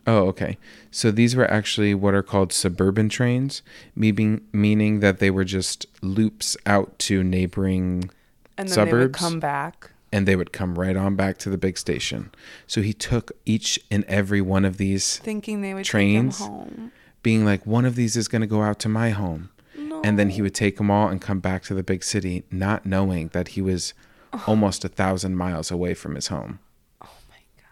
Oh, 0.08 0.26
okay. 0.30 0.58
So 0.90 1.12
these 1.12 1.36
were 1.36 1.50
actually 1.50 1.94
what 1.94 2.16
are 2.16 2.24
called 2.24 2.52
suburban 2.52 3.08
trains, 3.10 3.62
meaning 3.96 4.42
meaning 4.52 5.00
that 5.02 5.20
they 5.20 5.30
were 5.30 5.44
just 5.44 5.86
loops 6.02 6.58
out 6.66 6.98
to 7.00 7.24
neighboring 7.24 8.10
And 8.58 8.68
then 8.68 8.76
they 8.76 8.92
would 8.92 9.14
Suburbs? 9.14 9.20
come 9.20 9.40
back. 9.40 9.91
And 10.12 10.28
they 10.28 10.36
would 10.36 10.52
come 10.52 10.78
right 10.78 10.96
on 10.98 11.16
back 11.16 11.38
to 11.40 11.50
the 11.50 11.58
big 11.58 11.78
station. 11.78 12.32
So 12.68 12.82
he 12.82 12.94
took 12.94 13.32
each 13.46 13.80
and 13.90 14.04
every 14.06 14.42
one 14.42 14.66
of 14.66 14.78
these, 14.78 15.18
Thinking 15.20 15.62
they 15.62 15.74
would 15.74 15.86
Trains? 15.86 16.38
take 16.40 16.48
him 16.48 16.54
home. 16.54 16.92
being 17.24 17.46
like, 17.46 17.66
one 17.66 17.86
of 17.86 17.96
these 17.96 18.16
is 18.18 18.28
going 18.28 18.42
to 18.42 18.48
go 18.48 18.62
out 18.62 18.80
to 18.80 18.90
my 18.90 19.12
home. 19.12 19.50
No. 19.78 20.02
And 20.04 20.20
then 20.20 20.30
he 20.32 20.42
would 20.42 20.54
take 20.56 20.78
them 20.78 20.92
all 20.92 21.08
and 21.08 21.22
come 21.22 21.40
back 21.40 21.64
to 21.64 21.74
the 21.74 21.84
big 21.84 22.04
city, 22.04 22.44
not 22.52 22.86
knowing 22.86 23.30
that 23.30 23.50
he 23.50 23.62
was 23.62 23.94
almost 24.48 24.84
a 24.86 24.90
thousand 24.90 25.36
miles 25.38 25.72
away 25.72 25.94
from 25.94 26.16
his 26.16 26.28
home. 26.28 26.60
Oh 27.02 27.10
my 27.30 27.38
god. 27.58 27.66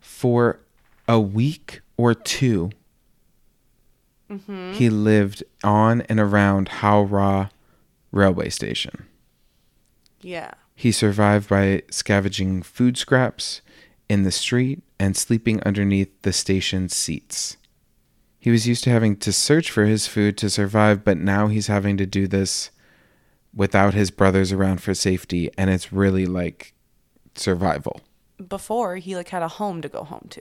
For 0.00 0.60
a 1.08 1.20
week 1.20 1.80
or 1.96 2.14
2 2.14 2.70
Mm-hmm. 4.30 4.74
he 4.74 4.88
lived 4.90 5.42
on 5.64 6.02
and 6.02 6.20
around 6.20 6.68
Howrah 6.68 7.50
railway 8.12 8.48
station. 8.48 9.06
Yeah. 10.20 10.52
He 10.80 10.92
survived 10.92 11.50
by 11.50 11.82
scavenging 11.90 12.62
food 12.62 12.96
scraps 12.96 13.60
in 14.08 14.22
the 14.22 14.30
street 14.32 14.82
and 14.98 15.14
sleeping 15.14 15.62
underneath 15.64 16.08
the 16.22 16.32
station 16.32 16.88
seats. 16.88 17.58
He 18.38 18.50
was 18.50 18.66
used 18.66 18.84
to 18.84 18.90
having 18.90 19.16
to 19.16 19.30
search 19.30 19.70
for 19.70 19.84
his 19.84 20.06
food 20.06 20.38
to 20.38 20.48
survive, 20.48 21.04
but 21.04 21.18
now 21.18 21.48
he's 21.48 21.66
having 21.66 21.98
to 21.98 22.06
do 22.06 22.26
this 22.26 22.70
without 23.54 23.92
his 23.92 24.10
brothers 24.10 24.52
around 24.52 24.80
for 24.80 24.94
safety, 24.94 25.50
and 25.58 25.68
it's 25.68 25.92
really 25.92 26.24
like 26.24 26.72
survival. 27.34 28.00
Before 28.48 28.96
he 28.96 29.14
like 29.14 29.28
had 29.28 29.42
a 29.42 29.48
home 29.48 29.82
to 29.82 29.88
go 29.90 30.02
home 30.02 30.28
to. 30.30 30.40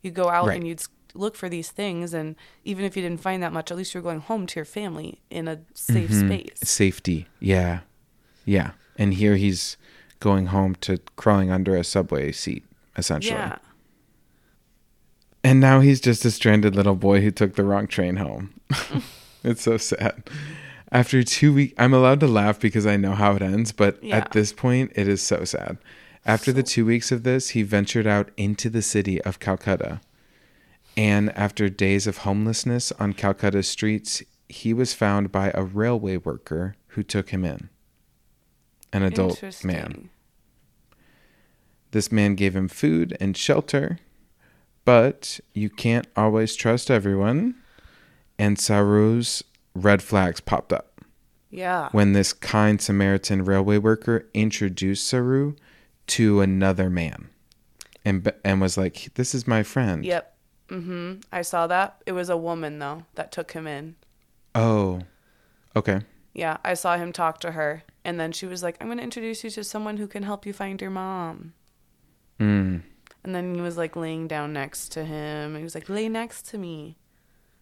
You'd 0.00 0.14
go 0.14 0.30
out 0.30 0.46
Right. 0.46 0.56
and 0.56 0.66
you'd 0.66 0.82
look 1.12 1.36
for 1.36 1.50
these 1.50 1.70
things, 1.70 2.14
and 2.14 2.36
even 2.64 2.86
if 2.86 2.96
you 2.96 3.02
didn't 3.02 3.20
find 3.20 3.42
that 3.42 3.52
much, 3.52 3.70
at 3.70 3.76
least 3.76 3.92
you're 3.92 4.02
going 4.02 4.20
home 4.20 4.46
to 4.46 4.56
your 4.56 4.64
family 4.64 5.20
in 5.28 5.46
a 5.46 5.60
safe 5.74 6.08
Mhm. 6.08 6.26
space. 6.26 6.58
Safety, 6.70 7.26
yeah. 7.38 7.80
Yeah. 8.46 8.70
And 8.96 9.14
here 9.14 9.36
he's 9.36 9.76
going 10.20 10.46
home 10.46 10.74
to 10.76 10.98
crawling 11.16 11.50
under 11.50 11.76
a 11.76 11.84
subway 11.84 12.32
seat, 12.32 12.64
essentially. 12.96 13.36
Yeah. 13.38 13.58
And 15.42 15.60
now 15.60 15.80
he's 15.80 16.00
just 16.00 16.24
a 16.24 16.30
stranded 16.30 16.74
little 16.74 16.94
boy 16.94 17.20
who 17.20 17.30
took 17.30 17.54
the 17.54 17.64
wrong 17.64 17.86
train 17.86 18.16
home. 18.16 18.54
it's 19.44 19.62
so 19.62 19.76
sad. 19.76 20.30
After 20.90 21.22
two 21.22 21.52
weeks, 21.52 21.74
I'm 21.76 21.92
allowed 21.92 22.20
to 22.20 22.26
laugh 22.26 22.58
because 22.60 22.86
I 22.86 22.96
know 22.96 23.12
how 23.12 23.34
it 23.34 23.42
ends, 23.42 23.72
but 23.72 24.02
Yeah. 24.02 24.16
at 24.16 24.32
this 24.32 24.52
point, 24.52 24.92
it 24.94 25.08
is 25.08 25.20
so 25.20 25.44
sad. 25.44 25.76
After 26.24 26.52
the 26.52 26.62
two 26.62 26.86
weeks 26.86 27.12
of 27.12 27.22
this, 27.24 27.50
he 27.50 27.62
ventured 27.62 28.06
out 28.06 28.30
into 28.36 28.70
the 28.70 28.80
city 28.80 29.20
of 29.22 29.40
Calcutta. 29.40 30.00
And 30.96 31.36
after 31.36 31.68
days 31.68 32.06
of 32.06 32.18
homelessness 32.18 32.92
on 32.92 33.12
Calcutta's 33.12 33.68
streets, 33.68 34.22
he 34.48 34.72
was 34.72 34.94
found 34.94 35.32
by 35.32 35.50
a 35.52 35.64
railway 35.64 36.16
worker 36.16 36.76
who 36.88 37.02
took 37.02 37.30
him 37.30 37.44
in. 37.44 37.68
An 38.94 39.02
adult 39.02 39.42
man. 39.64 40.08
This 41.90 42.10
man 42.10 42.34
gave 42.34 42.56
him 42.56 42.68
food 42.68 43.16
and 43.20 43.36
shelter, 43.36 43.98
but 44.84 45.40
you 45.52 45.68
can't 45.68 46.06
always 46.16 46.56
trust 46.56 46.90
everyone. 46.90 47.56
And 48.38 48.56
Saroo's 48.56 49.44
red 49.74 50.02
flags 50.02 50.40
popped 50.40 50.72
up 50.72 51.00
Yeah. 51.50 51.88
when 51.92 52.12
this 52.12 52.32
kind 52.32 52.80
Samaritan 52.80 53.44
railway 53.44 53.78
worker 53.78 54.26
introduced 54.34 55.12
Saroo 55.12 55.56
to 56.08 56.40
another 56.40 56.88
man 56.90 57.28
and 58.04 58.32
and 58.44 58.60
was 58.60 58.76
like, 58.76 59.10
"This 59.14 59.34
is 59.34 59.46
my 59.46 59.62
friend." 59.62 60.04
Yep. 60.04 60.36
Mm-hmm. 60.68 61.14
I 61.32 61.42
saw 61.42 61.66
that. 61.66 62.02
It 62.06 62.12
was 62.12 62.28
a 62.28 62.36
woman 62.36 62.78
though 62.78 63.04
that 63.14 63.30
took 63.32 63.52
him 63.52 63.66
in. 63.66 63.96
Oh. 64.54 65.00
Okay. 65.76 66.00
Yeah, 66.34 66.58
I 66.64 66.74
saw 66.74 66.96
him 66.96 67.12
talk 67.12 67.40
to 67.40 67.52
her 67.52 67.84
and 68.04 68.20
then 68.20 68.32
she 68.32 68.46
was 68.46 68.62
like, 68.62 68.76
"I'm 68.80 68.88
going 68.88 68.98
to 68.98 69.04
introduce 69.04 69.42
you 69.42 69.50
to 69.50 69.64
someone 69.64 69.96
who 69.96 70.06
can 70.06 70.22
help 70.22 70.44
you 70.44 70.52
find 70.52 70.80
your 70.80 70.90
mom." 70.90 71.54
Mm. 72.38 72.82
And 73.22 73.34
then 73.34 73.54
he 73.54 73.60
was 73.60 73.78
like 73.78 73.96
laying 73.96 74.28
down 74.28 74.52
next 74.52 74.90
to 74.92 75.04
him. 75.04 75.56
He 75.56 75.62
was 75.62 75.74
like, 75.74 75.88
"Lay 75.88 76.08
next 76.08 76.46
to 76.48 76.58
me. 76.58 76.96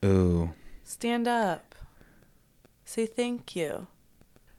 Ooh. 0.04 0.52
Stand 0.82 1.28
up. 1.28 1.74
Say 2.84 3.06
thank 3.06 3.54
you." 3.54 3.86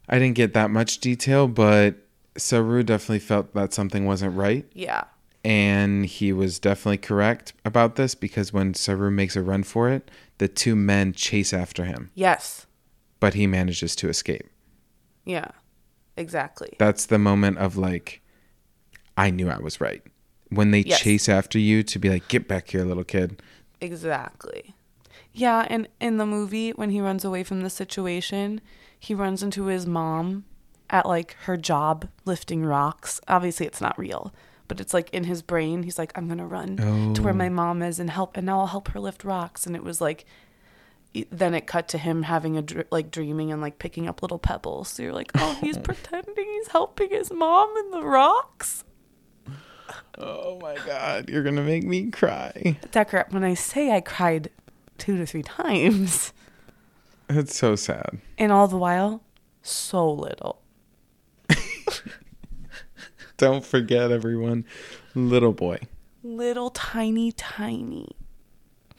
I 0.08 0.20
didn't 0.20 0.36
get 0.36 0.54
that 0.54 0.70
much 0.70 1.00
detail, 1.00 1.48
but 1.48 1.96
Saroo 2.36 2.86
definitely 2.86 3.20
felt 3.20 3.54
that 3.54 3.74
something 3.74 4.06
wasn't 4.06 4.36
right. 4.36 4.66
Yeah. 4.74 5.06
And 5.46 6.06
he 6.06 6.32
was 6.32 6.60
definitely 6.60 6.98
correct 6.98 7.54
about 7.66 7.96
this 7.96 8.16
because 8.16 8.54
when 8.54 8.74
Saroo 8.74 9.12
makes 9.12 9.36
a 9.36 9.42
run 9.42 9.64
for 9.64 9.90
it, 9.90 10.10
the 10.38 10.48
two 10.48 10.76
men 10.76 11.12
chase 11.14 11.54
after 11.54 11.84
him, 11.86 12.12
Yes. 12.16 12.66
But 13.24 13.34
he 13.36 13.48
manages 13.48 13.96
to 13.96 14.10
escape. 14.10 14.48
Yeah. 15.24 15.48
Exactly. 16.18 16.72
That's 16.78 17.06
the 17.06 17.18
moment 17.18 17.58
of 17.58 17.78
like, 17.78 18.22
I 19.16 19.30
knew 19.30 19.50
I 19.50 19.60
was 19.60 19.80
right. 19.80 20.04
When 20.50 20.72
they 20.72 20.82
Yes. 20.82 21.00
chase 21.00 21.30
after 21.30 21.58
you 21.58 21.84
to 21.84 21.98
be 22.00 22.10
like, 22.10 22.28
get 22.28 22.50
back 22.50 22.70
here, 22.72 22.84
little 22.84 23.06
kid. 23.06 23.42
Exactly. 23.80 24.76
Yeah, 25.32 25.66
and 25.70 25.88
in 26.02 26.18
the 26.18 26.26
movie, 26.26 26.72
when 26.72 26.90
he 26.90 27.00
runs 27.00 27.24
away 27.24 27.44
from 27.44 27.62
the 27.62 27.70
situation, 27.70 28.60
he 29.00 29.14
runs 29.16 29.42
into 29.42 29.66
his 29.68 29.86
mom 29.88 30.44
at 30.90 31.06
like 31.06 31.36
her 31.46 31.56
job 31.58 32.10
lifting 32.26 32.66
rocks. 32.66 33.22
Obviously, 33.30 33.66
it's 33.66 33.80
not 33.82 33.98
real, 33.98 34.34
but 34.68 34.82
it's 34.82 34.94
like 34.94 35.10
in 35.12 35.24
his 35.24 35.42
brain. 35.42 35.84
He's 35.84 35.98
like, 35.98 36.12
I'm 36.16 36.28
gonna 36.28 36.46
run 36.46 37.14
to 37.16 37.22
where 37.22 37.34
Oh. 37.34 37.38
my 37.46 37.50
mom 37.50 37.82
is 37.82 38.00
and 38.00 38.10
help, 38.10 38.36
and 38.36 38.46
now 38.46 38.60
I'll 38.60 38.68
help 38.76 38.90
her 38.90 39.00
lift 39.00 39.24
rocks. 39.24 39.66
And 39.66 39.76
it 39.76 39.84
was 39.84 40.02
like, 40.02 40.26
then 41.30 41.54
it 41.54 41.68
cut 41.68 41.88
to 41.90 41.98
him 41.98 42.24
having 42.24 42.58
a 42.58 42.62
dr- 42.62 42.88
like 42.92 43.12
dreaming 43.12 43.52
and 43.52 43.62
like 43.62 43.78
picking 43.80 44.08
up 44.08 44.22
little 44.22 44.40
pebbles. 44.40 44.90
So 44.90 45.04
you're 45.04 45.14
like, 45.14 45.32
oh, 45.36 45.58
he's 45.62 45.78
pretending 45.90 46.34
he's 46.46 46.68
helping 46.70 47.10
his 47.12 47.32
mom 47.32 47.76
in 47.78 47.92
the 47.92 48.02
rocks. 48.04 48.84
Oh 50.18 50.60
my 50.62 50.76
god, 50.86 51.30
you're 51.30 51.44
gonna 51.44 51.62
make 51.64 51.84
me 51.84 52.10
cry. 52.12 52.78
Decker, 52.92 53.26
when 53.30 53.44
I 53.44 53.54
say 53.54 53.92
I 53.92 54.02
cried 54.02 54.50
two 54.98 55.18
to 55.18 55.26
three 55.26 55.44
times, 55.44 56.34
It's 57.30 57.56
so 57.56 57.76
sad. 57.76 58.20
and 58.38 58.52
all 58.52 58.68
the 58.68 58.78
while, 58.78 59.22
so 59.62 60.10
little. 60.12 60.62
Don't 63.38 63.66
forget, 63.66 64.12
everyone, 64.12 64.66
little 65.16 65.54
boy. 65.54 65.80
Little 66.24 66.70
tiny, 66.70 67.32
tiny. 67.32 68.16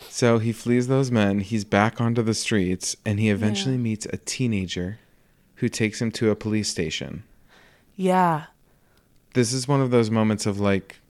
So 0.08 0.38
he 0.38 0.52
flees 0.52 0.86
those 0.88 1.10
men. 1.10 1.40
He's 1.40 1.64
back 1.64 2.00
onto 2.00 2.22
the 2.22 2.34
streets, 2.34 2.96
and 3.04 3.18
he 3.18 3.30
eventually 3.30 3.74
Yeah. 3.74 3.80
meets 3.80 4.06
a 4.06 4.16
teenager 4.18 4.98
who 5.56 5.68
takes 5.68 6.00
him 6.00 6.10
to 6.12 6.30
a 6.30 6.36
police 6.36 6.68
station. 6.68 7.24
Yeah. 7.96 8.44
This 9.34 9.52
is 9.52 9.66
one 9.68 9.80
of 9.80 9.90
those 9.90 10.10
moments 10.10 10.46
of 10.46 10.60
like, 10.60 11.00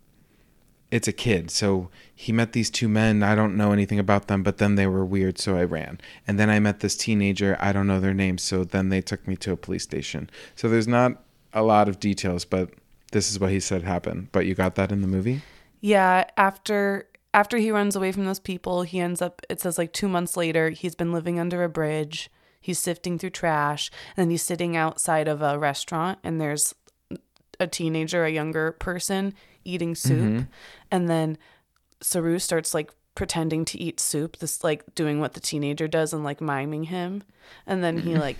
it's 0.90 1.08
a 1.08 1.12
kid. 1.12 1.50
So 1.50 1.88
he 2.14 2.32
met 2.32 2.52
these 2.52 2.70
two 2.70 2.88
men. 2.88 3.22
I 3.22 3.34
don't 3.34 3.56
know 3.56 3.72
anything 3.72 3.98
about 3.98 4.28
them, 4.28 4.42
but 4.42 4.58
then 4.58 4.76
they 4.76 4.86
were 4.86 5.04
weird, 5.04 5.38
so 5.38 5.56
I 5.56 5.64
ran. 5.64 6.00
And 6.26 6.38
then 6.38 6.48
I 6.50 6.60
met 6.60 6.80
this 6.80 6.96
teenager. 6.96 7.56
I 7.60 7.72
don't 7.72 7.86
know 7.86 8.00
their 8.00 8.14
names, 8.14 8.42
so 8.42 8.64
then 8.64 8.88
they 8.90 9.00
took 9.00 9.26
me 9.26 9.36
to 9.36 9.52
a 9.52 9.56
police 9.56 9.82
station. 9.82 10.30
So 10.54 10.68
there's 10.68 10.88
not 10.88 11.22
a 11.52 11.62
lot 11.62 11.88
of 11.88 12.00
details, 12.00 12.44
but 12.44 12.70
this 13.12 13.30
is 13.30 13.40
what 13.40 13.50
he 13.50 13.60
said 13.60 13.82
happened. 13.82 14.28
But 14.32 14.46
you 14.46 14.54
got 14.54 14.74
that 14.76 14.92
in 14.92 15.02
the 15.02 15.08
movie? 15.08 15.42
Yeah, 15.80 16.24
after 16.36 17.06
after 17.34 17.58
he 17.58 17.70
runs 17.70 17.94
away 17.94 18.12
from 18.12 18.24
those 18.24 18.40
people, 18.40 18.82
he 18.82 19.00
ends 19.00 19.20
up 19.20 19.42
it 19.50 19.60
says 19.60 19.76
like 19.76 19.92
2 19.92 20.08
months 20.08 20.36
later, 20.36 20.70
he's 20.70 20.94
been 20.94 21.12
living 21.12 21.38
under 21.38 21.62
a 21.62 21.68
bridge. 21.68 22.30
He's 22.60 22.78
sifting 22.78 23.18
through 23.18 23.30
trash, 23.30 23.90
and 24.16 24.24
then 24.24 24.30
he's 24.30 24.42
sitting 24.42 24.74
outside 24.74 25.28
of 25.28 25.42
a 25.42 25.58
restaurant 25.58 26.18
and 26.24 26.40
there's 26.40 26.74
a 27.60 27.66
teenager, 27.66 28.24
a 28.24 28.30
younger 28.30 28.72
person 28.72 29.34
eating 29.64 29.94
soup, 29.94 30.18
mm-hmm. 30.18 30.42
and 30.90 31.08
then 31.08 31.36
Saroo 32.00 32.40
starts 32.40 32.72
like 32.72 32.90
pretending 33.14 33.64
to 33.64 33.78
eat 33.78 34.00
soup, 34.00 34.38
this 34.38 34.64
like 34.64 34.94
doing 34.94 35.20
what 35.20 35.34
the 35.34 35.40
teenager 35.40 35.86
does 35.86 36.12
and 36.12 36.24
like 36.24 36.40
miming 36.40 36.84
him. 36.84 37.22
And 37.66 37.82
then 37.82 37.98
he 37.98 38.16
like 38.26 38.38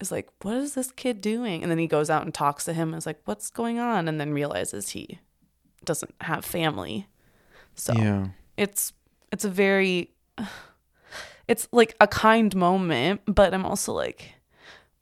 is 0.00 0.10
like, 0.10 0.28
What 0.42 0.56
is 0.56 0.74
this 0.74 0.90
kid 0.90 1.20
doing? 1.20 1.62
And 1.62 1.70
then 1.70 1.78
he 1.78 1.86
goes 1.86 2.10
out 2.10 2.24
and 2.24 2.32
talks 2.32 2.64
to 2.64 2.72
him 2.72 2.88
and 2.88 2.98
is 2.98 3.06
like, 3.06 3.20
What's 3.24 3.50
going 3.50 3.78
on? 3.78 4.08
And 4.08 4.20
then 4.20 4.32
realizes 4.32 4.90
he 4.90 5.20
doesn't 5.84 6.14
have 6.22 6.44
family. 6.44 7.08
So 7.74 7.92
Yeah. 7.96 8.28
it's 8.56 8.92
it's 9.32 9.44
a 9.44 9.50
very 9.50 10.10
it's 11.48 11.68
like 11.72 11.94
a 12.00 12.06
kind 12.06 12.54
moment, 12.54 13.22
but 13.26 13.52
I'm 13.54 13.64
also 13.66 13.92
like, 13.92 14.34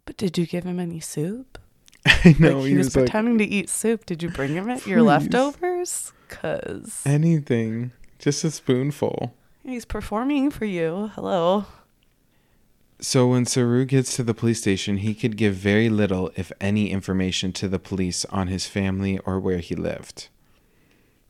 but 0.04 0.16
did 0.16 0.38
you 0.38 0.46
give 0.46 0.64
him 0.64 0.80
any 0.80 1.00
soup? 1.00 1.58
I 2.06 2.36
know. 2.38 2.56
like, 2.58 2.64
he, 2.64 2.70
he 2.70 2.76
was, 2.76 2.86
was, 2.86 2.96
like, 2.96 3.04
pretending 3.06 3.38
to 3.38 3.44
eat 3.44 3.68
soup. 3.68 4.06
Did 4.06 4.22
you 4.22 4.30
bring 4.30 4.54
him 4.54 4.70
it? 4.70 4.86
Your 4.86 5.02
leftovers? 5.02 6.12
Cause 6.28 7.02
anything, 7.06 7.92
just 8.18 8.44
a 8.44 8.50
spoonful. 8.50 9.34
he's 9.64 9.84
performing 9.86 10.50
for 10.50 10.64
you. 10.66 11.10
Hello. 11.14 11.64
So 13.00 13.28
when 13.28 13.44
Saroo 13.44 13.86
gets 13.86 14.16
to 14.16 14.22
the 14.24 14.34
police 14.34 14.60
station, 14.60 14.98
he 14.98 15.14
could 15.14 15.36
give 15.36 15.54
very 15.54 15.88
little, 15.88 16.30
if 16.36 16.50
any, 16.60 16.90
information 16.90 17.52
to 17.52 17.68
the 17.68 17.78
police 17.78 18.24
on 18.26 18.48
his 18.48 18.66
family 18.66 19.18
or 19.20 19.38
where 19.38 19.58
he 19.58 19.76
lived. 19.76 20.28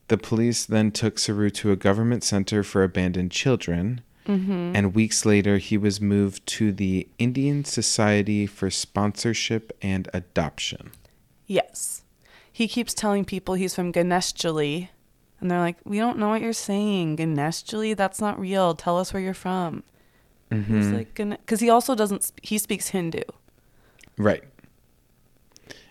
The 0.08 0.18
police 0.18 0.64
then 0.64 0.90
took 0.90 1.16
Saroo 1.16 1.52
to 1.54 1.70
a 1.70 1.76
government 1.76 2.24
center 2.24 2.62
for 2.62 2.82
abandoned 2.82 3.30
children, 3.30 4.00
mm-hmm. 4.26 4.72
and 4.74 4.94
weeks 4.94 5.24
later, 5.24 5.58
he 5.58 5.76
was 5.76 6.00
moved 6.00 6.46
to 6.46 6.72
the 6.72 7.08
Indian 7.18 7.64
Society 7.64 8.46
for 8.46 8.70
Sponsorship 8.70 9.76
and 9.82 10.08
Adoption. 10.12 10.92
Yes. 11.46 12.02
He 12.50 12.68
keeps 12.68 12.92
telling 12.94 13.24
people 13.24 13.54
he's 13.54 13.74
from 13.74 13.92
Ganeshjali. 13.92 14.88
And 15.40 15.50
they're 15.50 15.60
like, 15.60 15.76
we 15.84 15.98
don't 15.98 16.18
know 16.18 16.30
what 16.30 16.40
you're 16.40 16.52
saying. 16.52 17.18
Ganeshjali? 17.18 17.96
That's 17.96 18.20
not 18.20 18.40
real. 18.40 18.74
Tell 18.74 18.98
us 18.98 19.12
where 19.12 19.22
you're 19.22 19.34
from. 19.34 19.84
He's 20.50 20.58
mm-hmm. 20.60 20.94
like, 20.94 21.14
because 21.14 21.60
he 21.60 21.70
also 21.70 21.94
doesn't, 21.94 22.24
sp- 22.24 22.40
he 22.42 22.58
speaks 22.58 22.88
Hindu. 22.88 23.20
Right, 24.16 24.42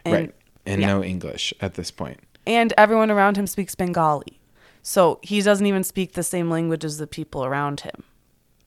And, 0.04 0.14
right. 0.14 0.36
And 0.66 0.82
yeah. 0.82 0.88
no 0.88 1.04
English 1.04 1.54
at 1.62 1.76
this 1.76 1.92
point. 1.92 2.20
And 2.48 2.74
everyone 2.78 3.12
around 3.12 3.38
him 3.38 3.46
speaks 3.46 3.76
Bengali. 3.76 4.40
So 4.82 5.20
he 5.22 5.42
doesn't 5.42 5.66
even 5.66 5.84
speak 5.84 6.14
the 6.14 6.24
same 6.24 6.50
language 6.50 6.86
as 6.86 6.98
the 6.98 7.06
people 7.08 7.44
around 7.46 7.82
him. 7.82 8.04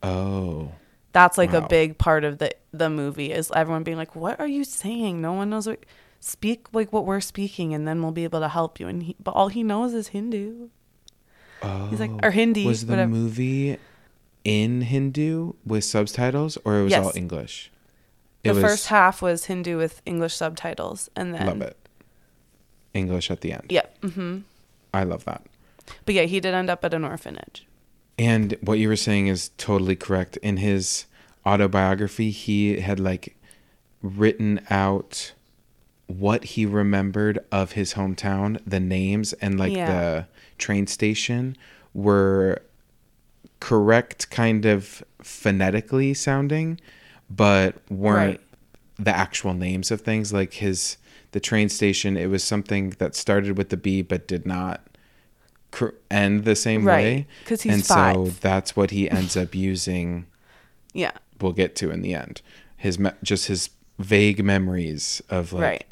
Oh. 0.03 0.73
That's 1.13 1.37
like 1.39 1.53
Wow. 1.53 1.65
a 1.65 1.69
big 1.69 1.99
part 1.99 2.23
of 2.25 2.39
the 2.39 2.51
the 2.73 2.89
movie 2.89 3.33
is 3.33 3.51
everyone 3.57 3.83
being 3.83 3.97
like, 3.97 4.15
"What 4.15 4.39
are 4.39 4.47
you 4.47 4.63
saying? 4.63 5.21
No 5.21 5.33
one 5.33 5.51
knows 5.51 5.67
what 5.67 5.85
speak 6.21 6.69
like 6.73 6.93
what 6.93 7.05
we're 7.05 7.21
speaking 7.21 7.75
and 7.75 7.89
then 7.89 8.01
we'll 8.03 8.13
be 8.13 8.25
able 8.25 8.39
to 8.41 8.49
help 8.49 8.79
you." 8.79 8.87
And 8.87 9.03
he, 9.03 9.17
but 9.19 9.33
all 9.33 9.49
he 9.49 9.63
knows 9.65 9.93
is 9.95 10.09
Hindu. 10.09 10.69
Oh. 11.63 11.87
He's 11.89 11.99
like 12.01 12.13
or 12.23 12.31
Hindi, 12.31 12.65
oh. 12.65 12.69
Was 12.69 12.87
the 12.87 12.93
whatever. 12.93 13.11
movie 13.11 13.77
in 14.45 14.83
Hindu 14.83 15.55
with 15.67 15.85
subtitles 15.85 16.57
or 16.65 16.79
it 16.81 16.83
was 16.85 16.91
Yes. 16.93 17.05
all 17.07 17.13
English? 17.17 17.73
the 18.43 18.55
was- 18.55 18.63
first 18.63 18.87
half 18.87 19.21
was 19.21 19.47
Hindu 19.47 19.77
with 19.79 20.01
English 20.07 20.35
subtitles 20.35 21.11
and 21.17 21.35
then 21.35 21.47
Love 21.47 21.61
it. 21.63 21.77
English 22.95 23.31
at 23.31 23.41
the 23.41 23.53
end. 23.53 23.67
Yeah. 23.71 23.87
Mm-hmm. 24.03 24.39
I 24.93 25.05
love 25.05 25.25
that. 25.25 25.43
But 26.05 26.15
yeah, 26.15 26.23
he 26.25 26.41
did 26.41 26.55
end 26.55 26.71
up 26.71 26.85
at 26.85 26.95
an 26.95 27.05
orphanage. 27.05 27.67
And 28.19 28.57
what 28.61 28.79
you 28.79 28.89
were 28.89 28.97
saying 28.97 29.29
is 29.29 29.51
totally 29.57 29.97
correct. 29.97 30.37
In 30.39 30.59
his 30.59 31.07
autobiography, 31.47 32.31
he 32.31 32.81
had 32.81 33.01
like 33.01 33.37
written 34.03 34.61
out 34.71 35.33
what 36.07 36.45
he 36.45 36.67
remembered 36.67 37.39
of 37.53 37.73
his 37.73 37.95
hometown, 37.95 38.61
the 38.67 38.81
names 38.81 39.33
and 39.35 39.59
like 39.59 39.73
Yeah. 39.73 39.87
the 40.01 40.27
train 40.59 40.87
station 40.87 41.57
were 41.95 42.61
correct 43.61 44.31
kind 44.31 44.65
of 44.65 45.03
phonetically 45.23 46.15
sounding, 46.15 46.81
but 47.29 47.77
weren't 47.91 48.39
Right. 48.39 48.41
the 48.99 49.15
actual 49.17 49.55
names 49.55 49.91
of 49.91 50.01
things 50.01 50.33
like 50.33 50.55
his 50.55 50.97
the 51.33 51.41
train 51.41 51.69
station 51.69 52.17
it 52.17 52.27
was 52.27 52.43
something 52.43 52.91
that 52.99 53.15
started 53.15 53.57
with 53.57 53.69
the 53.71 53.77
B 53.77 54.03
but 54.03 54.27
did 54.27 54.45
not 54.47 54.87
cor- 55.71 55.95
end 56.11 56.45
the 56.45 56.57
same 56.57 56.85
way. 56.85 56.93
Right, 56.93 57.03
way 57.03 57.27
'cause 57.45 57.63
he's 57.63 57.73
and 57.75 57.85
so 57.85 58.33
that's 58.41 58.75
what 58.77 58.91
he 58.91 59.09
ends 59.11 59.37
up 59.37 59.55
using 59.71 60.27
Yeah. 60.93 61.13
we'll 61.41 61.53
get 61.53 61.77
to 61.77 61.91
in 61.91 62.03
the 62.03 62.15
end 62.15 62.43
his 62.77 62.99
me- 62.99 63.11
just 63.23 63.47
his 63.47 63.71
vague 63.99 64.43
memories 64.45 65.23
of 65.31 65.53
like 65.53 65.63
Right. 65.63 65.85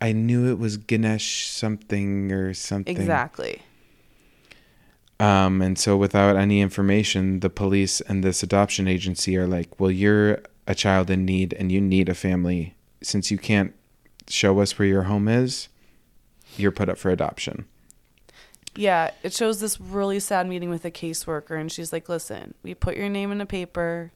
I 0.00 0.10
knew 0.12 0.50
it 0.50 0.58
was 0.58 0.76
Ganesh 0.76 1.46
something 1.46 2.32
or 2.32 2.52
something 2.54 2.96
Exactly. 2.96 3.62
um, 5.20 5.62
and 5.62 5.78
so, 5.78 5.96
without 5.96 6.36
any 6.36 6.60
information, 6.60 7.38
the 7.40 7.48
police 7.50 8.00
and 8.00 8.24
this 8.24 8.42
adoption 8.42 8.88
agency 8.88 9.36
are 9.36 9.46
like, 9.46 9.78
well, 9.78 9.90
you're 9.92 10.40
a 10.66 10.74
child 10.74 11.08
in 11.10 11.24
need 11.24 11.52
and 11.54 11.70
you 11.70 11.80
need 11.80 12.08
a 12.08 12.14
family. 12.14 12.74
Since 13.02 13.30
you 13.30 13.38
can't 13.38 13.72
show 14.28 14.60
us 14.60 14.78
where 14.78 14.88
your 14.88 15.02
home 15.04 15.28
is, 15.28 15.68
you're 16.56 16.70
put 16.72 16.88
up 16.88 16.98
for 16.98 17.10
adoption. 17.10 17.66
Yeah, 18.74 19.10
it 19.22 19.34
shows 19.34 19.60
this 19.60 19.80
really 19.80 20.18
sad 20.18 20.48
meeting 20.48 20.70
with 20.70 20.84
a 20.84 20.90
caseworker, 20.90 21.60
and 21.60 21.70
she's 21.70 21.92
like, 21.92 22.08
"Listen, 22.08 22.54
we 22.62 22.74
put 22.74 22.96
your 22.96 23.08
name 23.08 23.30
in 23.30 23.40
a 23.40 23.46
paper, 23.46 24.12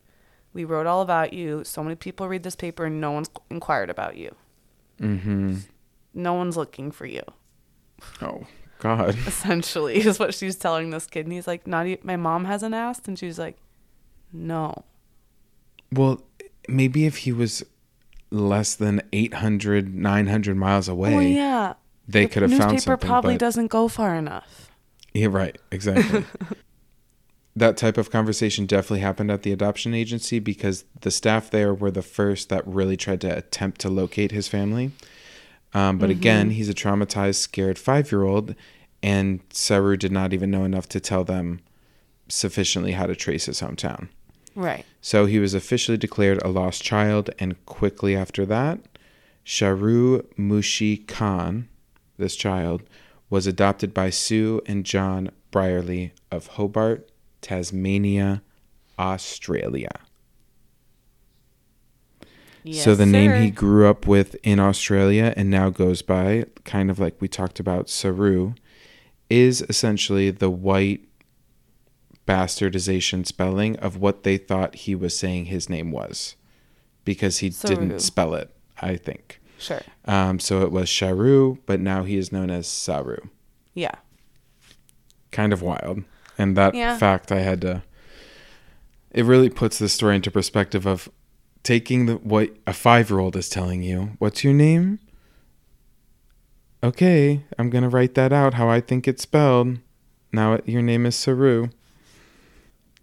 we 0.54 0.64
wrote 0.64 0.86
all 0.86 1.02
about 1.02 1.32
you. 1.34 1.62
So 1.64 1.82
many 1.82 1.94
people 1.94 2.26
read 2.28 2.42
this 2.42 2.56
paper, 2.56 2.86
and 2.86 3.00
no 3.00 3.10
one's 3.10 3.28
inquired 3.50 3.90
about 3.90 4.16
you. 4.16 4.34
Mm-hmm. 5.00 5.58
No 6.14 6.32
one's 6.34 6.56
looking 6.56 6.90
for 6.90 7.04
you." 7.04 7.22
Oh, 8.22 8.46
God. 8.78 9.10
Essentially, 9.26 9.96
is 9.98 10.18
what 10.18 10.32
she's 10.34 10.56
telling 10.56 10.88
this 10.90 11.06
kid, 11.06 11.26
and 11.26 11.32
he's 11.34 11.46
like, 11.46 11.66
"Not 11.66 11.86
e- 11.86 11.98
my 12.02 12.16
mom 12.16 12.46
hasn't 12.46 12.74
asked," 12.74 13.08
and 13.08 13.18
she's 13.18 13.38
like, 13.38 13.58
"No." 14.32 14.84
Well, 15.92 16.22
maybe 16.66 17.04
if 17.04 17.18
he 17.18 17.32
was 17.32 17.62
less 18.30 18.74
than 18.74 19.02
800, 19.12 19.94
900 19.94 20.56
miles 20.56 20.88
away, 20.88 21.14
Well, 21.14 21.22
yeah, 21.22 21.74
they 22.08 22.24
The 22.26 22.30
could 22.32 22.42
have 22.42 22.54
found 22.54 22.72
newspaper 22.72 22.96
probably 22.96 23.34
but- 23.34 23.40
doesn't 23.40 23.68
go 23.68 23.88
far 23.88 24.14
enough. 24.14 24.70
Yeah, 25.14 25.28
right. 25.30 25.56
Exactly. 25.70 26.24
that 27.56 27.76
type 27.78 27.96
of 27.96 28.10
conversation 28.10 28.66
definitely 28.66 29.00
happened 29.00 29.30
at 29.30 29.42
the 29.42 29.52
adoption 29.52 29.94
agency 29.94 30.38
because 30.38 30.84
the 31.00 31.10
staff 31.10 31.50
there 31.50 31.72
were 31.72 31.90
the 31.90 32.02
first 32.02 32.50
that 32.50 32.66
really 32.66 32.96
tried 32.98 33.20
to 33.22 33.34
attempt 33.34 33.80
to 33.80 33.88
locate 33.88 34.30
his 34.30 34.46
family. 34.46 34.92
Um, 35.72 35.96
but 35.98 36.10
again, 36.10 36.50
he's 36.50 36.68
a 36.68 36.74
traumatized, 36.74 37.36
scared 37.36 37.78
five 37.78 38.12
year 38.12 38.24
old, 38.24 38.54
and 39.02 39.46
Saroo 39.50 39.98
did 39.98 40.12
not 40.12 40.32
even 40.32 40.50
know 40.50 40.64
enough 40.64 40.88
to 40.90 41.00
tell 41.00 41.24
them 41.24 41.60
sufficiently 42.28 42.92
how 42.92 43.06
to 43.06 43.14
trace 43.16 43.46
his 43.46 43.60
hometown. 43.60 44.08
Right. 44.56 44.86
So 45.02 45.26
he 45.26 45.38
was 45.38 45.54
officially 45.54 45.98
declared 45.98 46.42
a 46.42 46.48
lost 46.48 46.82
child, 46.82 47.30
and 47.38 47.64
quickly 47.66 48.16
after 48.16 48.46
that, 48.46 48.80
Sharu 49.44 50.24
Munshi 50.36 51.06
Khan, 51.06 51.68
this 52.16 52.34
child, 52.34 52.82
was 53.28 53.46
adopted 53.46 53.92
by 53.92 54.10
Sue 54.10 54.62
and 54.66 54.84
John 54.84 55.30
Brierley 55.50 56.12
of 56.32 56.46
Hobart, 56.48 57.08
Tasmania, 57.42 58.42
Australia. 58.98 60.00
Yes, 62.64 62.82
so 62.82 62.96
the 62.96 63.06
name 63.06 63.40
he 63.40 63.50
grew 63.50 63.88
up 63.88 64.08
with 64.08 64.34
in 64.42 64.58
Australia 64.58 65.32
and 65.36 65.50
now 65.50 65.70
goes 65.70 66.02
by, 66.02 66.46
kind 66.64 66.90
of 66.90 66.98
like 66.98 67.20
we 67.20 67.28
talked 67.28 67.60
about 67.60 67.86
Saroo, 67.86 68.56
is 69.30 69.62
essentially 69.68 70.30
the 70.30 70.50
white 70.50 71.06
bastardization 72.26 73.26
spelling 73.26 73.76
of 73.78 73.96
what 73.96 74.22
they 74.24 74.36
thought 74.36 74.74
he 74.74 74.94
was 74.94 75.16
saying 75.18 75.46
his 75.46 75.68
name 75.68 75.90
was, 75.92 76.36
because 77.04 77.38
he 77.38 77.50
Saroo. 77.50 77.68
didn't 77.68 77.98
spell 78.00 78.34
it. 78.34 78.50
I 78.80 78.96
think. 78.96 79.40
Sure. 79.58 79.80
Um, 80.04 80.38
so 80.38 80.60
it 80.62 80.70
was 80.70 80.88
Sharu, 80.88 81.58
but 81.64 81.80
now 81.80 82.04
he 82.04 82.18
is 82.18 82.30
known 82.30 82.50
as 82.50 82.66
Saroo. 82.66 83.30
Yeah. 83.72 83.94
Kind 85.32 85.52
of 85.54 85.62
wild, 85.62 86.02
and 86.36 86.56
that 86.56 86.74
Yeah. 86.74 86.98
fact 86.98 87.32
I 87.32 87.40
had 87.40 87.62
to. 87.62 87.82
It 89.12 89.24
really 89.24 89.48
puts 89.48 89.78
the 89.78 89.88
story 89.88 90.16
into 90.16 90.30
perspective 90.30 90.86
of 90.86 91.08
taking 91.62 92.04
the 92.06 92.16
what 92.16 92.54
a 92.66 92.72
five 92.74 93.08
year 93.08 93.18
old 93.18 93.34
is 93.34 93.48
telling 93.48 93.82
you. 93.82 94.10
What's 94.18 94.44
your 94.44 94.52
name? 94.52 94.98
Okay, 96.82 97.44
I'm 97.58 97.70
gonna 97.70 97.88
write 97.88 98.14
that 98.14 98.32
out 98.32 98.54
how 98.54 98.68
I 98.68 98.80
think 98.80 99.08
it's 99.08 99.22
spelled. 99.22 99.78
Now 100.32 100.60
your 100.66 100.82
name 100.82 101.06
is 101.06 101.14
Saroo. 101.16 101.70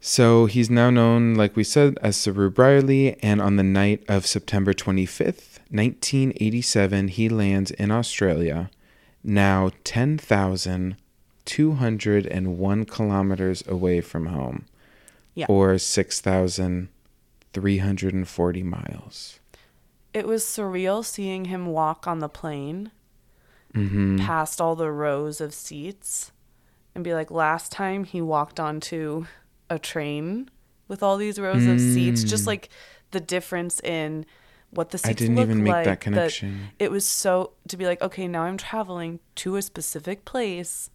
So 0.06 0.47
he's 0.47 0.70
now 0.70 0.89
known, 0.89 1.36
like 1.36 1.56
we 1.56 1.64
said, 1.64 1.97
as 2.01 2.18
Saroo 2.18 2.54
Brierley, 2.54 3.18
and 3.24 3.41
on 3.41 3.56
the 3.56 3.64
night 3.64 4.04
of 4.10 4.26
September 4.26 4.74
25th, 4.74 5.60
1987, 5.70 7.08
he 7.08 7.30
lands 7.30 7.72
in 7.72 7.89
Australia, 7.89 8.70
now 9.24 9.72
10,201 9.86 12.86
kilometers 12.86 13.64
away 13.66 14.01
from 14.01 14.26
home, 14.26 14.66
Yeah. 15.36 15.45
or 15.47 15.78
6,340 15.78 18.64
miles. 18.64 19.39
It 20.14 20.28
was 20.28 20.43
surreal 20.43 21.06
seeing 21.06 21.45
him 21.45 21.68
walk 21.68 22.08
on 22.08 22.20
the 22.20 22.28
plane 22.28 22.91
hmm 23.74 24.18
past 24.20 24.60
all 24.60 24.76
the 24.76 24.91
rows 24.91 25.39
of 25.39 25.54
seats 25.54 26.34
and 26.93 27.06
be 27.06 27.14
like, 27.14 27.32
last 27.32 27.72
time 27.72 28.04
he 28.04 28.20
walked 28.22 28.60
onto 28.60 29.28
a 29.74 29.80
train 29.80 30.49
with 30.88 31.01
all 31.03 31.17
these 31.17 31.39
rows 31.39 31.65
of 31.65 31.80
seats, 31.80 32.24
just 32.24 32.45
like 32.47 32.69
the 33.11 33.19
difference 33.19 33.80
in 33.82 34.26
what 34.71 34.89
the 34.89 34.97
seats 34.97 35.09
I 35.09 35.13
didn't 35.13 35.36
look 35.36 35.43
even 35.45 35.63
make 35.63 35.71
like, 35.74 35.86
that 35.86 35.99
connection. 35.99 36.69
it 36.80 36.89
was 36.91 37.05
so 37.05 37.53
to 37.67 37.78
be 37.78 37.86
like, 37.86 38.01
okay, 38.01 38.28
now 38.28 38.43
I'm 38.43 38.57
traveling 38.57 39.19
to 39.36 39.55
a 39.55 39.61
specific 39.61 40.26
place 40.26 40.89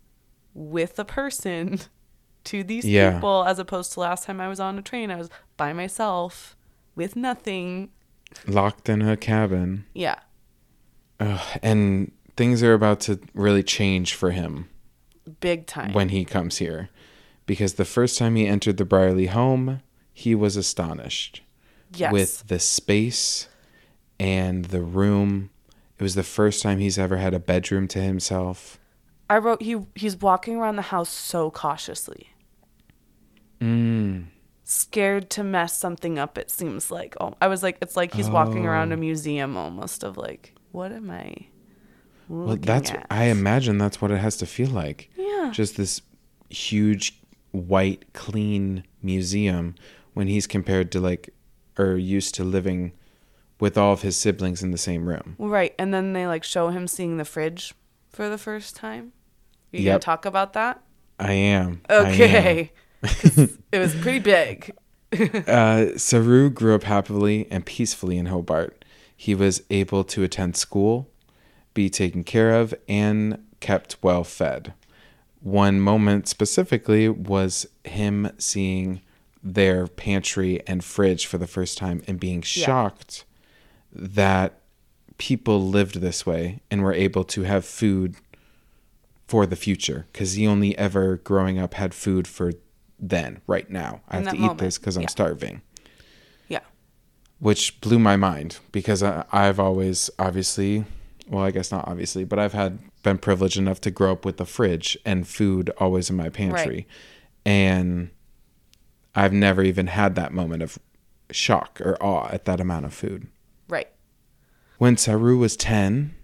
with 0.55 0.99
a 0.99 1.05
person 1.05 1.79
to 2.45 2.65
these 2.65 2.85
Yeah. 2.85 3.15
people, 3.15 3.45
as 3.47 3.59
opposed 3.59 3.93
to 3.93 4.01
last 4.01 4.25
time 4.25 4.41
I 4.41 4.49
was 4.49 4.59
on 4.61 4.79
a 4.79 4.83
train, 4.83 5.11
I 5.11 5.17
was 5.17 5.31
by 5.57 5.73
myself 5.73 6.57
with 6.97 7.15
nothing. 7.17 7.91
Locked 8.47 8.89
in 8.89 9.01
a 9.03 9.17
cabin. 9.17 9.85
Yeah. 9.95 10.17
Ugh, 11.21 11.59
and 11.63 12.13
things 12.37 12.63
are 12.63 12.75
about 12.75 13.01
to 13.01 13.19
really 13.35 13.63
change 13.63 14.15
for 14.15 14.31
him. 14.33 14.69
Big 15.41 15.67
time. 15.67 15.93
when 15.93 16.09
he 16.09 16.25
comes 16.25 16.57
here 16.57 16.89
because 17.49 17.75
the 17.75 17.85
first 17.85 18.17
time 18.17 18.37
he 18.37 18.47
entered 18.47 18.77
the 18.77 18.85
Brierley 18.85 19.27
home, 19.27 19.81
he 20.13 20.37
was 20.37 20.57
astonished 20.57 21.43
yes. 21.93 22.13
with 22.13 22.47
the 22.47 22.61
space 22.61 23.49
and 24.21 24.67
the 24.67 24.83
room. 24.83 25.51
It 25.99 26.03
was 26.05 26.15
the 26.15 26.23
first 26.23 26.63
time 26.63 26.79
he's 26.79 26.99
ever 26.99 27.17
had 27.17 27.35
a 27.35 27.41
bedroom 27.41 27.89
to 27.89 28.01
himself. 28.01 28.79
I 29.29 29.39
wrote 29.39 29.63
he 29.63 29.77
he's 29.97 30.17
walking 30.17 30.57
around 30.57 30.77
the 30.77 30.83
house 30.83 31.11
so 31.11 31.51
cautiously. 31.51 32.29
Mm. 33.61 34.27
Scared 34.65 35.31
to 35.31 35.43
mess 35.43 35.77
something 35.77 36.19
up, 36.19 36.39
it 36.39 36.51
seems 36.51 36.91
like. 36.91 37.17
Oh, 37.21 37.35
I 37.41 37.49
was 37.49 37.63
like, 37.63 37.79
it's 37.81 37.97
like 37.97 38.15
he's 38.15 38.29
walking 38.31 38.67
around 38.67 38.93
a 38.93 38.97
Oh. 38.97 38.99
museum 39.01 39.57
almost 39.57 40.05
of 40.05 40.17
like, 40.17 40.55
what 40.73 40.93
am 40.93 41.11
I 41.11 41.47
Well, 42.29 42.57
that's 42.57 42.91
at? 42.91 43.07
I 43.11 43.25
imagine 43.25 43.79
that's 43.79 44.01
what 44.03 44.11
it 44.11 44.19
has 44.19 44.37
to 44.39 44.47
feel 44.47 44.69
like. 44.71 45.11
yeah. 45.17 45.51
Just 45.53 45.77
this 45.77 46.03
huge 46.51 47.19
white 47.67 48.13
clean 48.13 48.85
museum 49.03 49.75
when 50.15 50.29
he's 50.29 50.47
compared 50.47 50.93
to 50.93 51.01
like 51.01 51.31
or 51.79 51.97
used 51.97 52.35
to 52.35 52.45
living 52.45 52.93
with 53.61 53.77
all 53.77 53.93
of 53.93 54.03
his 54.03 54.17
siblings 54.17 54.63
in 54.63 54.71
the 54.71 54.79
same 54.79 55.09
room. 55.09 55.37
Right. 55.39 55.75
And 55.79 55.93
then 55.93 56.13
they 56.13 56.27
like 56.27 56.45
show 56.45 56.69
him 56.69 56.87
seeing 56.87 57.17
the 57.17 57.25
fridge 57.25 57.75
for 58.11 58.29
the 58.29 58.39
first 58.39 58.77
time. 58.77 59.13
You 59.73 59.85
gonna 59.85 59.99
talk 59.99 60.25
about 60.25 60.55
that? 60.55 60.83
I 61.19 61.33
am. 61.33 61.83
I 61.89 62.11
am. 62.11 62.69
It 63.71 63.79
was 63.79 63.95
pretty 63.95 64.21
big. 64.21 64.75
Uh, 65.11 65.97
Saroo 65.97 66.53
grew 66.53 66.75
up 66.75 66.83
happily 66.83 67.47
and 67.51 67.65
peacefully 67.65 68.19
in 68.19 68.27
Hobart. 68.27 68.85
He 69.17 69.35
was 69.35 69.63
able 69.71 70.05
to 70.05 70.23
attend 70.23 70.55
school, 70.57 71.09
be 71.73 71.89
taken 71.89 72.25
care 72.25 72.55
of, 72.55 72.75
and 72.87 73.43
kept 73.61 73.97
well 74.03 74.23
fed. 74.23 74.75
One 75.41 75.81
moment 75.81 76.29
specifically 76.29 77.09
was 77.09 77.67
him 77.85 78.31
seeing 78.39 79.01
their 79.43 79.87
pantry 79.87 80.61
and 80.67 80.85
fridge 80.85 81.27
for 81.27 81.39
the 81.39 81.47
first 81.47 81.79
time 81.79 82.03
and 82.09 82.19
being 82.19 82.39
Yeah. 82.41 82.67
shocked 82.67 83.25
that 83.93 84.61
people 85.17 85.67
lived 85.69 86.01
this 86.01 86.27
way 86.27 86.61
and 86.71 86.83
were 86.83 86.93
able 86.93 87.25
to 87.25 87.43
have 87.43 87.65
food 87.65 88.17
for 89.27 89.47
the 89.47 89.57
future 89.57 90.07
because 90.13 90.35
he 90.35 90.47
only 90.47 90.77
ever 90.79 91.17
growing 91.19 91.59
up 91.59 91.75
had 91.75 91.93
food 91.95 92.27
for 92.27 92.53
then 92.99 93.41
right 93.47 93.69
now 93.71 94.01
i 94.09 94.19
In 94.19 94.25
have 94.25 94.35
to 94.35 94.41
that 94.41 94.53
eat 94.53 94.59
this 94.59 94.79
because 94.79 94.97
i'm 94.97 95.03
yeah. 95.03 95.09
starving 95.09 95.63
Yeah. 96.49 96.61
which 97.39 97.81
blew 97.81 97.99
my 97.99 98.17
mind 98.17 98.59
because 98.73 99.03
I, 99.03 99.25
i've 99.33 99.61
always 99.61 100.09
obviously 100.19 100.85
well 101.29 101.45
i 101.45 101.51
guess 101.51 101.71
not 101.73 101.87
obviously 101.89 102.25
but 102.25 102.39
i've 102.39 102.53
had 102.55 102.79
been 103.03 103.19
privileged 103.19 103.57
enough 103.57 103.81
to 103.83 103.91
grow 103.91 104.13
up 104.13 104.25
with 104.25 104.41
a 104.41 104.45
fridge 104.45 104.97
and 105.05 105.27
food 105.27 105.71
always 105.79 106.11
in 106.11 106.17
my 106.17 106.29
pantry 106.29 106.87
and 107.47 108.11
i've 109.15 109.33
never 109.33 109.63
even 109.63 109.87
had 109.87 110.15
that 110.15 110.33
moment 110.33 110.63
of 110.63 110.79
shock 111.31 111.81
or 111.81 111.97
awe 112.03 112.29
at 112.31 112.45
that 112.45 112.61
amount 112.61 112.85
of 112.85 112.93
food 112.95 113.27
Right. 113.69 113.89
when 114.79 114.97
Saroo 114.97 115.39
was 115.39 115.57
10, 115.57 116.15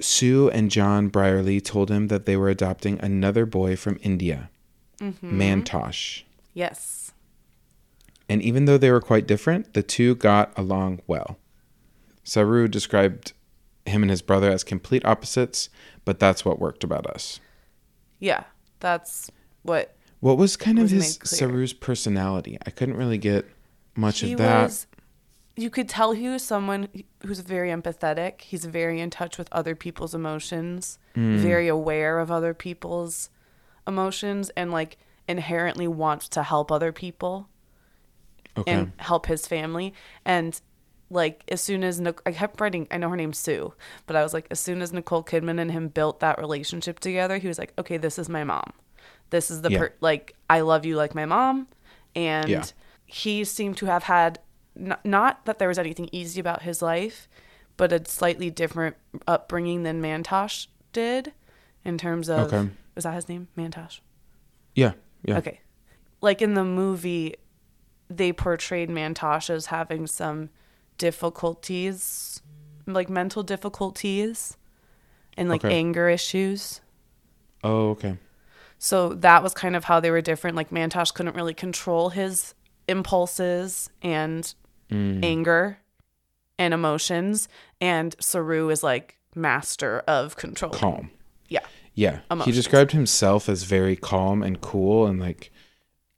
Sue 0.00 0.50
and 0.50 0.68
John 0.70 1.08
Brierley 1.08 1.60
told 1.60 1.90
him 1.90 2.08
that 2.08 2.26
they 2.26 2.36
were 2.36 2.48
adopting 2.48 2.98
another 3.00 3.46
boy 3.46 3.76
from 3.76 3.98
India, 4.02 4.50
Mm-hmm. 4.98 5.40
Mantosh. 5.40 6.22
Yes. 6.54 7.12
And 8.28 8.40
even 8.42 8.64
though 8.64 8.78
they 8.78 8.90
were 8.90 9.00
quite 9.00 9.26
different, 9.28 9.74
the 9.74 9.82
two 9.82 10.14
got 10.16 10.52
along 10.58 11.00
well. 11.06 11.38
Saroo 12.24 12.68
described 12.70 13.32
him 13.86 14.02
and 14.02 14.10
his 14.10 14.22
brother 14.22 14.50
as 14.50 14.64
complete 14.64 15.04
opposites, 15.04 15.68
but 16.04 16.18
that's 16.18 16.44
what 16.44 16.58
worked 16.58 16.84
about 16.84 17.06
us. 17.06 17.40
Yeah. 18.18 18.44
That's 18.80 19.30
what 19.62 19.94
What 20.20 20.38
was 20.38 20.56
kind 20.56 20.78
of 20.78 20.90
his. 20.90 21.18
Saroo's 21.18 21.72
personality? 21.72 22.58
I 22.66 22.70
couldn't 22.70 22.96
really 22.96 23.18
get 23.18 23.46
much 23.96 24.20
he 24.20 24.32
of 24.32 24.38
that. 24.38 24.62
was 24.64 24.86
you 25.54 25.68
could 25.68 25.86
tell 25.88 26.12
he 26.12 26.28
was 26.30 26.42
someone 26.42 26.88
who's 27.26 27.40
very 27.40 27.68
empathetic 27.68 28.40
he's 28.40 28.64
very 28.64 29.00
in 29.00 29.10
touch 29.10 29.36
with 29.36 29.48
other 29.52 29.74
people's 29.74 30.14
emotions 30.14 30.98
Mm. 31.14 31.36
very 31.40 31.68
aware 31.68 32.18
of 32.20 32.30
other 32.30 32.54
people's 32.54 33.28
emotions 33.86 34.50
and 34.56 34.70
like 34.72 34.96
inherently 35.28 35.86
wants 35.86 36.26
to 36.30 36.42
help 36.42 36.72
other 36.72 36.90
people 36.90 37.50
okay. 38.56 38.72
and 38.72 38.92
help 38.96 39.26
his 39.26 39.46
family 39.46 39.92
and 40.24 40.62
like 41.12 41.44
as 41.48 41.60
soon 41.60 41.84
as 41.84 42.00
Nic- 42.00 42.22
I 42.24 42.32
kept 42.32 42.60
writing 42.60 42.88
I 42.90 42.96
know 42.96 43.08
her 43.10 43.16
name's 43.16 43.38
Sue 43.38 43.74
but 44.06 44.16
I 44.16 44.22
was 44.22 44.32
like 44.34 44.46
as 44.50 44.58
soon 44.60 44.80
as 44.82 44.92
Nicole 44.92 45.22
Kidman 45.22 45.60
and 45.60 45.70
him 45.70 45.88
built 45.88 46.20
that 46.20 46.38
relationship 46.38 46.98
together 47.00 47.38
he 47.38 47.48
was 47.48 47.58
like 47.58 47.72
okay 47.78 47.96
this 47.98 48.18
is 48.18 48.28
my 48.28 48.44
mom 48.44 48.72
this 49.30 49.50
is 49.50 49.62
the 49.62 49.70
Yeah. 49.70 49.78
per- 49.78 49.94
like 50.00 50.34
I 50.48 50.60
love 50.60 50.84
you 50.86 50.96
like 50.96 51.14
my 51.14 51.26
mom 51.26 51.68
and 52.16 52.48
Yeah. 52.48 52.64
he 53.06 53.44
seemed 53.44 53.76
to 53.78 53.86
have 53.86 54.04
had 54.04 54.38
n- 54.78 54.96
not 55.04 55.44
that 55.44 55.58
there 55.58 55.68
was 55.68 55.78
anything 55.78 56.08
easy 56.12 56.40
about 56.40 56.62
his 56.62 56.80
life 56.82 57.28
but 57.76 57.92
a 57.92 58.04
slightly 58.06 58.50
different 58.50 58.96
upbringing 59.26 59.82
than 59.82 60.00
Mantosh 60.02 60.66
did 60.92 61.32
in 61.84 61.98
terms 61.98 62.28
of 62.30 62.52
Okay. 62.52 62.70
was 62.94 63.04
that 63.04 63.14
his 63.14 63.28
name 63.28 63.48
Mantosh 63.56 64.00
yeah. 64.74 64.92
Yeah. 65.24 65.38
Okay. 65.38 65.60
Like 66.22 66.40
in 66.40 66.54
the 66.54 66.64
movie, 66.64 67.34
they 68.08 68.32
portrayed 68.32 68.88
Mantosh 68.88 69.50
as 69.50 69.66
having 69.66 70.06
some 70.06 70.48
difficulties, 70.98 72.42
like 72.86 73.08
mental 73.08 73.42
difficulties 73.42 74.56
and 75.36 75.48
like 75.48 75.64
Okay. 75.64 75.74
anger 75.76 76.08
issues. 76.08 76.80
Oh, 77.64 77.90
okay. 77.90 78.18
So 78.78 79.10
that 79.14 79.42
was 79.42 79.54
kind 79.54 79.76
of 79.76 79.84
how 79.84 80.00
they 80.00 80.10
were 80.10 80.20
different. 80.20 80.56
Like 80.56 80.70
Mantosh 80.70 81.14
couldn't 81.14 81.36
really 81.36 81.54
control 81.54 82.10
his 82.10 82.54
impulses 82.88 83.88
and 84.02 84.52
Mm. 84.90 85.24
anger 85.24 85.78
and 86.58 86.74
emotions. 86.74 87.48
And 87.80 88.16
Saroo 88.18 88.70
is 88.70 88.82
like 88.82 89.16
master 89.34 90.00
of 90.06 90.36
control. 90.36 90.72
Calm. 90.72 91.10
Yeah. 91.48 91.60
Yeah. 91.94 92.20
He 92.44 92.52
described 92.52 92.92
himself 92.92 93.48
as 93.48 93.62
very 93.62 93.96
calm 93.96 94.42
and 94.42 94.60
cool 94.60 95.06
and 95.06 95.18
like 95.20 95.50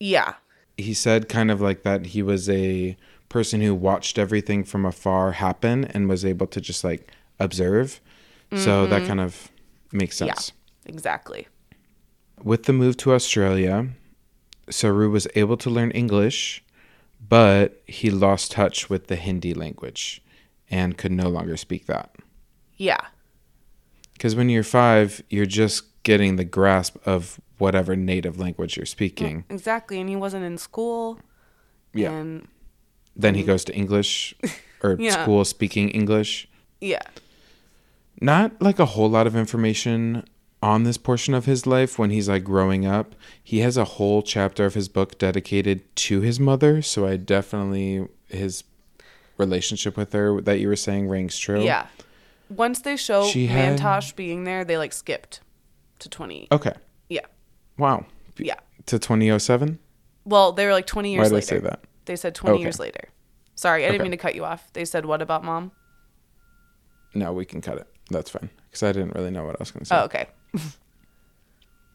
Yeah. 0.01 0.35
he 0.77 0.93
said 0.95 1.29
kind 1.29 1.51
of 1.51 1.61
like 1.61 1.83
that 1.85 2.07
he 2.07 2.23
was 2.23 2.49
a 2.49 2.97
person 3.35 3.61
who 3.61 3.75
watched 3.75 4.17
everything 4.17 4.63
from 4.65 4.87
afar 4.87 5.33
happen 5.33 5.85
and 5.87 6.09
was 6.09 6.25
able 6.25 6.47
to 6.47 6.61
just 6.61 6.85
like 6.85 7.11
observe. 7.41 8.01
So 8.57 8.87
that 8.87 9.03
kind 9.09 9.21
of 9.21 9.51
makes 9.93 10.17
Mm-hmm. 10.19 10.27
Yeah. 10.29 10.35
sense. 10.35 10.53
Exactly. 10.87 11.49
With 12.51 12.63
the 12.65 12.73
move 12.73 12.97
to 12.99 13.13
Australia, 13.13 13.89
Saroo 14.71 15.11
was 15.11 15.27
able 15.35 15.57
to 15.57 15.69
learn 15.71 15.91
English, 15.91 16.63
but 17.29 17.83
he 17.87 18.11
lost 18.11 18.53
touch 18.53 18.89
with 18.91 19.09
the 19.09 19.17
Hindi 19.17 19.53
language 19.55 20.23
and 20.71 20.97
could 20.97 21.11
no 21.13 21.29
longer 21.29 21.57
speak 21.57 21.87
that. 21.87 22.15
Yeah. 22.77 23.01
Because 24.13 24.37
when 24.37 24.49
you're 24.49 24.63
five, 24.83 25.21
you're 25.29 25.53
just 25.63 25.83
getting 26.05 26.37
the 26.37 26.45
grasp 26.45 26.95
of 27.05 27.41
whatever 27.59 27.97
native 27.97 28.39
language 28.39 28.77
you're 28.77 28.87
speaking. 28.99 29.45
Exactly. 29.51 29.99
And 30.01 30.09
he 30.09 30.17
wasn't 30.17 30.45
in 30.45 30.57
school. 30.59 31.19
Yeah. 31.93 32.13
And 32.13 32.47
Then 33.17 33.35
he 33.35 33.43
goes 33.43 33.65
to 33.65 33.75
English 33.75 34.35
or 34.83 34.97
Yeah. 34.99 35.23
school 35.23 35.45
speaking 35.45 35.89
English. 35.91 36.49
yeah. 36.81 37.03
Not 38.21 38.63
like 38.63 38.79
a 38.79 38.87
whole 38.87 39.11
lot 39.11 39.27
of 39.27 39.35
information 39.37 40.25
on 40.63 40.85
this 40.85 40.97
portion 40.97 41.35
of 41.35 41.45
his 41.47 41.67
life 41.67 41.99
when 41.99 42.11
he's 42.11 42.29
like 42.29 42.45
growing 42.45 42.87
up. 42.87 43.15
He 43.43 43.59
has 43.59 43.77
a 43.77 43.85
whole 43.85 44.23
chapter 44.23 44.65
of 44.65 44.75
his 44.75 44.89
book 44.89 45.19
dedicated 45.19 45.95
to 45.97 46.21
his 46.21 46.39
mother. 46.41 46.81
So 46.81 47.07
I 47.07 47.17
definitely, 47.17 48.07
his 48.29 48.65
relationship 49.37 49.97
with 49.97 50.13
her 50.13 50.41
that 50.41 50.61
you 50.61 50.69
were 50.69 50.77
saying 50.77 51.09
rings 51.09 51.37
true. 51.39 51.63
Yeah. 51.65 51.87
Once 52.49 52.81
they 52.81 52.97
show 52.97 53.27
She 53.27 53.47
had- 53.49 53.79
Mantosh 53.81 54.15
being 54.15 54.45
there, 54.45 54.65
they 54.65 54.79
like 54.79 54.93
skipped 54.93 55.41
to 55.99 56.09
20. 56.09 56.49
Okay. 56.53 56.73
Yeah. 57.09 57.27
Wow. 57.79 58.07
Yeah. 58.39 58.55
To 58.87 58.99
2007? 58.99 59.79
Well, 60.25 60.53
they 60.53 60.67
were 60.67 60.73
like 60.73 60.87
20 60.87 61.13
years 61.13 61.25
Why 61.25 61.29
did 61.31 61.37
I 61.37 61.41
say 61.41 61.59
that? 61.59 61.81
They 62.07 62.17
said 62.17 62.35
20 62.35 62.55
Okay. 62.57 62.63
years 62.63 62.79
later. 62.79 63.09
Sorry, 63.55 63.85
I 63.85 63.89
didn't 63.89 64.01
Okay. 64.01 64.03
mean 64.05 64.11
to 64.13 64.17
cut 64.17 64.35
you 64.35 64.45
off. 64.45 64.73
They 64.73 64.85
said, 64.85 65.07
what 65.07 65.23
about 65.23 65.45
mom? 65.45 65.73
No, 67.15 67.33
we 67.33 67.45
can 67.45 67.61
cut 67.61 67.79
it. 67.79 67.87
That's 68.11 68.31
fine. 68.31 68.51
Because 68.69 68.83
I 68.83 68.93
didn't 68.93 69.15
really 69.15 69.31
know 69.31 69.45
what 69.45 69.55
I 69.57 69.61
was 69.61 69.71
going 69.71 69.81
to 69.85 69.87
say. 69.87 69.97
Oh, 69.97 70.05
okay. 70.05 70.27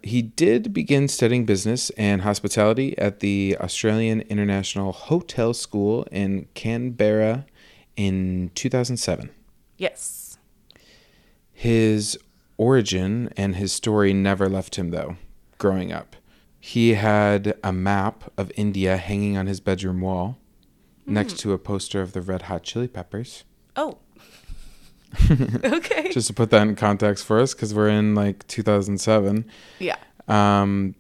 He 0.02 0.22
did 0.22 0.72
begin 0.74 1.10
studying 1.10 1.46
business 1.46 1.90
and 1.92 2.22
hospitality 2.22 2.98
at 2.98 3.20
the 3.20 3.58
Australian 3.60 4.22
International 4.22 4.94
Hotel 4.94 5.54
School 5.54 6.04
in 6.10 6.48
Canberra 6.54 7.46
in 7.98 8.50
2007. 8.56 9.30
Yes. 9.78 10.38
His 11.52 12.18
origin 12.58 13.30
and 13.36 13.58
his 13.58 13.74
story 13.74 14.14
never 14.14 14.48
left 14.48 14.78
him, 14.78 14.92
though, 14.92 15.18
growing 15.58 15.92
up. 15.92 16.16
He 16.60 16.96
had 16.96 17.58
a 17.64 17.72
map 17.72 18.32
of 18.38 18.52
India 18.56 18.98
hanging 18.98 19.38
on 19.38 19.48
his 19.48 19.60
bedroom 19.60 20.02
wall 20.02 20.38
next 21.06 21.40
to 21.40 21.54
a 21.54 21.58
poster 21.58 22.02
of 22.02 22.14
the 22.14 22.22
Red 22.22 22.44
Hot 22.44 22.64
Chili 22.64 22.88
Peppers. 22.88 23.44
Oh. 23.76 23.98
okay. 25.64 26.12
Just 26.12 26.28
to 26.28 26.34
put 26.34 26.52
that 26.52 26.62
in 26.68 26.76
context 26.76 27.26
for 27.26 27.40
us, 27.40 27.54
because 27.54 27.74
we're 27.74 27.90
in 27.90 28.14
like 28.14 28.46
2007. 28.48 29.46
yeah. 29.80 29.96
Um, 30.28 30.96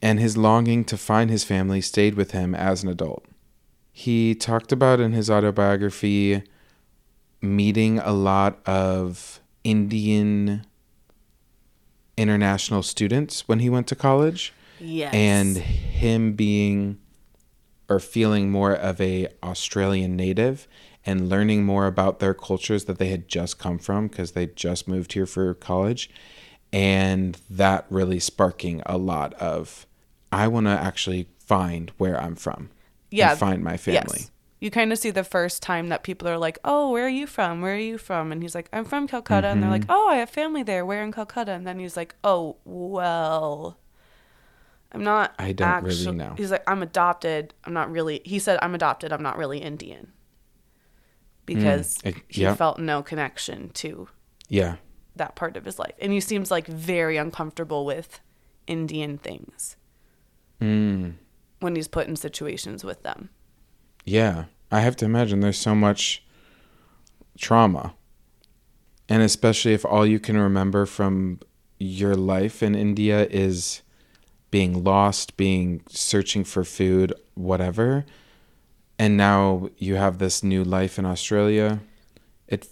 and 0.00 0.20
his 0.20 0.36
longing 0.36 0.84
to 0.84 0.96
find 0.96 1.30
his 1.30 1.44
family 1.44 1.80
stayed 1.80 2.14
with 2.14 2.32
him 2.32 2.54
as 2.54 2.82
an 2.82 2.90
adult. 2.90 3.24
He 3.90 4.34
talked 4.34 4.70
about 4.70 5.00
in 5.00 5.12
his 5.12 5.30
autobiography 5.30 6.42
meeting 7.40 7.98
a 7.98 8.12
lot 8.12 8.60
of 8.66 9.40
Indian 9.64 10.66
international 12.16 12.82
students 12.82 13.48
when 13.48 13.58
he 13.58 13.70
went 13.70 13.86
to 13.88 13.96
college 13.96 14.52
Yes. 14.84 15.14
and 15.14 15.56
him 15.56 16.34
being 16.34 16.98
or 17.88 18.00
feeling 18.00 18.50
more 18.50 18.72
of 18.72 19.00
a 19.00 19.28
Australian 19.42 20.16
native 20.16 20.66
and 21.06 21.28
learning 21.28 21.64
more 21.64 21.86
about 21.86 22.18
their 22.18 22.34
cultures 22.34 22.84
that 22.86 22.98
they 22.98 23.08
had 23.08 23.28
just 23.28 23.58
come 23.58 23.78
from 23.78 24.08
because 24.08 24.32
they 24.32 24.46
just 24.46 24.88
moved 24.88 25.12
here 25.12 25.26
for 25.26 25.52
college 25.54 26.08
and 26.72 27.38
that 27.50 27.86
really 27.90 28.18
sparking 28.18 28.82
a 28.86 28.96
lot 28.98 29.34
of 29.34 29.86
I 30.32 30.48
want 30.48 30.66
to 30.66 30.70
actually 30.72 31.28
find 31.38 31.92
where 31.98 32.20
I'm 32.20 32.34
from 32.36 32.70
yeah. 33.10 33.34
find 33.36 33.62
my 33.62 33.76
family. 33.76 34.00
Yes. 34.20 34.30
You 34.60 34.70
kind 34.70 34.90
of 34.92 34.98
see 34.98 35.10
the 35.10 35.22
first 35.24 35.62
time 35.62 35.88
that 35.90 36.02
people 36.02 36.26
are 36.26 36.38
like, 36.38 36.58
"Oh, 36.64 36.90
where 36.90 37.04
are 37.04 37.08
you 37.08 37.26
from? 37.26 37.60
Where 37.60 37.74
are 37.74 37.78
you 37.78 37.98
from?" 37.98 38.32
And 38.32 38.40
he's 38.42 38.54
like, 38.54 38.68
"I'm 38.72 38.86
from 38.86 39.06
Calcutta." 39.06 39.46
And 39.48 39.62
they're 39.62 39.70
Mm-hmm. 39.70 39.88
like, 39.90 39.98
"Oh, 39.98 40.08
I 40.08 40.16
have 40.16 40.30
family 40.30 40.62
there. 40.64 40.86
Where 40.86 41.04
in 41.04 41.12
Calcutta?" 41.12 41.52
And 41.52 41.66
then 41.66 41.78
he's 41.78 41.96
like, 41.98 42.14
"Oh, 42.24 42.56
well, 42.64 43.78
I'm 44.94 45.02
not. 45.04 45.34
I 45.38 45.52
don't 45.52 45.82
really 45.84 46.12
know. 46.12 46.34
He's 46.36 46.50
like, 46.50 46.62
"I'm 46.66 46.82
adopted. 46.82 47.52
I'm 47.64 47.72
not 47.72 47.90
really." 47.90 48.20
He 48.24 48.38
said, 48.38 48.58
"I'm 48.62 48.74
adopted. 48.74 49.12
I'm 49.12 49.22
not 49.22 49.36
really 49.36 49.58
Indian," 49.58 50.12
because 51.46 51.98
it- 52.04 52.16
he 52.28 52.42
yeah. 52.42 52.54
felt 52.54 52.78
no 52.78 53.02
connection 53.02 53.70
to 53.70 54.08
Yeah. 54.48 54.76
that 55.16 55.34
part 55.36 55.56
of 55.56 55.64
his 55.64 55.78
life, 55.78 55.94
and 56.00 56.12
he 56.12 56.20
seems 56.20 56.50
like 56.50 56.66
very 56.66 57.16
uncomfortable 57.16 57.84
with 57.84 58.20
Indian 58.66 59.18
things 59.18 59.76
Mm. 60.60 61.14
when 61.60 61.76
he's 61.76 61.88
put 61.88 62.06
in 62.06 62.16
situations 62.16 62.84
with 62.84 63.02
them. 63.02 63.30
Yeah, 64.04 64.44
I 64.70 64.80
have 64.80 64.96
to 64.96 65.04
imagine 65.04 65.40
there's 65.40 65.58
so 65.58 65.74
much 65.74 66.24
trauma. 67.38 67.94
And 69.08 69.22
especially 69.22 69.74
if 69.74 69.84
all 69.84 70.06
you 70.06 70.18
can 70.18 70.38
remember 70.38 70.86
from 70.86 71.40
your 71.78 72.14
life 72.14 72.62
in 72.62 72.74
India 72.74 73.26
is 73.30 73.82
being 74.54 74.84
lost, 74.84 75.36
being 75.36 75.82
searching 75.88 76.44
for 76.44 76.62
food, 76.62 77.12
whatever. 77.34 78.04
And 79.00 79.16
now 79.16 79.68
you 79.78 79.96
have 79.96 80.18
this 80.18 80.44
new 80.44 80.62
life 80.62 80.96
in 80.96 81.04
Australia. 81.04 81.80
It 82.46 82.68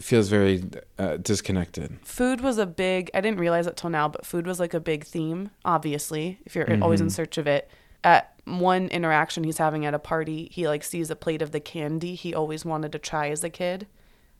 feels 0.00 0.30
very 0.30 0.64
uh, 0.98 1.18
disconnected. 1.18 1.98
food 2.02 2.40
was 2.40 2.56
a 2.56 2.64
big 2.64 3.10
i 3.12 3.20
didn't 3.20 3.38
realize 3.38 3.66
it 3.66 3.76
till 3.76 3.90
now 3.90 4.06
but 4.08 4.24
food 4.26 4.46
was 4.46 4.58
like 4.60 4.74
a 4.74 4.80
big 4.80 5.04
theme 5.04 5.50
obviously 5.64 6.38
if 6.46 6.54
you're 6.54 6.82
always 6.82 7.00
in 7.00 7.08
search 7.08 7.38
of 7.38 7.46
it 7.46 7.70
at 8.04 8.34
one 8.44 8.88
interaction 8.88 9.42
he's 9.44 9.56
having 9.58 9.86
at 9.86 9.94
a 9.94 9.98
party 9.98 10.50
he 10.52 10.68
like 10.68 10.84
sees 10.84 11.10
a 11.10 11.16
plate 11.16 11.40
of 11.40 11.50
the 11.50 11.60
candy 11.60 12.14
he 12.14 12.34
always 12.34 12.62
wanted 12.64 12.92
to 12.92 12.98
try 12.98 13.28
as 13.30 13.42
a 13.42 13.48
kid 13.50 13.86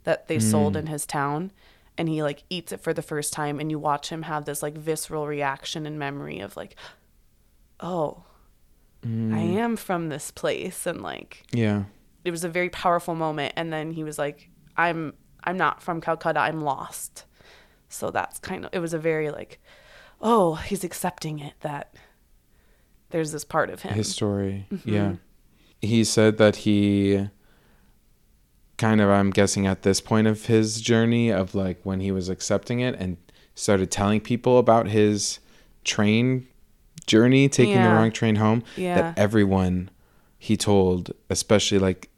that 0.05 0.28
they 0.28 0.38
sold 0.38 0.76
in 0.76 0.86
his 0.88 1.05
town 1.07 1.51
and 1.99 2.09
he 2.09 2.22
like 2.22 2.42
eats 2.51 2.72
it 2.72 2.80
for 2.80 2.92
the 2.92 3.03
first 3.03 3.32
time 3.32 3.59
and 3.61 3.70
you 3.70 3.78
watch 3.78 4.09
him 4.11 4.22
have 4.22 4.44
this 4.44 4.62
like 4.62 4.76
visceral 4.76 5.26
reaction 5.26 5.86
and 5.86 5.99
memory 5.99 6.40
of 6.40 6.57
like 6.57 6.76
oh 7.80 8.22
i 9.05 9.09
am 9.38 9.76
from 9.76 10.09
this 10.09 10.30
place 10.32 10.84
and 10.84 11.01
like 11.01 11.44
Yeah. 11.53 11.84
it 12.24 12.32
was 12.32 12.42
a 12.42 12.49
very 12.49 12.70
powerful 12.70 13.14
moment 13.14 13.53
and 13.57 13.72
then 13.72 13.92
he 13.92 14.03
was 14.03 14.18
like 14.18 14.51
i'm 14.76 15.14
i'm 15.44 15.57
not 15.57 15.80
from 15.80 16.01
calcutta 16.01 16.40
i'm 16.40 16.61
lost 16.61 17.24
so 17.88 18.11
that's 18.11 18.38
kind 18.40 18.64
of 18.64 18.70
it 18.74 18.80
was 18.80 18.92
a 18.94 18.99
very 18.99 19.30
like 19.30 19.61
oh 20.20 20.55
he's 20.57 20.82
accepting 20.82 21.38
it 21.38 21.53
that 21.61 21.94
there's 23.11 23.30
this 23.30 23.44
part 23.44 23.70
of 23.70 23.82
him 23.82 23.94
his 23.94 24.11
story. 24.11 24.66
Mm-hmm. 24.72 24.92
Yeah. 24.92 25.12
He 25.80 26.03
said 26.03 26.38
that 26.38 26.57
he 26.57 27.28
kind 28.79 29.01
of 29.01 29.09
I'm 29.11 29.31
guessing 29.31 29.66
at 29.66 29.83
this 29.83 30.01
point 30.01 30.27
of 30.27 30.47
his 30.47 30.81
journey 30.81 31.31
of 31.31 31.55
like 31.55 31.81
when 31.85 32.01
he 32.01 32.11
was 32.12 32.29
accepting 32.29 32.81
it 32.81 32.95
and 32.99 33.16
started 33.55 33.91
telling 33.91 34.20
people 34.20 34.59
about 34.59 34.89
his 34.89 35.39
train 35.85 36.47
journey 37.07 37.49
taking 37.49 37.74
the 37.83 37.89
wrong 37.89 38.11
train 38.11 38.37
home 38.37 38.62
Yeah. 38.77 38.97
that 39.01 39.18
everyone 39.18 39.91
he 40.39 40.57
told 40.57 41.12
especially 41.31 41.79
like 41.79 42.11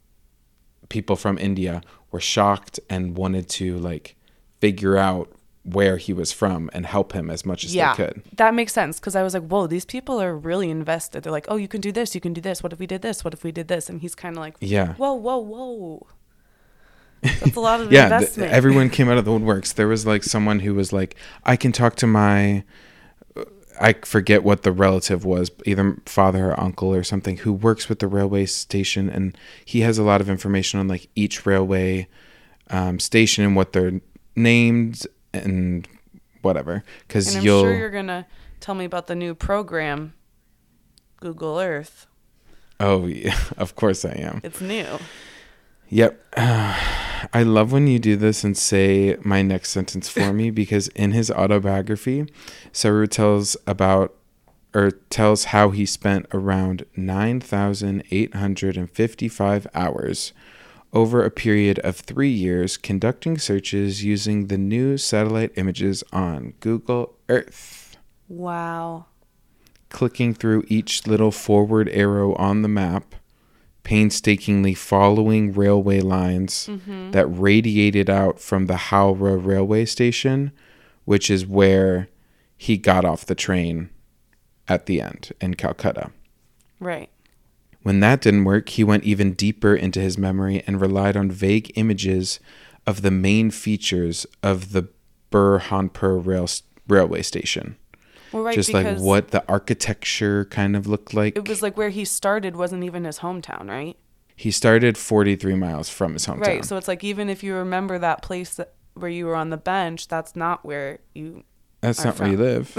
people 0.89 1.15
from 1.15 1.37
India 1.37 1.81
were 2.11 2.19
shocked 2.19 2.79
and 2.89 3.15
wanted 3.15 3.47
to 3.49 3.77
like 3.77 4.15
figure 4.59 4.97
out 4.97 5.31
where 5.63 5.97
he 5.97 6.11
was 6.13 6.31
from 6.31 6.69
and 6.73 6.85
help 6.85 7.13
him 7.13 7.29
as 7.29 7.45
much 7.45 7.63
as 7.63 7.75
yeah. 7.75 7.93
they 7.95 8.05
could. 8.07 8.23
that 8.37 8.53
makes 8.55 8.73
sense 8.73 8.99
because 8.99 9.15
i 9.15 9.21
was 9.21 9.33
like 9.35 9.43
whoa 9.43 9.67
these 9.67 9.85
people 9.85 10.19
are 10.19 10.35
really 10.35 10.69
invested. 10.69 11.21
They're 11.21 11.31
like 11.31 11.45
oh 11.49 11.57
you 11.57 11.67
can 11.67 11.79
do 11.81 11.91
this 11.91 12.15
you 12.15 12.21
can 12.21 12.33
do 12.33 12.41
this. 12.41 12.63
What 12.63 12.73
if 12.73 12.79
we 12.79 12.87
did 12.87 13.01
this? 13.03 13.23
What 13.23 13.33
if 13.33 13.43
we 13.43 13.51
did 13.51 13.67
this? 13.67 13.87
And 13.89 14.01
he's 14.01 14.15
kind 14.15 14.35
of 14.35 14.41
like 14.41 14.55
Yeah. 14.59 14.93
whoa 14.95 15.13
whoa 15.13 15.37
whoa 15.37 16.07
that's 17.21 17.55
a 17.55 17.59
lot 17.59 17.81
of 17.81 17.91
yeah, 17.91 18.05
investment 18.05 18.51
everyone 18.51 18.89
came 18.89 19.09
out 19.09 19.17
of 19.17 19.25
the 19.25 19.31
woodworks. 19.31 19.73
There 19.73 19.87
was 19.87 20.05
like 20.05 20.23
someone 20.23 20.59
who 20.59 20.73
was 20.73 20.93
like, 20.93 21.15
I 21.45 21.55
can 21.55 21.71
talk 21.71 21.95
to 21.97 22.07
my, 22.07 22.63
I 23.79 23.93
forget 23.93 24.43
what 24.43 24.63
the 24.63 24.71
relative 24.71 25.25
was, 25.25 25.51
either 25.65 25.97
father 26.05 26.51
or 26.51 26.59
uncle 26.59 26.93
or 26.93 27.03
something, 27.03 27.37
who 27.37 27.53
works 27.53 27.89
with 27.89 27.99
the 27.99 28.07
railway 28.07 28.45
station, 28.45 29.09
and 29.09 29.37
he 29.65 29.81
has 29.81 29.97
a 29.97 30.03
lot 30.03 30.21
of 30.21 30.29
information 30.29 30.79
on 30.79 30.87
like 30.87 31.09
each 31.15 31.45
railway 31.45 32.07
um, 32.69 32.99
station 32.99 33.43
and 33.43 33.55
what 33.55 33.73
they're 33.73 33.99
named 34.35 35.05
and 35.33 35.87
whatever. 36.41 36.83
Because 37.07 37.35
i'm 37.35 37.43
you'll, 37.43 37.63
sure 37.63 37.75
you're 37.75 37.89
gonna 37.89 38.25
tell 38.59 38.75
me 38.75 38.85
about 38.85 39.07
the 39.07 39.15
new 39.15 39.33
program 39.35 40.13
google 41.19 41.59
earth 41.59 42.07
oh 42.79 43.05
yeah, 43.07 43.37
of 43.57 43.75
course 43.75 44.05
I 44.05 44.11
am. 44.11 44.41
it's 44.43 44.61
new 44.61 44.99
Yep. 45.89 46.35
I 47.33 47.43
love 47.43 47.71
when 47.71 47.87
you 47.87 47.99
do 47.99 48.15
this 48.15 48.43
and 48.43 48.57
say 48.57 49.17
my 49.21 49.41
next 49.41 49.69
sentence 49.69 50.09
for 50.09 50.33
me 50.33 50.49
because 50.51 50.87
in 50.89 51.11
his 51.11 51.31
autobiography, 51.31 52.27
Saroo 52.73 53.09
tells 53.09 53.55
about 53.65 54.15
or 54.73 54.91
tells 54.91 55.45
how 55.45 55.71
he 55.71 55.85
spent 55.85 56.27
around 56.31 56.85
9,855 56.95 59.67
hours 59.73 60.31
over 60.93 61.23
a 61.23 61.31
period 61.31 61.79
of 61.79 61.97
three 61.97 62.29
years 62.29 62.77
conducting 62.77 63.37
searches 63.37 64.03
using 64.03 64.47
the 64.47 64.57
new 64.57 64.97
satellite 64.97 65.51
images 65.55 66.03
on 66.11 66.53
Google 66.59 67.15
Earth. 67.27 67.97
Wow. 68.27 69.05
Clicking 69.89 70.33
through 70.33 70.65
each 70.67 71.07
little 71.07 71.31
forward 71.31 71.89
arrow 71.89 72.35
on 72.35 72.61
the 72.61 72.67
map, 72.67 73.15
painstakingly 73.83 74.73
following 74.73 75.53
railway 75.53 75.99
lines 75.99 76.67
mm-hmm. 76.67 77.11
that 77.11 77.25
radiated 77.27 78.09
out 78.09 78.39
from 78.39 78.65
the 78.65 78.77
Howrah 78.77 79.37
railway 79.37 79.85
station, 79.85 80.51
which 81.05 81.29
is 81.29 81.45
where 81.45 82.09
he 82.57 82.77
got 82.77 83.05
off 83.05 83.25
the 83.25 83.35
train 83.35 83.89
at 84.67 84.85
the 84.85 85.01
end 85.01 85.31
in 85.41 85.55
Calcutta. 85.55 86.11
Right. 86.79 87.09
When 87.81 88.01
that 88.01 88.21
didn't 88.21 88.43
work, 88.43 88.69
he 88.69 88.83
went 88.83 89.05
even 89.05 89.33
deeper 89.33 89.73
into 89.73 90.01
his 90.01 90.17
memory 90.17 90.63
and 90.67 90.81
relied 90.81 91.15
on 91.15 91.31
vague 91.31 91.71
images 91.75 92.39
of 92.85 93.01
the 93.01 93.11
main 93.11 93.51
features 93.51 94.25
of 94.43 94.73
the 94.73 94.89
Burhanpur 95.31 96.25
rail, 96.25 96.47
railway 96.87 97.21
station. 97.21 97.77
Well, 98.31 98.43
right. 98.43 98.55
Just 98.55 98.73
like 98.73 98.97
what 98.97 99.29
the 99.29 99.43
architecture 99.47 100.45
kind 100.45 100.75
of 100.75 100.87
looked 100.87 101.13
like. 101.13 101.35
it 101.35 101.47
was 101.47 101.61
like 101.61 101.77
where 101.77 101.89
he 101.89 102.05
started 102.05 102.55
wasn't 102.55 102.83
even 102.83 103.03
his 103.05 103.19
hometown, 103.19 103.67
right? 103.69 103.97
he 104.39 104.51
started 104.51 104.97
43 104.97 105.55
miles 105.55 105.89
from 105.89 106.13
his 106.13 106.25
hometown. 106.25 106.47
Right. 106.47 106.65
So 106.65 106.77
it's 106.77 106.87
like 106.87 107.03
even 107.03 107.29
if 107.29 107.43
you 107.43 107.55
remember 107.55 107.99
that 107.99 108.21
place 108.21 108.55
that, 108.55 108.71
where 108.93 109.11
you 109.11 109.25
were 109.25 109.35
on 109.35 109.49
the 109.49 109.57
bench, 109.57 110.07
that's 110.07 110.33
not 110.33 110.63
where 110.63 110.99
you. 111.13 111.43
That's 111.81 112.05
not 112.05 112.17
where 112.17 112.29
you 112.29 112.37
live. 112.37 112.73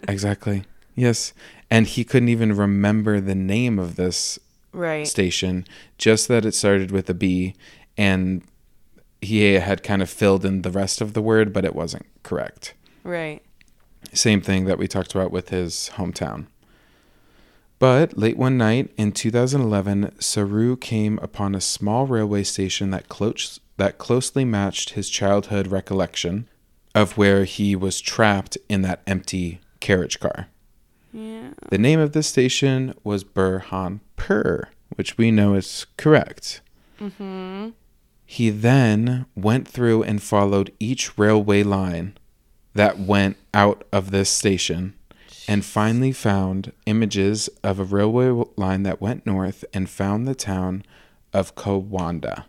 exactly. 0.08 0.64
Yes. 0.94 1.34
And 1.70 1.86
he 1.86 2.02
couldn't 2.02 2.30
even 2.30 2.56
remember 2.56 3.20
the 3.20 3.34
name 3.34 3.78
of 3.78 3.96
this 3.96 4.38
Right. 4.72 5.06
station, 5.06 5.66
just 5.98 6.28
that 6.28 6.46
it 6.46 6.54
started 6.54 6.90
with 6.90 7.10
a 7.10 7.14
B 7.14 7.54
and 7.98 8.42
he 9.20 9.52
had 9.52 9.82
kind 9.82 10.00
of 10.00 10.08
filled 10.08 10.46
in 10.46 10.62
the 10.62 10.70
rest 10.70 11.02
of 11.02 11.12
the 11.12 11.20
word, 11.20 11.52
but 11.52 11.66
it 11.66 11.74
wasn't 11.76 12.06
correct. 12.22 12.72
Right. 13.04 13.42
Same 14.12 14.40
thing 14.40 14.64
that 14.66 14.78
we 14.78 14.88
talked 14.88 15.14
about 15.14 15.30
with 15.30 15.48
his 15.48 15.90
hometown. 15.94 16.46
But 17.78 18.16
late 18.16 18.36
one 18.36 18.56
night 18.56 18.92
in 18.96 19.10
2011, 19.10 20.12
Saroo 20.18 20.80
came 20.80 21.18
upon 21.20 21.54
a 21.54 21.60
small 21.60 22.06
railway 22.06 22.44
station 22.44 22.90
that 22.90 23.08
close, 23.08 23.58
that 23.76 23.98
closely 23.98 24.44
matched 24.44 24.90
his 24.90 25.10
childhood 25.10 25.66
recollection 25.66 26.48
of 26.94 27.16
where 27.16 27.44
he 27.44 27.74
was 27.74 28.00
trapped 28.00 28.56
in 28.68 28.82
that 28.82 29.02
empty 29.06 29.60
carriage 29.80 30.20
car. 30.20 30.48
Yeah. 31.12 31.50
The 31.70 31.78
name 31.78 31.98
of 31.98 32.12
this 32.12 32.28
station 32.28 32.94
was 33.02 33.24
Burhanpur, 33.24 34.66
which 34.94 35.18
we 35.18 35.30
know 35.30 35.54
is 35.54 35.86
correct. 35.96 36.60
Mm-hmm. 37.00 37.70
He 38.24 38.50
then 38.50 39.26
went 39.34 39.68
through 39.68 40.04
and 40.04 40.22
followed 40.22 40.72
each 40.78 41.18
railway 41.18 41.62
line 41.62 42.16
that 42.74 42.98
went 42.98 43.36
out 43.52 43.84
of 43.92 44.10
this 44.10 44.30
station 44.30 44.94
and 45.48 45.64
finally 45.64 46.12
found 46.12 46.72
images 46.86 47.48
of 47.62 47.78
a 47.78 47.84
railway 47.84 48.44
line 48.56 48.82
that 48.84 49.00
went 49.00 49.26
north 49.26 49.64
and 49.72 49.90
found 49.90 50.26
the 50.26 50.34
town 50.34 50.84
of 51.32 51.54
Kowanda. 51.54 52.44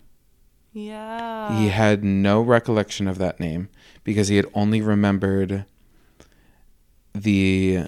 Yeah. 0.71 1.59
He 1.59 1.69
had 1.69 2.03
no 2.03 2.41
recollection 2.41 3.07
of 3.07 3.17
that 3.19 3.39
name 3.39 3.69
because 4.03 4.27
he 4.27 4.37
had 4.37 4.47
only 4.53 4.81
remembered 4.81 5.65
the 7.13 7.85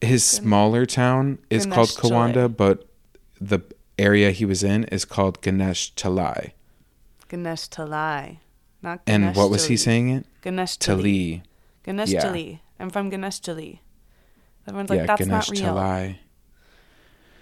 his 0.00 0.24
smaller 0.24 0.86
town 0.86 1.38
is 1.48 1.66
called 1.66 1.88
Ganesh 1.88 1.96
Kowanda, 1.96 2.56
but 2.56 2.88
the 3.40 3.60
area 3.98 4.30
he 4.30 4.44
was 4.44 4.64
in 4.64 4.84
is 4.84 5.04
called 5.04 5.40
Ganesh 5.42 5.94
Talai. 5.94 6.52
Ganesh 7.28 7.68
Talai. 7.68 8.38
Not 8.82 9.00
And 9.06 9.36
what 9.36 9.50
was 9.50 9.66
he 9.66 9.76
saying 9.76 10.08
it? 10.08 10.26
Ganesh 10.40 10.76
Tali. 10.78 11.42
Tali. 11.84 12.50
Yeah. 12.50 12.56
I'm 12.78 12.90
from 12.90 13.10
Ganeshgali. 13.10 13.80
Everyone's 14.66 14.90
like, 14.90 14.98
yeah, 15.00 15.06
that's 15.06 15.24
Ganesh 15.26 15.50
not 15.50 15.58
real. 15.58 15.74
Talai. 15.74 16.16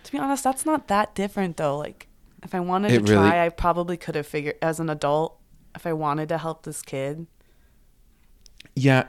To 0.04 0.12
be 0.12 0.18
honest, 0.18 0.44
that's 0.44 0.64
not 0.64 0.88
that 0.88 1.14
different 1.14 1.56
though. 1.56 1.76
Like, 1.78 2.08
if 2.42 2.54
I 2.54 2.60
wanted 2.60 2.92
It 2.92 3.06
to 3.06 3.12
really- 3.12 3.28
try, 3.28 3.44
I 3.44 3.48
probably 3.50 3.96
could 3.96 4.14
have 4.14 4.26
figured 4.26 4.56
as 4.62 4.80
an 4.80 4.88
adult 4.88 5.38
if 5.74 5.86
I 5.86 5.92
wanted 5.92 6.28
to 6.30 6.38
help 6.38 6.62
this 6.62 6.82
kid. 6.82 7.26
Yeah, 8.76 9.08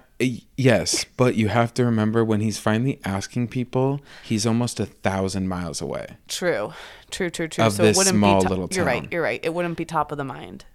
yes, 0.57 1.05
but 1.17 1.35
you 1.35 1.47
have 1.47 1.73
to 1.75 1.85
remember 1.85 2.25
when 2.25 2.41
he's 2.41 2.57
finally 2.57 2.99
asking 3.05 3.47
people, 3.49 4.01
he's 4.23 4.45
almost 4.45 4.79
a 4.79 4.85
thousand 4.85 5.47
miles 5.47 5.81
away. 5.81 6.17
True, 6.27 6.73
true, 7.09 7.29
true, 7.29 7.47
true. 7.47 7.65
Of 7.65 7.73
so 7.73 7.83
this 7.83 7.95
it 7.95 7.99
wouldn't 7.99 8.15
small 8.15 8.41
be. 8.41 8.47
little 8.49 8.67
You're 8.71 8.85
right. 8.85 9.07
You're 9.11 9.21
right. 9.21 9.39
It 9.43 9.53
wouldn't 9.53 9.77
be 9.77 9.85
top 9.85 10.11
of 10.11 10.17
the 10.17 10.23
mind. 10.23 10.65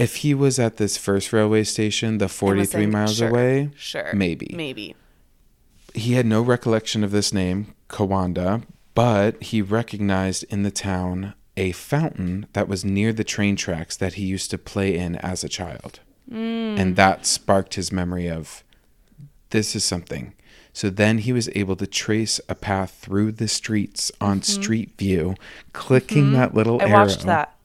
If 0.00 0.16
he 0.16 0.34
was 0.34 0.58
at 0.58 0.76
this 0.78 0.96
first 0.96 1.32
railway 1.32 1.64
station, 1.64 2.18
the 2.18 2.28
43 2.28 2.84
in- 2.84 2.90
miles 2.90 3.16
sure, 3.16 3.28
away, 3.28 3.70
Sure. 3.76 4.10
maybe. 4.14 4.52
Maybe. 4.56 4.94
he 5.94 6.14
had 6.14 6.24
no 6.26 6.40
recollection 6.40 7.02
of 7.04 7.10
this 7.10 7.32
name, 7.32 7.74
Kawanda, 7.88 8.62
but 8.94 9.42
he 9.42 9.60
recognized 9.60 10.44
in 10.48 10.62
the 10.62 10.70
town 10.70 11.34
a 11.56 11.72
fountain 11.72 12.46
that 12.52 12.68
was 12.68 12.84
near 12.84 13.12
the 13.12 13.24
train 13.24 13.56
tracks 13.56 13.96
that 13.96 14.14
he 14.14 14.24
used 14.24 14.50
to 14.52 14.58
play 14.58 14.96
in 14.96 15.16
as 15.16 15.42
a 15.44 15.48
child. 15.48 16.00
And 16.32 16.94
that 16.94 17.26
sparked 17.26 17.74
his 17.74 17.90
memory 17.90 18.28
of 18.30 18.62
this 19.50 19.74
is 19.74 19.82
something. 19.82 20.32
So 20.72 20.88
then 20.88 21.18
he 21.18 21.32
was 21.32 21.50
able 21.56 21.74
to 21.76 21.86
trace 21.88 22.40
a 22.48 22.54
path 22.54 22.96
through 23.02 23.32
the 23.32 23.48
streets 23.48 24.12
on 24.20 24.42
Street 24.42 24.92
View, 24.96 25.34
clicking 25.72 26.32
that 26.34 26.54
little 26.54 26.78
Mm-hmm. 26.78 26.86
I 26.88 26.90
arrow 26.96 27.06
watched 27.08 27.26
that. 27.26 27.56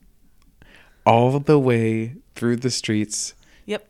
all 1.06 1.40
the 1.40 1.60
way 1.60 2.16
through 2.36 2.58
the 2.58 2.70
streets 2.72 3.34
Yep. 3.66 3.88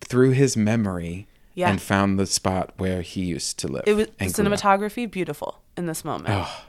through 0.00 0.30
his 0.30 0.56
memory 0.56 1.26
Yeah. 1.54 1.70
and 1.70 1.80
found 1.80 2.18
the 2.18 2.26
spot 2.26 2.72
where 2.78 3.02
he 3.02 3.22
used 3.24 3.58
to 3.60 3.68
live. 3.68 3.84
It 3.86 3.94
was 3.94 4.06
the 4.06 4.12
and 4.20 4.32
grew 4.34 4.46
up. 4.46 4.52
cinematography 4.52 5.10
beautiful 5.10 5.60
in 5.76 5.86
this 5.86 6.04
moment. 6.04 6.30
Oh, 6.30 6.64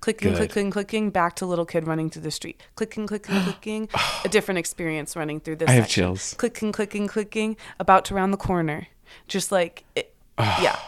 clicking, 0.00 0.30
good. 0.32 0.36
clicking, 0.50 0.70
clicking, 0.70 1.10
back 1.10 1.34
to 1.36 1.46
little 1.46 1.64
kid 1.66 1.86
running 1.86 2.10
through 2.10 2.22
the 2.22 2.30
street. 2.30 2.60
Clicking, 2.76 3.06
clicking, 3.06 3.40
clicking. 3.42 3.88
Ah. 3.94 4.22
a 4.24 4.28
different 4.28 4.58
experience 4.58 5.16
running 5.16 5.40
through 5.40 5.56
this. 5.56 5.68
I 5.68 5.72
have 5.72 5.88
chills. 5.88 6.34
Clicking, 6.38 6.72
clicking, 6.72 7.06
clicking. 7.08 7.56
About 7.80 8.04
to 8.06 8.14
round 8.14 8.32
the 8.32 8.36
corner. 8.38 8.88
Just 9.28 9.50
like, 9.52 9.84
it, 9.94 10.14
ah. 10.38 10.60
yeah, 10.62 10.78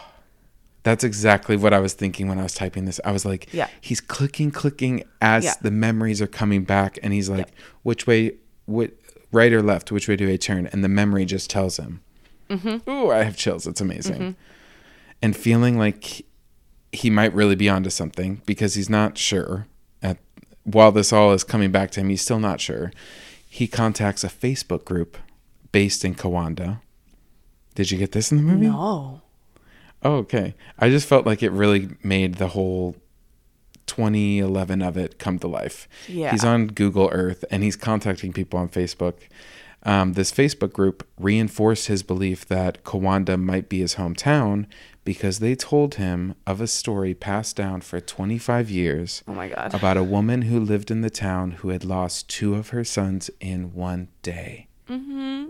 That's 0.83 1.03
exactly 1.03 1.57
what 1.57 1.73
I 1.73 1.79
was 1.79 1.93
thinking 1.93 2.27
when 2.29 2.39
I 2.39 2.43
was 2.43 2.53
typing 2.53 2.85
this. 2.85 2.99
I 3.03 3.11
was 3.11 3.25
like, 3.25 3.51
Yeah. 3.53 3.67
he's 3.81 3.99
clicking, 3.99 4.49
clicking 4.51 5.03
as 5.21 5.43
Yeah. 5.43 5.53
the 5.61 5.71
memories 5.71 6.21
are 6.21 6.27
coming 6.27 6.63
back, 6.63 6.97
and 7.03 7.11
he's 7.13 7.29
like, 7.29 7.49
which 7.83 8.07
way, 8.07 8.35
what, 8.65 8.91
right 9.31 9.51
or 9.53 9.61
left? 9.61 9.91
Which 9.91 10.07
way 10.07 10.15
do 10.15 10.29
I 10.29 10.35
turn? 10.37 10.67
And 10.67 10.83
the 10.83 10.89
memory 10.89 11.25
just 11.25 11.49
tells 11.49 11.77
him. 11.77 12.01
Mm-hmm. 12.49 12.89
Ooh, 12.89 13.11
I 13.11 13.23
have 13.23 13.37
chills. 13.37 13.67
It's 13.67 13.81
amazing. 13.81 14.35
And 15.21 15.35
feeling 15.35 15.77
like 15.77 16.03
he- 16.03 16.25
he 16.91 17.09
might 17.11 17.33
really 17.35 17.55
be 17.55 17.69
onto 17.69 17.89
something 17.91 18.41
because 18.47 18.73
he's 18.73 18.89
not 18.89 19.17
sure. 19.17 19.67
At 20.01 20.17
while 20.63 20.91
this 20.91 21.13
all 21.13 21.31
is 21.33 21.43
coming 21.43 21.71
back 21.71 21.91
to 21.91 21.99
him, 21.99 22.09
he's 22.09 22.21
still 22.21 22.39
not 22.39 22.59
sure. 22.59 22.91
He 23.47 23.67
contacts 23.67 24.23
a 24.23 24.27
Facebook 24.27 24.85
group 24.85 25.17
based 25.71 26.03
in 26.03 26.15
Kawanda. 26.15 26.81
Did 27.75 27.91
you 27.91 27.97
get 27.99 28.11
this 28.13 28.31
in 28.31 28.37
the 28.37 28.43
movie? 28.43 28.67
no. 28.67 29.21
Oh, 30.01 30.13
okay. 30.17 30.55
I 30.79 30.89
just 30.89 31.07
felt 31.07 31.25
like 31.25 31.43
it 31.43 31.51
really 31.51 31.89
made 32.01 32.35
the 32.35 32.47
whole 32.47 32.95
2011 33.89 34.81
of 34.81 34.97
it 34.97 35.19
come 35.19 35.39
to 35.39 35.47
life. 35.47 35.87
Yeah. 36.07 36.31
He's 36.31 36.45
on 36.45 36.67
Google 36.67 37.09
Earth 37.11 37.43
and 37.51 37.63
he's 37.63 37.75
contacting 37.75 38.31
people 38.33 38.59
on 38.59 38.69
Facebook. 38.69 39.15
Um, 39.83 40.13
this 40.13 40.31
Facebook 40.31 40.73
group 40.73 41.07
reinforced 41.17 41.87
his 41.87 42.03
belief 42.03 42.45
that 42.47 42.83
Kawanda 42.83 43.41
might 43.41 43.69
be 43.69 43.79
his 43.79 43.95
hometown 43.95 44.65
because 45.05 45.39
they 45.39 45.55
told 45.55 45.95
him 45.95 46.35
of 46.45 46.59
a 46.59 46.67
story 46.67 47.13
passed 47.13 47.55
down 47.55 47.79
for 47.81 47.99
25 48.01 48.69
years 48.69 49.23
Oh 49.27 49.33
my 49.33 49.47
God. 49.47 49.73
about 49.73 49.95
a 49.97 50.03
woman 50.03 50.43
who 50.43 50.59
lived 50.59 50.91
in 50.91 50.99
the 51.01 51.09
town 51.09 51.51
who 51.51 51.69
had 51.69 51.85
lost 51.85 52.29
two 52.29 52.55
of 52.55 52.69
her 52.69 52.83
sons 52.83 53.29
in 53.39 53.73
one 53.73 54.09
day. 54.21 54.67
Mm-hmm. 54.89 55.45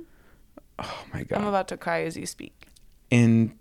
Oh 0.78 1.04
my 1.14 1.24
God. 1.24 1.42
I'm 1.42 1.48
about 1.48 1.68
to 1.70 1.78
cry 1.78 2.04
as 2.04 2.16
you 2.16 2.26
speak. 2.28 2.68
In 3.10 3.58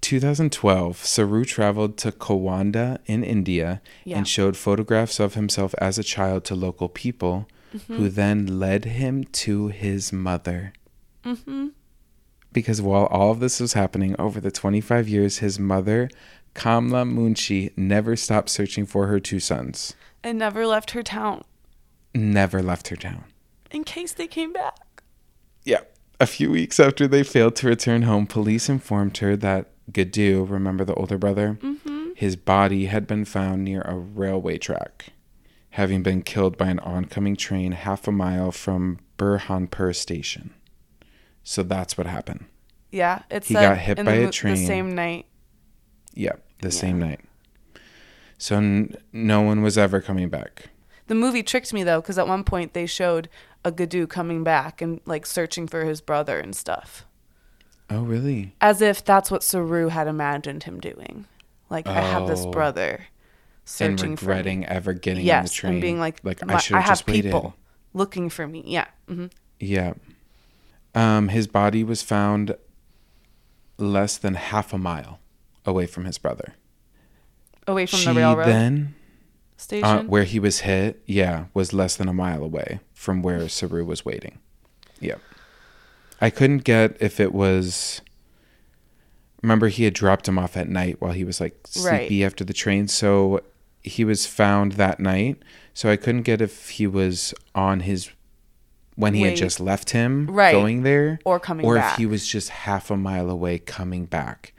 2012, 0.00 0.96
Saroo 1.02 1.44
traveled 1.46 1.96
to 1.98 2.12
Kowanda 2.12 2.98
in 3.06 3.22
India 3.22 3.80
Yeah. 4.04 4.18
and 4.18 4.28
showed 4.28 4.56
photographs 4.56 5.20
of 5.20 5.34
himself 5.34 5.74
as 5.78 5.98
a 5.98 6.02
child 6.02 6.44
to 6.46 6.54
local 6.54 6.88
people, 6.88 7.48
who 7.86 8.08
then 8.08 8.58
led 8.58 8.84
him 8.84 9.22
to 9.24 9.68
his 9.68 10.12
mother. 10.12 10.72
Mm-hmm. 11.24 11.68
Because 12.52 12.82
while 12.82 13.04
all 13.06 13.30
of 13.30 13.38
this 13.38 13.60
was 13.60 13.74
happening 13.74 14.16
over 14.18 14.40
the 14.40 14.50
25 14.50 15.08
years, 15.08 15.38
his 15.38 15.60
mother, 15.60 16.08
Kamla 16.56 17.08
Munshi, 17.08 17.70
never 17.76 18.16
stopped 18.16 18.48
searching 18.48 18.86
for 18.86 19.06
her 19.06 19.20
two 19.20 19.38
sons. 19.38 19.94
And 20.24 20.38
never 20.38 20.66
left 20.66 20.90
her 20.92 21.02
town 21.04 21.44
Never 22.12 22.60
left 22.60 22.88
her 22.88 22.96
town. 22.96 23.24
in 23.70 23.84
case 23.84 24.12
they 24.12 24.26
came 24.26 24.52
back. 24.52 25.02
Yeah. 25.64 25.82
A 26.18 26.26
few 26.26 26.50
weeks 26.50 26.80
after 26.80 27.06
they 27.06 27.22
failed 27.22 27.54
to 27.56 27.68
return 27.68 28.02
home, 28.02 28.26
police 28.26 28.68
informed 28.68 29.16
her 29.18 29.36
that 29.36 29.70
Guddu, 29.90 30.48
remember 30.48 30.84
the 30.84 30.94
older 30.94 31.18
brother, 31.18 31.58
Mm-hmm. 31.60 31.98
His 32.16 32.36
body 32.36 32.84
had 32.86 33.06
been 33.06 33.24
found 33.24 33.64
near 33.64 33.80
a 33.82 33.96
railway 33.96 34.58
track, 34.58 35.06
having 35.70 36.02
been 36.02 36.20
killed 36.22 36.58
by 36.58 36.68
an 36.68 36.78
oncoming 36.80 37.34
train 37.34 37.72
half 37.72 38.06
a 38.06 38.12
mile 38.12 38.52
from 38.52 38.98
Burhanpur 39.16 39.96
station. 39.96 40.52
So 41.42 41.62
that's 41.62 41.96
what 41.96 42.06
happened. 42.06 42.44
Yeah, 42.90 43.22
it's 43.30 43.48
He 43.48 43.54
got 43.54 43.78
hit 43.78 43.96
by 44.04 44.18
the, 44.18 44.28
a 44.28 44.30
train. 44.30 44.56
the 44.56 44.66
same 44.66 44.94
night. 44.94 45.26
Yeah, 46.12 46.32
the 46.60 46.68
Yeah. 46.68 46.72
same 46.72 46.98
night. 46.98 47.20
So 48.36 48.56
n- 48.56 48.96
no 49.14 49.40
one 49.40 49.62
was 49.62 49.78
ever 49.78 50.00
coming 50.02 50.28
back. 50.28 50.66
The 51.06 51.14
movie 51.14 51.42
tricked 51.42 51.72
me 51.72 51.82
though, 51.84 52.00
because 52.02 52.18
at 52.18 52.28
one 52.28 52.44
point 52.44 52.74
they 52.74 52.84
showed 52.86 53.30
a 53.64 53.72
Guddu 53.72 54.08
coming 54.10 54.44
back 54.44 54.82
and 54.82 55.00
like 55.06 55.24
searching 55.24 55.66
for 55.66 55.84
his 55.86 56.00
brother 56.02 56.38
and 56.38 56.54
stuff, 56.54 57.06
Oh, 57.90 58.02
really? 58.02 58.54
as 58.60 58.80
if 58.80 59.04
that's 59.04 59.30
what 59.30 59.42
Saroo 59.42 59.90
had 59.90 60.06
imagined 60.06 60.62
him 60.64 60.78
doing. 60.80 61.26
Like 61.68 61.86
I 61.86 62.00
have 62.00 62.26
this 62.28 62.40
Oh. 62.44 62.50
brother 62.50 63.06
searching 63.64 64.10
and 64.10 64.18
for 64.18 64.24
me. 64.26 64.30
regretting 64.30 64.64
ever 64.66 64.92
getting 64.92 65.18
on 65.22 65.22
the 65.22 65.26
Yes, 65.26 65.52
train. 65.52 65.72
and 65.74 65.82
being 65.82 65.98
like, 66.00 66.20
like 66.24 66.44
"My- 66.46 66.54
I 66.54 66.58
should 66.58 66.76
have 66.76 66.86
just 66.86 67.06
waited. 67.06 67.24
people 67.24 67.54
looking 67.94 68.28
for 68.30 68.46
me. 68.46 68.62
Yeah. 68.66 68.86
hmm 69.08 69.26
Yeah. 69.58 69.94
Um, 70.94 71.28
his 71.28 71.46
body 71.46 71.84
was 71.84 72.02
found 72.02 72.56
less 73.78 74.16
than 74.18 74.34
half 74.34 74.72
a 74.72 74.78
mile 74.78 75.20
away 75.64 75.86
from 75.86 76.04
his 76.04 76.18
brother. 76.18 76.54
Away 77.66 77.86
from 77.86 77.98
she 78.00 78.06
the 78.06 78.14
railroad 78.14 78.46
then, 78.46 78.94
station. 79.56 79.84
uh, 79.84 80.02
where 80.04 80.24
he 80.24 80.40
was 80.40 80.60
hit, 80.60 81.02
yeah, 81.06 81.44
was 81.54 81.72
less 81.72 81.94
than 81.96 82.08
a 82.08 82.12
mile 82.12 82.42
away 82.42 82.80
from 82.92 83.22
where 83.22 83.40
Saroo 83.42 83.84
was 83.86 84.04
waiting. 84.04 84.38
Yeah. 84.98 85.16
I 86.20 86.30
couldn't 86.30 86.64
get 86.64 86.96
if 87.00 87.18
it 87.20 87.32
was. 87.34 88.00
Remember, 89.42 89.68
he 89.68 89.84
had 89.84 89.94
dropped 89.94 90.28
him 90.28 90.38
off 90.38 90.56
at 90.56 90.68
night 90.68 91.00
while 91.00 91.12
he 91.12 91.24
was 91.24 91.40
like 91.40 91.54
Right. 91.82 92.00
sleepy 92.00 92.24
after 92.24 92.44
the 92.44 92.52
train. 92.52 92.88
So 92.88 93.40
he 93.82 94.04
was 94.04 94.26
found 94.26 94.72
that 94.72 95.00
night. 95.00 95.38
So 95.72 95.88
I 95.90 95.96
couldn't 95.96 96.22
get 96.22 96.42
if 96.42 96.70
he 96.70 96.86
was 96.86 97.32
on 97.54 97.80
his. 97.80 98.10
When 98.96 99.14
he 99.14 99.22
had 99.22 99.36
just 99.36 99.60
left 99.60 99.90
him 99.90 100.26
Right. 100.26 100.52
going 100.52 100.82
there, 100.82 101.20
Or 101.24 101.40
coming 101.40 101.64
or 101.64 101.76
back. 101.76 101.92
if 101.94 101.98
he 101.98 102.04
was 102.04 102.26
just 102.28 102.50
half 102.50 102.90
a 102.90 102.98
mile 102.98 103.30
away 103.30 103.58
coming 103.58 104.04
back. 104.04 104.52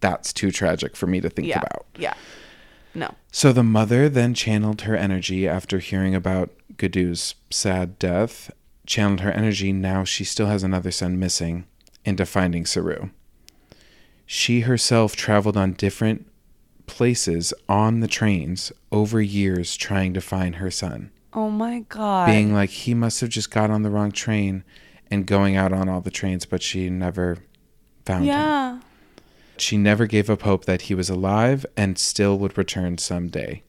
That's 0.00 0.32
too 0.32 0.50
tragic 0.50 0.96
for 0.96 1.06
me 1.06 1.20
to 1.20 1.28
think 1.28 1.48
yeah. 1.48 1.58
about. 1.58 1.84
Yeah. 1.98 2.14
No. 2.94 3.14
So 3.30 3.52
the 3.52 3.62
mother 3.62 4.08
then 4.08 4.32
channeled 4.32 4.82
her 4.82 4.96
energy 4.96 5.46
after 5.46 5.78
hearing 5.78 6.14
about 6.14 6.50
Guddu's 6.78 7.34
sad 7.50 7.98
death, 7.98 8.50
channeled 8.86 9.20
her 9.20 9.30
energy 9.32 9.72
now 9.72 10.04
she 10.04 10.24
still 10.24 10.46
has 10.46 10.62
another 10.62 10.90
son 10.90 11.18
missing 11.18 11.66
into 12.04 12.26
finding 12.26 12.64
Saroo. 12.64 13.10
She 14.26 14.60
herself 14.60 15.14
traveled 15.14 15.56
on 15.56 15.72
different 15.74 16.26
places 16.86 17.52
on 17.68 18.00
the 18.00 18.08
trains 18.08 18.72
over 18.90 19.20
years 19.20 19.76
trying 19.76 20.14
to 20.14 20.20
find 20.20 20.56
her 20.56 20.70
son, 20.70 21.10
Oh 21.32 21.50
my 21.50 21.80
god. 21.88 22.26
being 22.26 22.52
like 22.52 22.70
he 22.70 22.94
must 22.94 23.20
have 23.20 23.30
just 23.30 23.50
got 23.50 23.70
on 23.70 23.82
the 23.82 23.90
wrong 23.90 24.10
train 24.12 24.64
and 25.10 25.26
going 25.26 25.56
out 25.56 25.72
on 25.72 25.88
all 25.88 26.00
the 26.00 26.10
trains, 26.10 26.44
but 26.46 26.62
she 26.62 26.88
never 26.90 27.38
found 28.04 28.24
him. 28.24 28.28
yeah. 28.28 28.80
She 29.58 29.76
never 29.76 30.06
gave 30.06 30.28
up 30.30 30.42
hope 30.42 30.64
that 30.64 30.82
he 30.82 30.94
was 30.94 31.08
alive 31.10 31.64
and 31.76 31.98
still 31.98 32.38
would 32.38 32.56
return 32.58 32.98
someday. 32.98 33.62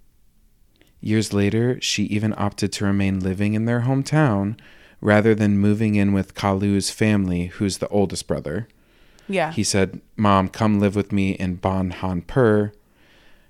Years 1.02 1.34
later, 1.34 1.80
she 1.82 2.04
even 2.06 2.34
opted 2.38 2.72
to 2.74 2.86
remain 2.86 3.20
living 3.20 3.54
in 3.54 3.66
their 3.66 3.82
hometown 3.82 4.58
rather 5.04 5.36
than 5.36 5.60
moving 5.60 5.96
in 5.96 6.14
with 6.14 6.34
Kalu's 6.34 6.90
family, 6.90 7.48
who's 7.48 7.80
the 7.80 7.90
oldest 7.90 8.26
brother. 8.26 8.70
Yeah. 9.28 9.52
He 9.52 9.64
said, 9.64 10.00
Mom, 10.16 10.48
come 10.48 10.80
live 10.80 10.96
with 10.96 11.12
me 11.12 11.32
in 11.32 11.58
Burhanpur. 11.58 12.72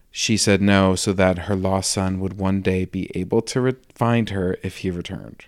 She 0.09 0.35
said 0.35 0.61
no, 0.61 0.95
so 0.95 1.13
that 1.13 1.39
her 1.39 1.55
lost 1.55 1.91
son 1.91 2.19
would 2.19 2.39
one 2.39 2.61
day 2.61 2.85
be 2.85 3.09
able 3.15 3.41
to 3.43 3.61
re- 3.61 3.75
find 3.93 4.31
her 4.31 4.57
if 4.63 4.77
he 4.77 4.89
returned. 4.89 5.45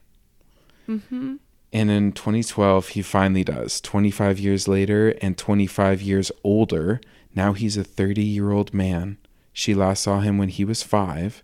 mm-hmm. 0.88 1.36
And 1.74 1.92
in 1.92 2.12
2012, 2.14 2.90
he 2.90 3.02
finally 3.02 3.44
does. 3.44 3.82
25 3.82 4.40
years 4.40 4.68
later 4.68 5.10
and 5.22 5.38
25 5.38 6.02
years 6.02 6.32
older, 6.44 7.02
now 7.36 7.54
he's 7.54 7.76
a 7.76 7.84
30 7.84 8.24
year 8.24 8.52
old 8.52 8.74
man. 8.74 9.18
She 9.52 9.74
last 9.74 10.04
saw 10.04 10.20
him 10.20 10.38
when 10.38 10.50
he 10.50 10.64
was 10.64 10.84
five. 10.84 11.44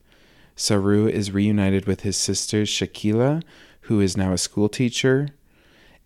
Saroo 0.56 1.10
is 1.10 1.32
reunited 1.32 1.86
with 1.86 2.02
his 2.02 2.16
sister 2.16 2.64
Shakila, 2.64 3.44
who 3.92 4.00
is 4.00 4.16
now 4.16 4.32
a 4.32 4.38
school 4.38 4.70
teacher, 4.70 5.28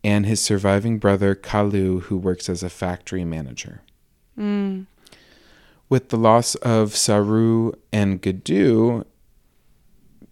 and 0.03 0.25
his 0.25 0.41
surviving 0.41 0.97
brother 0.97 1.35
Kalu, 1.35 2.01
who 2.01 2.17
works 2.17 2.49
as 2.49 2.63
a 2.63 2.69
factory 2.69 3.23
manager. 3.23 3.83
Mm. 4.35 4.87
With 5.87 6.09
the 6.09 6.17
loss 6.17 6.55
of 6.55 6.93
Saroo 6.93 7.75
and 7.93 8.23
Guddu 8.23 9.05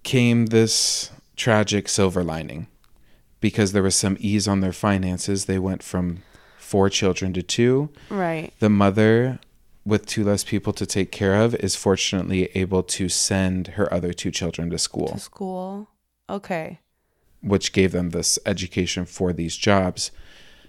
came 0.01 0.47
this 0.47 1.11
tragic 1.35 1.87
silver 1.87 2.23
lining. 2.23 2.65
Because 3.39 3.71
there 3.71 3.83
was 3.83 3.93
some 3.93 4.17
ease 4.19 4.47
on 4.47 4.61
their 4.61 4.73
finances, 4.73 5.45
they 5.45 5.59
went 5.59 5.83
from 5.83 6.23
four 6.57 6.89
children 6.89 7.33
to 7.33 7.43
two. 7.43 7.89
Right. 8.09 8.51
The 8.57 8.69
mother, 8.71 9.39
with 9.85 10.07
two 10.07 10.23
less 10.23 10.43
people 10.43 10.73
to 10.73 10.87
take 10.87 11.11
care 11.11 11.35
of, 11.35 11.53
is 11.53 11.75
fortunately 11.75 12.49
able 12.55 12.81
to 12.81 13.09
send 13.09 13.67
her 13.77 13.93
other 13.93 14.11
two 14.11 14.31
children 14.31 14.71
to 14.71 14.79
school, 14.79 15.09
To 15.09 15.19
school. 15.19 15.89
Okay. 16.27 16.79
Which 17.43 17.73
gave 17.73 17.91
them 17.91 18.09
this 18.11 18.39
education 18.45 19.05
for 19.05 19.33
these 19.33 19.55
jobs 19.57 20.11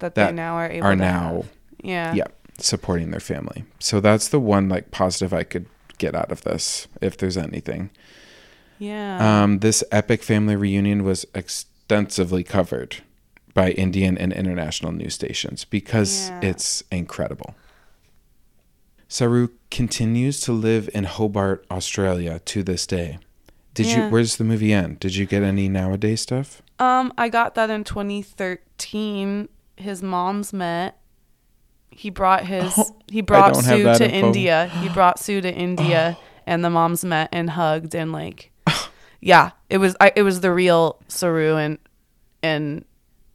That, 0.01 0.15
they 0.17 0.33
now 0.33 0.57
are 0.57 0.71
able 0.71 0.87
are 0.87 0.91
to 0.91 0.97
now 0.97 1.33
have. 1.37 1.53
Yeah. 1.83 2.15
yeah 2.15 2.25
supporting 2.59 3.11
their 3.11 3.21
family 3.21 3.65
so 3.81 4.01
that's 4.01 4.29
the 4.29 4.39
one 4.41 4.69
like 4.69 4.91
positive 4.91 5.33
i 5.33 5.43
could 5.43 5.67
get 5.99 6.15
out 6.15 6.31
of 6.31 6.43
this 6.43 6.87
if 7.01 7.17
there's 7.17 7.37
anything 7.37 7.91
Yeah. 8.79 9.43
um, 9.43 9.59
this 9.61 9.83
epic 9.91 10.23
family 10.23 10.55
reunion 10.57 11.03
was 11.05 11.25
extensively 11.35 12.45
covered 12.45 12.97
by 13.55 13.71
indian 13.73 14.17
and 14.19 14.33
international 14.33 14.93
news 14.93 15.15
stations 15.15 15.65
because 15.65 16.29
Yeah. 16.31 16.41
it's 16.51 16.83
incredible 16.93 17.55
saroo 19.09 19.51
continues 19.71 20.41
to 20.41 20.53
live 20.53 20.89
in 20.95 21.05
hobart 21.05 21.65
australia 21.71 22.41
to 22.45 22.63
this 22.63 22.87
day 22.87 23.19
did 23.75 23.87
Yeah. 23.87 24.05
you 24.07 24.11
where's 24.11 24.37
the 24.37 24.45
movie 24.45 24.73
end 24.73 25.01
did 25.01 25.15
you 25.17 25.27
get 25.27 25.43
any 25.43 25.69
nowadays 25.69 26.21
stuff 26.23 26.63
Um, 26.79 27.13
I 27.17 27.29
got 27.29 27.55
that 27.55 27.71
in 27.71 27.85
2013. 27.85 29.49
His 29.77 30.03
mom's 30.03 30.53
met. 30.53 30.99
He 31.91 32.11
brought 32.11 32.45
his 32.47 32.75
Oh, 32.79 32.97
he 33.09 33.21
brought 33.21 33.57
Sue 33.57 33.85
to 33.85 34.11
info. 34.11 34.27
India. 34.27 34.67
He 34.67 34.89
brought 34.89 35.19
Sue 35.21 35.41
to 35.41 35.53
India, 35.53 36.19
and 36.47 36.65
the 36.65 36.71
moms 36.71 37.05
met 37.05 37.29
and 37.33 37.51
hugged 37.51 37.95
and 37.95 38.11
like, 38.13 38.51
yeah, 39.21 39.51
it 39.71 39.79
was 39.79 39.97
I, 40.01 40.13
it 40.17 40.23
was 40.23 40.41
the 40.41 40.53
real 40.53 41.01
Saroo 41.09 41.57
and 41.65 41.79
and 42.43 42.85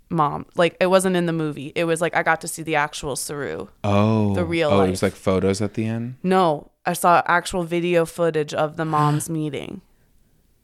mom. 0.10 0.46
Like 0.56 0.76
it 0.82 0.88
wasn't 0.88 1.16
in 1.16 1.26
the 1.26 1.34
movie. 1.34 1.72
It 1.76 1.86
was 1.86 2.02
like 2.02 2.16
I 2.16 2.22
got 2.24 2.42
to 2.42 2.48
see 2.50 2.62
the 2.64 2.76
actual 2.76 3.16
Saroo. 3.16 3.70
oh 3.86 4.36
The 4.36 4.44
real 4.46 4.70
oh 4.72 4.82
it 4.82 4.90
was 4.90 5.02
like 5.04 5.14
photos 5.14 5.62
at 5.62 5.76
the 5.76 5.86
end 5.86 6.16
No, 6.22 6.72
I 6.86 6.94
saw 6.94 7.22
actual 7.26 7.64
video 7.64 8.06
footage 8.06 8.54
of 8.54 8.76
the 8.76 8.86
mom's 8.86 9.30
meeting. 9.40 9.82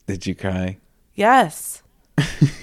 did 0.05 0.25
you 0.27 0.35
cry 0.35 0.79
Yes. 1.13 1.81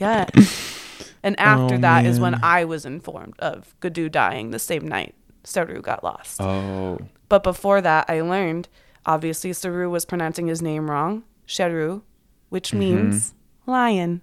yes. 0.00 0.66
And 1.22 1.38
after 1.38 1.74
Oh, 1.74 1.78
that 1.78 2.06
is 2.06 2.18
when. 2.18 2.42
I 2.42 2.64
was 2.64 2.86
informed 2.86 3.34
of 3.40 3.74
Guddu 3.82 4.10
dying 4.10 4.50
the 4.52 4.58
same 4.58 4.88
night 4.88 5.14
Saroo 5.44 5.82
got 5.82 6.02
lost. 6.02 6.40
oh 6.40 6.98
But 7.28 7.42
before 7.42 7.82
that, 7.82 8.06
I 8.08 8.22
learned 8.22 8.68
obviously 9.04 9.50
Saroo 9.50 9.90
was 9.90 10.06
pronouncing 10.06 10.46
his 10.46 10.62
name 10.62 10.90
wrong, 10.90 11.24
Sheru, 11.46 12.00
which 12.48 12.70
Mm-hmm. 12.70 12.78
means 12.80 13.34
lion. 13.66 14.22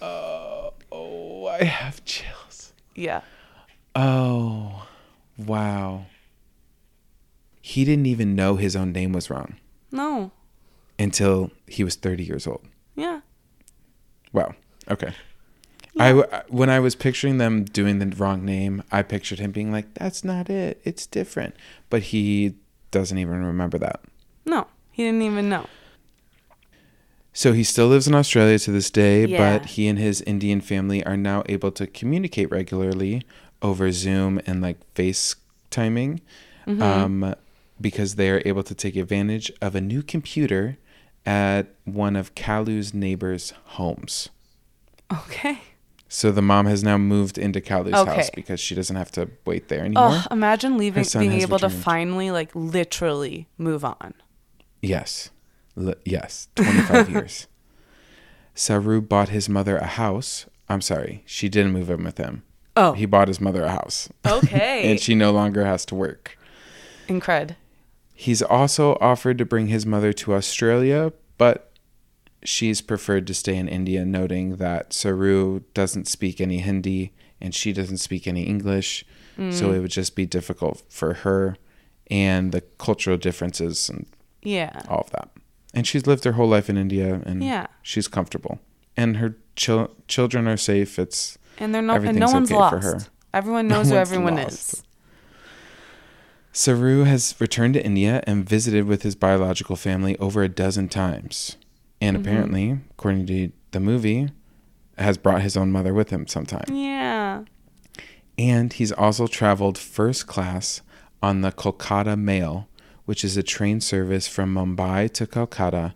oh 0.00 1.46
i 1.60 1.64
have 1.64 2.04
chills 2.04 2.72
Yeah. 2.94 3.20
Oh, 3.96 4.86
wow. 5.38 6.06
He 7.60 7.84
didn't 7.84 8.06
even 8.06 8.34
know 8.34 8.56
his 8.56 8.74
own 8.76 8.92
name 8.92 9.12
was 9.12 9.30
wrong 9.30 9.56
No. 9.92 10.30
until 10.98 11.50
he 11.66 11.82
was 11.84 11.94
30 11.96 12.24
years 12.24 12.46
old. 12.46 12.66
Yeah. 12.96 13.20
Wow. 14.32 14.54
Okay. 14.90 15.12
I 15.98 16.08
w- 16.08 16.26
when 16.48 16.68
I 16.70 16.80
was 16.80 16.94
picturing 16.96 17.38
them 17.38 17.64
doing 17.64 17.98
the 18.00 18.06
wrong 18.16 18.44
name, 18.44 18.82
I 18.90 19.02
pictured 19.02 19.38
him 19.38 19.52
being 19.52 19.70
like, 19.70 19.94
"That's 19.94 20.24
not 20.24 20.50
it. 20.50 20.80
It's 20.84 21.06
different." 21.06 21.54
But 21.88 22.02
he 22.04 22.54
doesn't 22.90 23.16
even 23.18 23.44
remember 23.44 23.78
that. 23.78 24.00
No. 24.44 24.66
He 24.90 25.04
didn't 25.04 25.22
even 25.22 25.48
know. 25.48 25.66
So 27.32 27.52
he 27.52 27.64
still 27.64 27.88
lives 27.88 28.06
in 28.06 28.14
Australia 28.14 28.58
to 28.60 28.70
this 28.70 28.90
day, 28.90 29.24
Yeah. 29.26 29.58
but 29.58 29.66
he 29.70 29.88
and 29.88 29.98
his 29.98 30.20
Indian 30.22 30.60
family 30.60 31.04
are 31.04 31.16
now 31.16 31.42
able 31.48 31.72
to 31.72 31.86
communicate 31.86 32.50
regularly 32.50 33.22
over 33.60 33.90
Zoom 33.90 34.40
and 34.46 34.60
like 34.62 34.78
FaceTiming 34.94 36.20
Mm-hmm. 36.66 36.82
um, 36.82 37.34
because 37.80 38.14
they 38.14 38.30
are 38.30 38.40
able 38.46 38.62
to 38.62 38.74
take 38.74 38.96
advantage 38.96 39.52
of 39.60 39.74
a 39.74 39.80
new 39.80 40.02
computer 40.02 40.78
at 41.26 41.68
one 41.84 42.16
of 42.16 42.34
Kalu's 42.34 42.92
neighbors' 42.94 43.52
homes. 43.64 44.28
Okay. 45.12 45.60
So 46.08 46.30
the 46.30 46.42
mom 46.42 46.66
has 46.66 46.84
now 46.84 46.96
moved 46.98 47.38
into 47.38 47.60
Kalu's 47.60 47.94
Okay. 47.94 48.14
house 48.16 48.30
because 48.30 48.60
she 48.60 48.74
doesn't 48.74 48.94
have 48.96 49.10
to 49.12 49.30
wait 49.44 49.68
there 49.68 49.80
anymore. 49.80 50.10
Oh, 50.12 50.26
imagine 50.30 50.76
leaving, 50.78 51.02
son 51.04 51.20
being 51.22 51.32
has 51.32 51.42
able 51.42 51.58
to 51.58 51.66
returned. 51.66 51.82
finally, 51.82 52.30
like, 52.30 52.50
literally 52.54 53.48
move 53.58 53.84
on. 53.84 54.14
Yes. 54.80 55.30
L- 55.76 55.94
yes. 56.04 56.48
25 56.56 57.10
years. 57.10 57.46
Saroo 58.54 59.06
bought 59.06 59.30
his 59.30 59.48
mother 59.48 59.76
a 59.76 59.86
house. 59.86 60.46
I'm 60.68 60.80
sorry, 60.80 61.22
she 61.26 61.48
didn't 61.48 61.72
move 61.72 61.90
in 61.90 62.04
with 62.04 62.18
him. 62.18 62.44
Oh, 62.76 62.92
He 62.92 63.06
bought 63.06 63.28
his 63.28 63.40
mother 63.40 63.64
a 63.64 63.70
house. 63.70 64.08
okay. 64.26 64.90
and 64.90 65.00
she 65.00 65.14
no 65.14 65.32
longer 65.32 65.64
has 65.64 65.84
to 65.86 65.94
work. 65.94 66.38
Incred. 67.08 67.56
He's 68.14 68.42
also 68.42 68.96
offered 69.00 69.38
to 69.38 69.44
bring 69.44 69.66
his 69.66 69.84
mother 69.84 70.12
to 70.14 70.34
Australia, 70.34 71.12
but 71.36 71.72
she's 72.44 72.80
preferred 72.80 73.26
to 73.26 73.34
stay 73.34 73.56
in 73.56 73.68
India, 73.68 74.04
noting 74.04 74.56
that 74.56 74.90
Saroo 74.90 75.64
doesn't 75.74 76.06
speak 76.06 76.40
any 76.40 76.58
Hindi 76.58 77.12
and 77.40 77.54
she 77.54 77.72
doesn't 77.72 77.98
speak 77.98 78.26
any 78.26 78.44
English. 78.44 79.04
So 79.36 79.42
Mm. 79.70 79.74
it 79.74 79.80
would 79.80 79.90
just 79.90 80.14
be 80.14 80.26
difficult 80.26 80.82
for 80.88 81.12
her 81.14 81.56
and 82.08 82.52
the 82.52 82.60
cultural 82.78 83.16
differences 83.16 83.88
and 83.88 84.06
Yeah. 84.42 84.70
all 84.88 85.00
of 85.00 85.10
that. 85.10 85.30
And 85.74 85.84
she's 85.84 86.06
lived 86.06 86.22
her 86.22 86.32
whole 86.32 86.46
life 86.48 86.70
in 86.70 86.76
India 86.76 87.20
and 87.26 87.42
Yeah. 87.42 87.66
she's 87.82 88.06
comfortable. 88.06 88.60
And 88.96 89.16
her 89.16 89.36
chil- 89.56 89.90
children 90.06 90.46
are 90.46 90.56
safe. 90.56 91.00
It's 91.00 91.36
And 91.58 91.74
they're 91.74 91.82
no, 91.82 91.94
and 91.94 92.16
no 92.16 92.30
one's 92.30 92.48
okay 92.52 92.60
lost. 92.60 92.74
for 92.74 92.80
her. 92.82 93.00
Everyone 93.32 93.66
No 93.66 93.78
knows 93.78 93.90
who 93.90 93.96
everyone 93.96 94.36
lost. 94.36 94.74
is. 94.74 94.82
Saroo 96.54 97.04
has 97.04 97.34
returned 97.40 97.74
to 97.74 97.84
India 97.84 98.22
and 98.26 98.48
visited 98.48 98.86
with 98.86 99.02
his 99.02 99.14
biological 99.16 99.74
family 99.76 100.16
over 100.18 100.42
a 100.42 100.48
dozen 100.48 100.88
times. 100.88 101.56
And 102.00 102.16
Mm-hmm. 102.16 102.26
apparently, 102.26 102.78
according 102.92 103.26
to 103.26 103.52
the 103.72 103.80
movie, 103.80 104.28
has 104.96 105.18
brought 105.18 105.42
his 105.42 105.56
own 105.56 105.72
mother 105.72 105.92
with 105.92 106.10
him 106.10 106.26
sometime. 106.28 106.64
Yeah. 106.72 107.42
And 108.38 108.72
he's 108.72 108.92
also 108.92 109.26
traveled 109.26 109.76
first 109.76 110.26
class 110.26 110.80
on 111.22 111.40
the 111.40 111.50
Kolkata 111.50 112.16
Mail, 112.18 112.68
which 113.04 113.24
is 113.24 113.36
a 113.36 113.42
train 113.42 113.80
service 113.80 114.28
from 114.28 114.54
Mumbai 114.54 115.10
to 115.14 115.26
Kolkata 115.26 115.94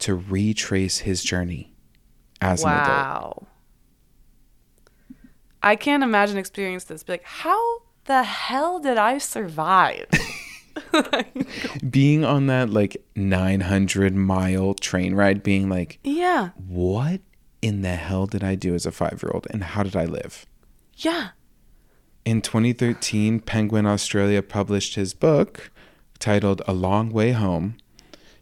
to 0.00 0.14
retrace 0.14 0.98
his 0.98 1.22
journey 1.22 1.72
as 2.40 2.64
an 2.64 2.70
adult. 2.70 2.88
Wow. 2.88 3.46
I 5.62 5.76
can't 5.76 6.02
imagine 6.02 6.38
experiencing 6.38 6.92
this. 6.94 7.04
Be 7.04 7.12
like, 7.12 7.24
how 7.24 7.82
the 8.12 8.24
hell 8.24 8.78
did 8.78 8.98
I 8.98 9.16
survive? 9.16 10.06
Being 11.90 12.26
on 12.26 12.46
that 12.48 12.68
like 12.68 13.02
900 13.16 14.14
mile 14.14 14.74
train 14.74 15.14
ride, 15.14 15.42
being 15.42 15.70
like, 15.70 15.98
yeah. 16.04 16.50
what 16.56 17.22
in 17.62 17.80
the 17.80 17.96
hell 17.96 18.26
did 18.26 18.44
I 18.44 18.54
do 18.54 18.74
as 18.74 18.84
a 18.84 18.92
five 18.92 19.22
year 19.22 19.30
old 19.32 19.46
and 19.50 19.64
how 19.64 19.82
did 19.82 19.96
I 19.96 20.04
live? 20.04 20.44
Yeah. 20.96 21.28
In 22.26 22.42
2013, 22.42 23.40
Penguin 23.40 23.86
Australia 23.86 24.42
published 24.42 24.94
his 24.94 25.14
book 25.14 25.70
titled 26.18 26.60
A 26.66 26.74
Long 26.74 27.10
Way 27.10 27.32
Home, 27.32 27.78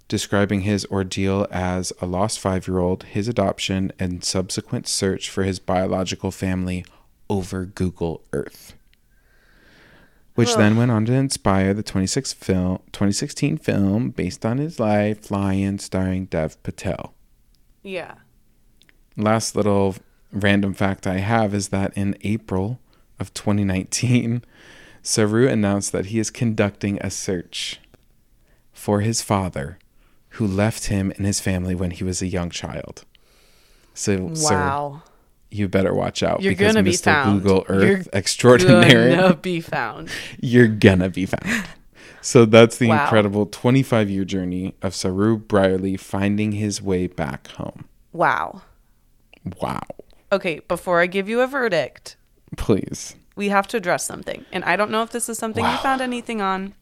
describing 0.09 0.63
his 0.63 0.85
ordeal 0.87 1.47
as 1.53 1.93
a 2.01 2.07
lost 2.07 2.41
five 2.41 2.67
year 2.67 2.79
old, 2.79 3.05
his 3.05 3.29
adoption, 3.29 3.93
and 4.01 4.25
subsequent 4.25 4.89
search 4.89 5.31
for 5.31 5.45
his 5.45 5.61
biological 5.61 6.33
family 6.33 6.85
over 7.29 7.65
Google 7.65 8.25
Earth. 8.33 8.75
Which 10.35 10.55
then 10.55 10.77
went 10.77 10.91
on 10.91 11.05
to 11.07 11.13
inspire 11.13 11.75
the 11.75 11.83
26 11.83 12.33
film, 12.33 12.79
2016 12.93 13.59
film 13.59 14.11
based 14.11 14.47
on 14.47 14.59
his 14.59 14.81
life, 14.81 15.31
Lion, 15.31 15.79
starring 15.79 16.27
Dev 16.27 16.63
Patel. 16.63 17.15
Yeah. 17.83 18.15
Last 19.17 19.55
little 19.55 19.97
random 20.33 20.73
fact 20.73 21.07
I 21.07 21.19
have 21.19 21.53
is 21.53 21.69
that 21.69 21.93
in 21.97 22.17
April 22.23 22.79
of 23.19 23.35
2019, 23.35 24.43
Saroo 25.03 25.51
announced 25.51 25.93
that 25.93 26.07
he 26.07 26.19
is 26.19 26.31
conducting 26.31 26.99
a 27.01 27.11
search 27.11 27.81
for 28.73 29.01
his 29.01 29.21
father 29.23 29.79
who 30.35 30.47
left 30.47 30.87
him 30.87 31.13
and 31.17 31.27
his 31.27 31.41
family 31.41 31.75
when 31.75 31.91
he 31.91 32.05
was 32.05 32.23
a 32.23 32.27
young 32.27 32.51
child. 32.51 33.05
So, 33.95 34.33
sir, 34.35 34.55
Wow. 34.57 35.03
You 35.51 35.69
better 35.69 35.93
watch 35.93 36.23
out 36.23 36.43
You're 36.43 36.53
because 36.53 36.75
gonna 36.75 36.85
be 36.85 36.93
Mr. 36.93 37.05
found. 37.05 37.43
Google 37.43 37.65
Earth 37.69 38.09
Extraordinary. 38.13 39.11
You're 39.13 39.17
Gonna 39.21 39.35
be 39.37 39.61
found. 39.61 40.09
you're 40.41 40.69
gonna 40.69 41.09
be 41.11 41.27
found. 41.27 41.65
So 42.23 42.45
that's 42.45 42.77
the 42.79 42.89
Wow. 42.89 43.03
incredible 43.05 43.47
25 43.47 44.09
year 44.11 44.25
journey 44.25 44.75
of 44.83 44.93
Saroo 44.93 45.37
Brierley 45.39 45.97
finding 45.97 46.53
his 46.53 46.81
way 46.81 47.07
back 47.09 47.49
home. 47.49 47.87
Wow. 48.13 48.63
Wow. 49.61 49.81
Okay, 50.31 50.61
before 50.69 51.01
I 51.01 51.07
give 51.07 51.29
you 51.29 51.41
a 51.41 51.47
verdict, 51.47 52.17
Please. 52.57 53.17
we 53.35 53.49
have 53.49 53.67
to 53.69 53.77
address 53.79 54.05
something. 54.05 54.45
And 54.53 54.63
I 54.65 54.77
don't 54.77 54.91
know 54.91 55.03
if 55.03 55.11
this 55.11 55.29
is 55.29 55.39
something 55.39 55.65
you 55.65 55.77
found 55.79 56.01
anything 56.01 56.41
on. 56.41 56.75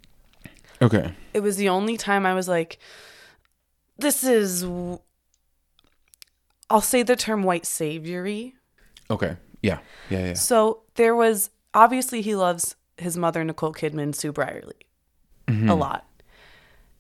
Okay. 0.83 1.13
It 1.33 1.41
was 1.41 1.57
the 1.57 1.69
only 1.71 1.97
time 1.97 2.27
I 2.27 2.35
was 2.35 2.49
like, 2.49 2.79
this 3.97 4.23
is, 4.25 4.65
I'll 6.69 6.81
say 6.83 7.03
the 7.03 7.17
term 7.17 7.43
white 7.43 7.65
saviory. 7.67 8.55
Okay. 9.11 9.37
Yeah. 9.63 9.79
Yeah. 10.11 10.27
Yeah. 10.27 10.35
So 10.35 10.83
there 10.95 11.15
was, 11.15 11.51
obviously, 11.75 12.23
he 12.23 12.35
loves 12.35 12.77
his 12.97 13.17
mother, 13.17 13.43
Nicole 13.45 13.73
Kidman, 13.73 14.15
Sue 14.15 14.33
Brierley, 14.33 14.87
mm-hmm. 15.47 15.69
a 15.69 15.75
lot. 15.75 16.05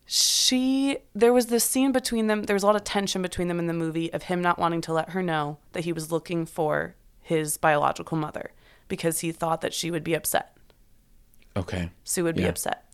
She, 0.07 0.99
there 1.15 1.35
was 1.35 1.47
this 1.47 1.65
scene 1.65 1.93
between 1.93 2.29
them, 2.29 2.45
there 2.45 2.55
was 2.55 2.63
a 2.63 2.67
lot 2.67 2.77
of 2.77 2.85
tension 2.85 3.21
between 3.21 3.49
them 3.49 3.59
in 3.59 3.67
the 3.67 3.75
movie 3.75 4.11
of 4.13 4.25
him 4.25 4.41
not 4.41 4.59
wanting 4.59 4.81
to 4.83 4.93
let 4.93 5.11
her 5.11 5.23
know 5.23 5.59
that 5.73 5.85
he 5.85 5.93
was 5.93 6.11
looking 6.11 6.47
for 6.47 6.95
his 7.21 7.59
biological 7.59 8.17
mother 8.17 8.53
because 8.89 9.21
he 9.21 9.33
thought 9.33 9.61
that 9.61 9.75
she 9.75 9.91
would 9.91 10.03
be 10.03 10.15
upset. 10.15 10.57
Okay. 11.55 11.91
Sue 12.05 12.25
would 12.25 12.37
be 12.37 12.45
upset. 12.45 12.85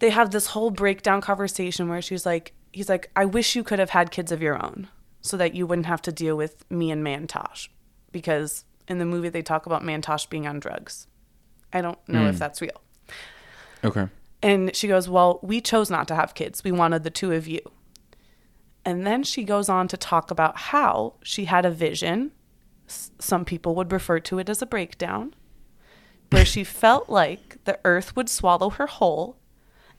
They 0.00 0.10
have 0.10 0.30
this 0.30 0.48
whole 0.48 0.70
breakdown 0.70 1.20
conversation 1.20 1.88
where 1.88 2.02
she's 2.02 2.26
like, 2.26 2.54
he's 2.72 2.88
like, 2.88 3.10
I 3.14 3.24
wish 3.24 3.54
you 3.54 3.62
could 3.62 3.78
have 3.78 3.90
had 3.90 4.10
kids 4.10 4.32
of 4.32 4.42
your 4.42 4.60
own 4.60 4.88
so 5.20 5.36
that 5.36 5.54
you 5.54 5.66
wouldn't 5.66 5.86
have 5.86 6.02
to 6.02 6.12
deal 6.12 6.36
with 6.36 6.70
me 6.70 6.90
and 6.90 7.04
Mantosh. 7.04 7.68
Because 8.12 8.64
in 8.86 8.98
the 8.98 9.04
movie, 9.04 9.28
they 9.28 9.42
talk 9.42 9.66
about 9.66 9.82
Mantosh 9.82 10.28
being 10.28 10.46
on 10.46 10.60
drugs. 10.60 11.06
I 11.72 11.80
don't 11.80 11.98
know 12.08 12.26
if 12.26 12.36
hmm. 12.36 12.38
that's 12.38 12.60
real. 12.60 12.80
Okay. 13.84 14.08
And 14.42 14.74
she 14.74 14.88
goes, 14.88 15.08
Well, 15.08 15.40
we 15.42 15.60
chose 15.60 15.90
not 15.90 16.08
to 16.08 16.14
have 16.14 16.34
kids. 16.34 16.64
We 16.64 16.72
wanted 16.72 17.04
the 17.04 17.10
two 17.10 17.32
of 17.32 17.46
you. 17.46 17.60
And 18.84 19.06
then 19.06 19.22
she 19.22 19.44
goes 19.44 19.68
on 19.68 19.88
to 19.88 19.96
talk 19.96 20.30
about 20.30 20.56
how 20.56 21.14
she 21.22 21.44
had 21.44 21.66
a 21.66 21.70
vision. 21.70 22.32
S- 22.88 23.10
Some 23.18 23.44
people 23.44 23.74
would 23.74 23.92
refer 23.92 24.20
to 24.20 24.38
it 24.38 24.48
as 24.48 24.62
a 24.62 24.66
breakdown, 24.66 25.34
where 26.30 26.44
she 26.44 26.64
felt 26.64 27.10
like 27.10 27.62
the 27.64 27.78
earth 27.84 28.16
would 28.16 28.28
swallow 28.28 28.70
her 28.70 28.86
whole. 28.86 29.36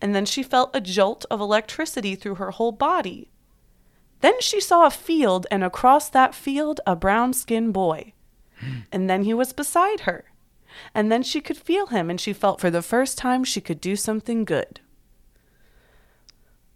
And 0.01 0.15
then 0.15 0.25
she 0.25 0.43
felt 0.43 0.71
a 0.73 0.79
jolt 0.81 1.25
of 1.29 1.41
electricity 1.41 2.15
through 2.15 2.35
her 2.35 2.51
whole 2.51 2.71
body. 2.71 3.29
Then 4.21 4.39
she 4.41 4.59
saw 4.59 4.85
a 4.85 4.91
field, 4.91 5.47
and 5.49 5.63
across 5.63 6.09
that 6.09 6.35
field, 6.35 6.81
a 6.85 6.95
brown 6.95 7.33
skinned 7.33 7.73
boy. 7.73 8.13
Hmm. 8.59 8.79
And 8.91 9.09
then 9.09 9.23
he 9.23 9.33
was 9.33 9.53
beside 9.53 10.01
her. 10.01 10.25
And 10.93 11.11
then 11.11 11.23
she 11.23 11.41
could 11.41 11.57
feel 11.57 11.87
him, 11.87 12.09
and 12.09 12.19
she 12.19 12.33
felt 12.33 12.59
for 12.59 12.69
the 12.69 12.81
first 12.81 13.17
time 13.17 13.43
she 13.43 13.61
could 13.61 13.81
do 13.81 13.95
something 13.95 14.45
good. 14.45 14.81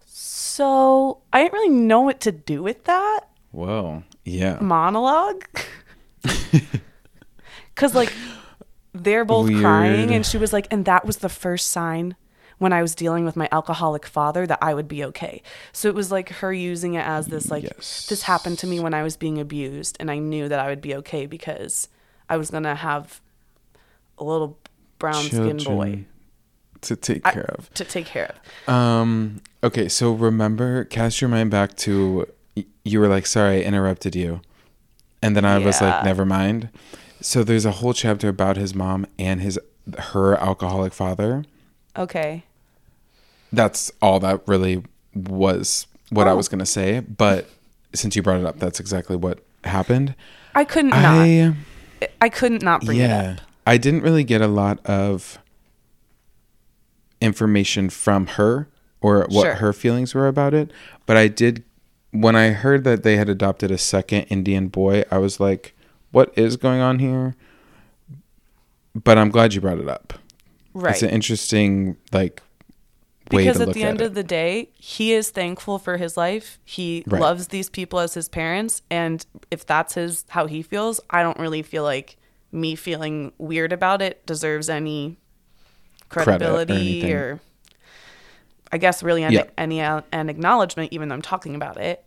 So 0.05 1.21
I 1.31 1.41
didn't 1.43 1.53
really 1.53 1.69
know 1.69 2.01
what 2.01 2.21
to 2.21 2.31
do 2.31 2.61
with 2.61 2.83
that 2.85 3.21
Whoa. 3.51 4.03
Yeah. 4.23 4.59
monologue. 4.61 5.43
Because, 7.75 7.95
like, 7.95 8.13
they're 8.93 9.25
both 9.25 9.49
crying, 9.59 10.11
and 10.13 10.23
she 10.23 10.37
was 10.37 10.53
like, 10.53 10.67
and 10.69 10.85
that 10.85 11.05
was 11.05 11.17
the 11.17 11.29
first 11.29 11.69
sign 11.71 12.15
when 12.64 12.74
I 12.74 12.82
was 12.82 12.95
dealing 12.95 13.26
with 13.26 13.36
my 13.36 13.47
alcoholic 13.51 14.05
father 14.05 14.47
that 14.47 14.59
I 14.61 14.74
would 14.74 14.88
be 14.88 15.03
okay. 15.05 15.41
So 15.74 15.88
it 15.89 15.95
was 15.95 16.11
like 16.11 16.30
her 16.30 16.51
using 16.51 16.95
it 16.95 17.05
as 17.05 17.28
this, 17.28 17.51
like, 17.51 17.64
Yes. 17.64 18.07
this 18.09 18.24
happened 18.24 18.57
to 18.59 18.68
me 18.68 18.80
when 18.80 18.93
I 18.93 19.03
was 19.03 19.16
being 19.18 19.39
abused, 19.39 19.97
and 19.99 20.09
I 20.09 20.18
knew 20.18 20.49
that 20.49 20.59
I 20.59 20.68
would 20.70 20.82
be 20.82 20.95
okay 20.95 21.26
because 21.28 21.88
I 22.30 22.38
was 22.38 22.49
going 22.49 22.64
to 22.64 22.76
have 22.76 23.22
a 24.18 24.24
little 24.24 24.57
brown 24.97 25.24
skinned 25.26 25.64
boy 25.66 26.05
to 26.82 26.95
take 26.95 27.28
I- 27.28 27.32
care 27.34 27.49
of. 27.57 27.72
to 27.76 27.86
take 27.86 28.05
care 28.05 28.34
of. 28.68 28.74
Um. 28.74 29.41
Okay. 29.64 29.88
So 29.89 30.11
remember, 30.14 30.84
cast 30.86 31.22
your 31.22 31.30
mind 31.30 31.51
back 31.51 31.76
to 31.78 32.28
you 32.84 32.99
were 32.99 33.07
like, 33.07 33.26
"Sorry, 33.26 33.57
I 33.57 33.61
interrupted 33.68 34.16
you," 34.16 34.41
and 35.22 35.36
then 35.36 35.45
I 35.45 35.57
was 35.59 35.82
like, 35.82 36.03
"Never 36.03 36.26
mind." 36.26 36.70
So 37.22 37.43
there's 37.43 37.66
a 37.66 37.72
whole 37.72 37.93
chapter 37.93 38.28
about 38.30 38.57
his 38.57 38.74
mom 38.76 39.05
and 39.18 39.41
his 39.41 39.57
her 40.11 40.36
alcoholic 40.38 40.93
father. 40.93 41.43
Okay. 41.97 42.43
That's 43.54 43.91
all 44.01 44.20
that 44.20 44.41
really 44.47 44.84
was 45.16 45.88
what 46.10 46.28
I 46.28 46.32
Oh. 46.32 46.36
was 46.36 46.49
gonna 46.49 46.66
say. 46.66 46.99
But 46.99 47.47
since 47.93 48.16
you 48.16 48.22
brought 48.24 48.39
it 48.41 48.45
up, 48.45 48.60
that's 48.60 48.80
exactly 48.82 49.16
what 49.16 49.39
happened. 49.64 50.16
I 50.56 50.66
couldn't 50.66 50.89
not. 50.89 51.04
I 51.04 51.54
I 52.20 52.28
couldn't 52.30 52.62
not 52.64 52.84
bring 52.84 52.97
it 52.97 53.08
yeah, 53.08 53.32
up. 53.38 53.41
I 53.66 53.78
didn't 53.78 54.01
really 54.01 54.24
get 54.26 54.41
a 54.41 54.47
lot 54.47 54.86
of 54.86 55.38
information 57.22 57.89
from 57.89 58.28
her 58.28 58.68
or 59.01 59.26
what 59.30 59.43
Sure. 59.43 59.54
her 59.56 59.74
feelings 59.74 60.14
were 60.14 60.28
about 60.28 60.54
it, 60.54 60.72
but 61.06 61.16
I 61.18 61.28
did 61.28 61.64
when 62.12 62.36
I 62.36 62.49
heard 62.51 62.84
that 62.84 63.01
they 63.04 63.18
had 63.18 63.28
adopted 63.28 63.72
a 63.72 63.78
second 63.78 64.24
Indian 64.26 64.68
boy, 64.68 65.04
I 65.10 65.18
was 65.18 65.39
like, 65.39 65.74
what 66.12 66.32
is 66.36 66.58
going 66.58 66.80
on 66.80 66.99
here. 66.99 67.36
But 68.93 69.18
I'm 69.18 69.30
glad 69.32 69.56
you 69.56 69.62
brought 69.62 69.80
it 69.80 69.88
up. 69.89 70.14
Right. 70.76 70.91
It's 70.93 71.01
an 71.01 71.10
interesting 71.10 71.97
like 72.12 72.39
way 73.34 73.43
because 73.43 73.57
to 73.57 73.63
at 73.63 73.67
look 73.69 73.75
the 73.75 73.84
at 73.84 73.89
end 73.89 74.01
it. 74.01 74.05
of 74.05 74.13
the 74.13 74.23
day, 74.23 74.69
he 74.75 75.13
is 75.13 75.29
thankful 75.29 75.79
for 75.79 75.97
his 75.97 76.15
life. 76.17 76.59
He 76.63 77.03
Right. 77.07 77.21
loves 77.21 77.47
these 77.49 77.69
people 77.69 77.99
as 77.99 78.13
his 78.13 78.29
parents, 78.29 78.81
and 78.89 79.25
if 79.51 79.65
that's 79.65 79.95
his 79.95 80.25
how 80.29 80.47
he 80.47 80.61
feels, 80.61 80.99
I 81.09 81.23
don't 81.23 81.39
really 81.39 81.61
feel 81.61 81.84
like 81.84 82.17
me 82.51 82.75
feeling 82.75 83.31
weird 83.38 83.73
about 83.73 84.01
it 84.01 84.25
deserves 84.25 84.69
any 84.69 85.17
Credit 86.09 86.29
or 86.34 86.38
credibility 86.38 87.11
or, 87.11 87.39
I 88.71 88.77
guess 88.77 89.01
really 89.03 89.21
Yeah. 89.23 89.45
any 89.57 89.81
uh, 89.81 90.01
an 90.11 90.29
acknowledgement, 90.29 90.93
even 90.93 91.09
though 91.09 91.15
I'm 91.15 91.21
talking 91.23 91.55
about 91.55 91.77
it. 91.77 92.03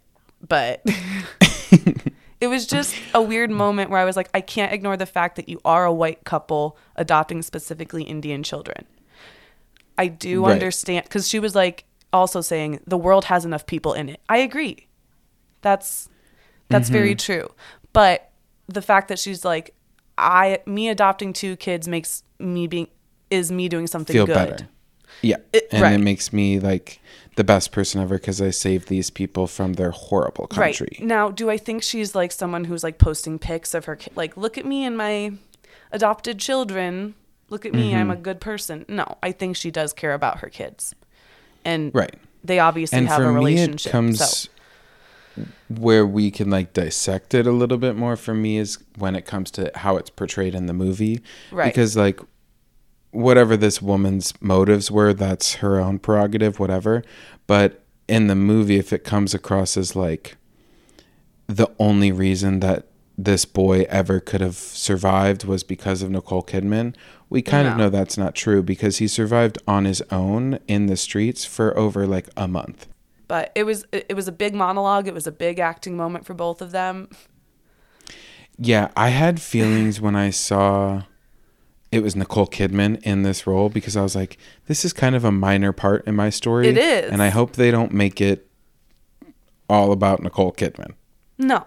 But 0.47 0.83
it 2.41 2.47
was 2.49 2.67
just 2.67 2.95
a 3.15 3.23
weird 3.23 3.51
moment 3.51 3.91
where 3.91 3.99
I 4.01 4.05
was 4.05 4.17
like, 4.17 4.29
I 4.35 4.41
can't 4.41 4.73
ignore 4.73 4.97
the 4.97 5.07
fact 5.07 5.37
that 5.37 5.49
you 5.49 5.61
are 5.65 5.85
a 5.85 5.93
white 5.93 6.25
couple 6.25 6.77
adopting 6.95 7.43
specifically 7.43 8.03
Indian 8.05 8.43
children. 8.43 8.85
I 9.99 10.09
do 10.09 10.45
Right. 10.45 10.53
understand 10.53 11.05
because 11.05 11.29
she 11.29 11.39
was 11.39 11.55
like 11.55 11.85
also 12.13 12.41
saying 12.41 12.81
the 12.87 12.99
world 12.99 13.25
has 13.27 13.45
enough 13.45 13.67
people 13.67 13.93
in 13.95 14.09
it. 14.09 14.21
I 14.29 14.39
agree. 14.39 14.87
That's 15.63 16.09
that's 16.69 16.89
very 16.89 17.15
Mm-hmm. 17.15 17.33
true. 17.33 17.53
But 17.93 18.31
the 18.69 18.83
fact 18.83 19.09
that 19.09 19.19
she's 19.19 19.45
like, 19.45 19.75
I 20.19 20.61
me 20.67 20.89
adopting 20.89 21.33
two 21.33 21.57
kids 21.57 21.87
makes 21.89 22.23
me 22.39 22.67
being 22.67 22.89
is 23.31 23.51
me 23.53 23.69
doing 23.69 23.87
something 23.87 24.15
feel 24.15 24.27
good. 24.27 24.35
better. 24.35 24.69
Yeah. 25.23 25.37
It- 25.53 25.69
and 25.73 25.83
right. 25.83 25.95
it 25.95 25.99
makes 25.99 26.33
me 26.33 26.59
like 26.61 27.01
the 27.37 27.45
best 27.45 27.71
person 27.73 28.01
ever 28.01 28.17
because 28.17 28.41
I 28.41 28.51
saved 28.51 28.89
these 28.89 29.11
people 29.11 29.47
from 29.47 29.75
their 29.75 29.91
horrible 29.91 30.47
country. 30.47 30.89
Right. 30.99 31.07
Now, 31.07 31.31
do 31.31 31.51
I 31.51 31.59
think 31.59 31.83
she's 31.83 32.15
like 32.15 32.33
someone 32.33 32.65
who's 32.65 32.83
like 32.83 32.99
posting 32.99 33.39
pics 33.39 33.75
of 33.75 33.85
her 33.87 33.99
like 34.15 34.37
look 34.37 34.57
at 34.59 34.65
me 34.67 34.85
and 34.85 34.97
my 34.97 35.33
adopted 35.93 36.39
children. 36.39 37.15
Look 37.49 37.65
at 37.67 37.73
me, 37.73 37.91
Mm-hmm. 37.91 37.97
I'm 37.99 38.11
a 38.11 38.17
good 38.17 38.41
person. 38.41 38.85
No, 38.89 39.19
I 39.23 39.33
think 39.33 39.57
she 39.57 39.71
does 39.71 39.93
care 39.93 40.15
about 40.15 40.39
her 40.41 40.49
kids. 40.49 40.95
And 41.65 41.95
Right. 41.95 42.15
they 42.45 42.59
obviously 42.59 42.99
And 42.99 43.09
have 43.09 43.19
for 43.19 43.25
a 43.25 43.33
me, 43.33 43.35
it 43.35 43.37
relationship. 43.39 43.93
comes 43.93 44.19
so 44.25 44.49
where 45.69 46.07
we 46.07 46.31
can 46.31 46.49
like 46.49 46.73
dissect 46.73 47.35
it 47.35 47.47
a 47.47 47.53
little 47.53 47.77
bit 47.77 47.95
more 47.95 48.17
for 48.17 48.33
me 48.33 48.57
is 48.57 48.79
when 48.97 49.15
it 49.15 49.27
comes 49.27 49.51
to 49.51 49.71
how 49.75 49.97
it's 49.97 50.09
portrayed 50.11 50.55
in 50.55 50.67
the 50.67 50.73
movie. 50.73 51.21
Right. 51.53 51.67
Because 51.67 51.97
like 51.97 52.21
whatever 53.11 53.57
this 53.57 53.83
woman's 53.83 54.33
motives 54.41 54.91
were, 54.91 55.13
that's 55.13 55.57
her 55.57 55.79
own 55.79 55.99
prerogative, 55.99 56.59
whatever. 56.59 57.03
But 57.47 57.83
in 58.09 58.29
the 58.29 58.35
movie, 58.35 58.79
if 58.79 58.93
it 58.93 59.05
comes 59.05 59.35
across 59.35 59.77
as 59.77 59.95
like 59.95 60.37
the 61.49 61.69
only 61.79 62.13
reason 62.13 62.61
that 62.61 62.87
this 63.19 63.45
boy 63.45 63.87
ever 63.89 64.21
could 64.21 64.41
have 64.41 64.57
survived 64.57 65.45
was 65.45 65.63
because 65.63 66.03
of 66.03 66.11
Nicole 66.11 66.43
Kidman, 66.43 66.95
we 67.29 67.43
kind 67.43 67.67
of 67.69 67.77
know 67.77 67.91
that's 67.91 68.17
not 68.17 68.35
true 68.35 68.63
because 68.63 68.99
he 68.99 69.09
survived 69.09 69.59
on 69.67 69.85
his 69.85 70.03
own 70.11 70.59
in 70.69 70.87
the 70.87 70.97
streets 70.97 71.45
for 71.45 71.77
over 71.77 72.07
like 72.07 72.29
a 72.37 72.47
month. 72.49 72.87
but 73.29 73.51
it 73.55 73.65
was 73.65 73.85
it 73.93 74.07
it 74.09 74.15
was 74.15 74.29
a 74.29 74.33
big 74.33 74.55
monologue. 74.55 75.09
It 75.09 75.15
was 75.15 75.27
a 75.27 75.33
big 75.33 75.59
acting 75.59 75.97
moment 75.97 76.25
for 76.25 76.35
both 76.35 76.63
of 76.63 76.71
them. 76.71 77.09
Yeah, 78.59 78.89
I 78.97 79.09
had 79.11 79.41
feelings 79.43 80.01
when 80.01 80.17
I 80.17 80.31
saw 80.31 81.03
it 81.93 82.03
was 82.03 82.17
Nicole 82.17 82.47
Kidman 82.47 83.01
in 83.03 83.23
this 83.23 83.47
role 83.47 83.69
because 83.69 83.97
I 83.97 84.03
was 84.03 84.15
like, 84.17 84.39
this 84.67 84.85
is 84.85 84.93
kind 84.93 85.15
of 85.15 85.25
a 85.25 85.31
minor 85.33 85.73
part 85.73 86.07
in 86.07 86.15
my 86.17 86.31
story. 86.31 86.69
It 86.69 86.79
is. 86.79 87.11
And 87.11 87.23
I 87.23 87.29
hope 87.29 87.53
they 87.53 87.71
don't 87.71 87.93
make 87.93 88.21
it 88.21 88.49
all 89.69 89.93
about 89.93 90.23
Nicole 90.23 90.53
Kidman. 90.53 90.95
No. 91.39 91.65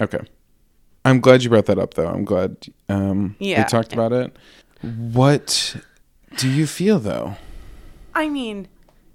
Okay. 0.00 0.20
I'm 1.10 1.20
glad 1.20 1.42
you 1.42 1.50
brought 1.50 1.66
that 1.66 1.78
up 1.78 1.94
though. 1.94 2.08
I'm 2.08 2.24
glad 2.24 2.56
um 2.88 3.36
Yeah. 3.38 3.62
we 3.62 3.68
talked 3.68 3.92
about 3.92 4.12
it. 4.12 4.36
What 4.82 5.76
do 6.36 6.48
you 6.48 6.66
feel 6.66 6.98
though? 6.98 7.36
I 8.14 8.28
mean, 8.28 8.68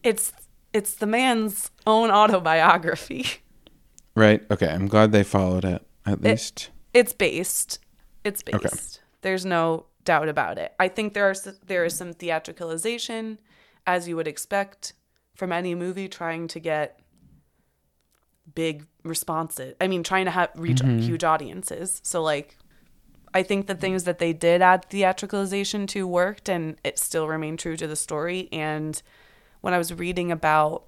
it's 0.03 0.31
it's 0.73 0.95
the 0.95 1.07
man's 1.07 1.71
own 1.87 2.11
autobiography. 2.11 3.25
Right? 4.15 4.41
Okay, 4.49 4.67
I'm 4.69 4.87
glad 4.87 5.11
they 5.11 5.23
followed 5.23 5.65
it 5.65 5.85
at 6.05 6.21
least. 6.21 6.69
It's 6.93 7.11
based. 7.11 7.79
It's 8.23 8.41
based. 8.41 8.55
Okay. 8.65 8.69
There's 9.23 9.45
no 9.45 9.87
doubt 10.05 10.29
about 10.29 10.57
it. 10.57 10.73
I 10.79 10.87
think 10.87 11.13
there 11.13 11.29
are 11.29 11.35
there 11.65 11.83
is 11.83 11.95
some 11.95 12.13
theatricalization, 12.13 13.39
as 13.85 14.07
you 14.07 14.15
would 14.15 14.27
expect 14.27 14.93
from 15.35 15.51
any 15.51 15.75
movie 15.75 16.07
trying 16.07 16.47
to 16.47 16.59
get 16.61 16.99
big 18.53 18.85
responses. 19.03 19.75
I 19.81 19.87
mean, 19.87 20.03
trying 20.03 20.25
to 20.25 20.31
have 20.31 20.51
reach 20.55 20.77
mm-hmm. 20.77 20.99
huge 20.99 21.23
audiences. 21.23 22.01
So 22.03 22.21
like, 22.21 22.57
I 23.33 23.43
think 23.43 23.67
the 23.67 23.75
things 23.75 24.05
that 24.05 24.19
they 24.19 24.33
did 24.33 24.61
add 24.61 24.89
theatricalization 24.89 25.87
to 25.89 26.07
worked, 26.07 26.47
and 26.47 26.77
it 26.83 26.99
still 26.99 27.27
remained 27.27 27.59
true 27.59 27.75
to 27.77 27.87
the 27.87 27.95
story. 27.95 28.47
And 28.51 29.01
when 29.61 29.73
I 29.73 29.77
was 29.77 29.93
reading 29.93 30.31
about 30.31 30.83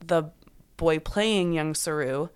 the 0.00 0.30
boy 0.76 0.98
playing 0.98 1.52
young 1.52 1.74
Saroo, 1.74 2.30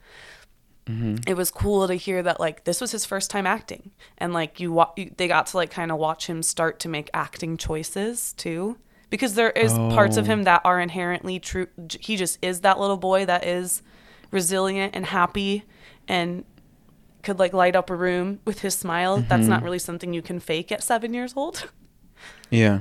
mm-hmm. 0.86 1.16
it 1.26 1.34
was 1.34 1.50
cool 1.50 1.86
to 1.86 1.94
hear 1.94 2.22
that 2.22 2.40
like 2.40 2.64
this 2.64 2.80
was 2.80 2.92
his 2.92 3.04
first 3.04 3.30
time 3.30 3.46
acting 3.46 3.92
and 4.18 4.32
like 4.32 4.60
you, 4.60 4.72
wa- 4.72 4.92
you 4.96 5.12
they 5.16 5.28
got 5.28 5.46
to 5.46 5.56
like 5.56 5.70
kind 5.70 5.90
of 5.90 5.98
watch 5.98 6.26
him 6.26 6.42
start 6.42 6.80
to 6.80 6.88
make 6.88 7.08
acting 7.14 7.56
choices 7.56 8.32
too 8.34 8.76
because 9.08 9.34
there 9.34 9.50
is 9.50 9.72
parts 9.72 10.16
of 10.16 10.24
Oh. 10.24 10.32
him 10.32 10.42
that 10.44 10.62
are 10.64 10.80
inherently 10.80 11.38
true 11.38 11.68
j- 11.86 11.98
he 12.02 12.16
just 12.16 12.38
is 12.42 12.62
that 12.62 12.80
little 12.80 12.96
boy 12.96 13.24
that 13.26 13.46
is 13.46 13.82
resilient 14.32 14.96
and 14.96 15.06
happy 15.06 15.64
and 16.08 16.44
could 17.22 17.38
like 17.38 17.52
light 17.52 17.76
up 17.76 17.88
a 17.90 17.94
room 17.94 18.40
with 18.44 18.60
his 18.60 18.74
smile 18.74 19.18
that's 19.28 19.46
not 19.46 19.58
mm-hmm. 19.58 19.66
really 19.66 19.78
something 19.78 20.12
you 20.12 20.22
can 20.22 20.40
fake 20.40 20.72
at 20.72 20.82
7 20.82 21.14
years 21.14 21.34
old 21.36 21.70
Yeah. 22.50 22.80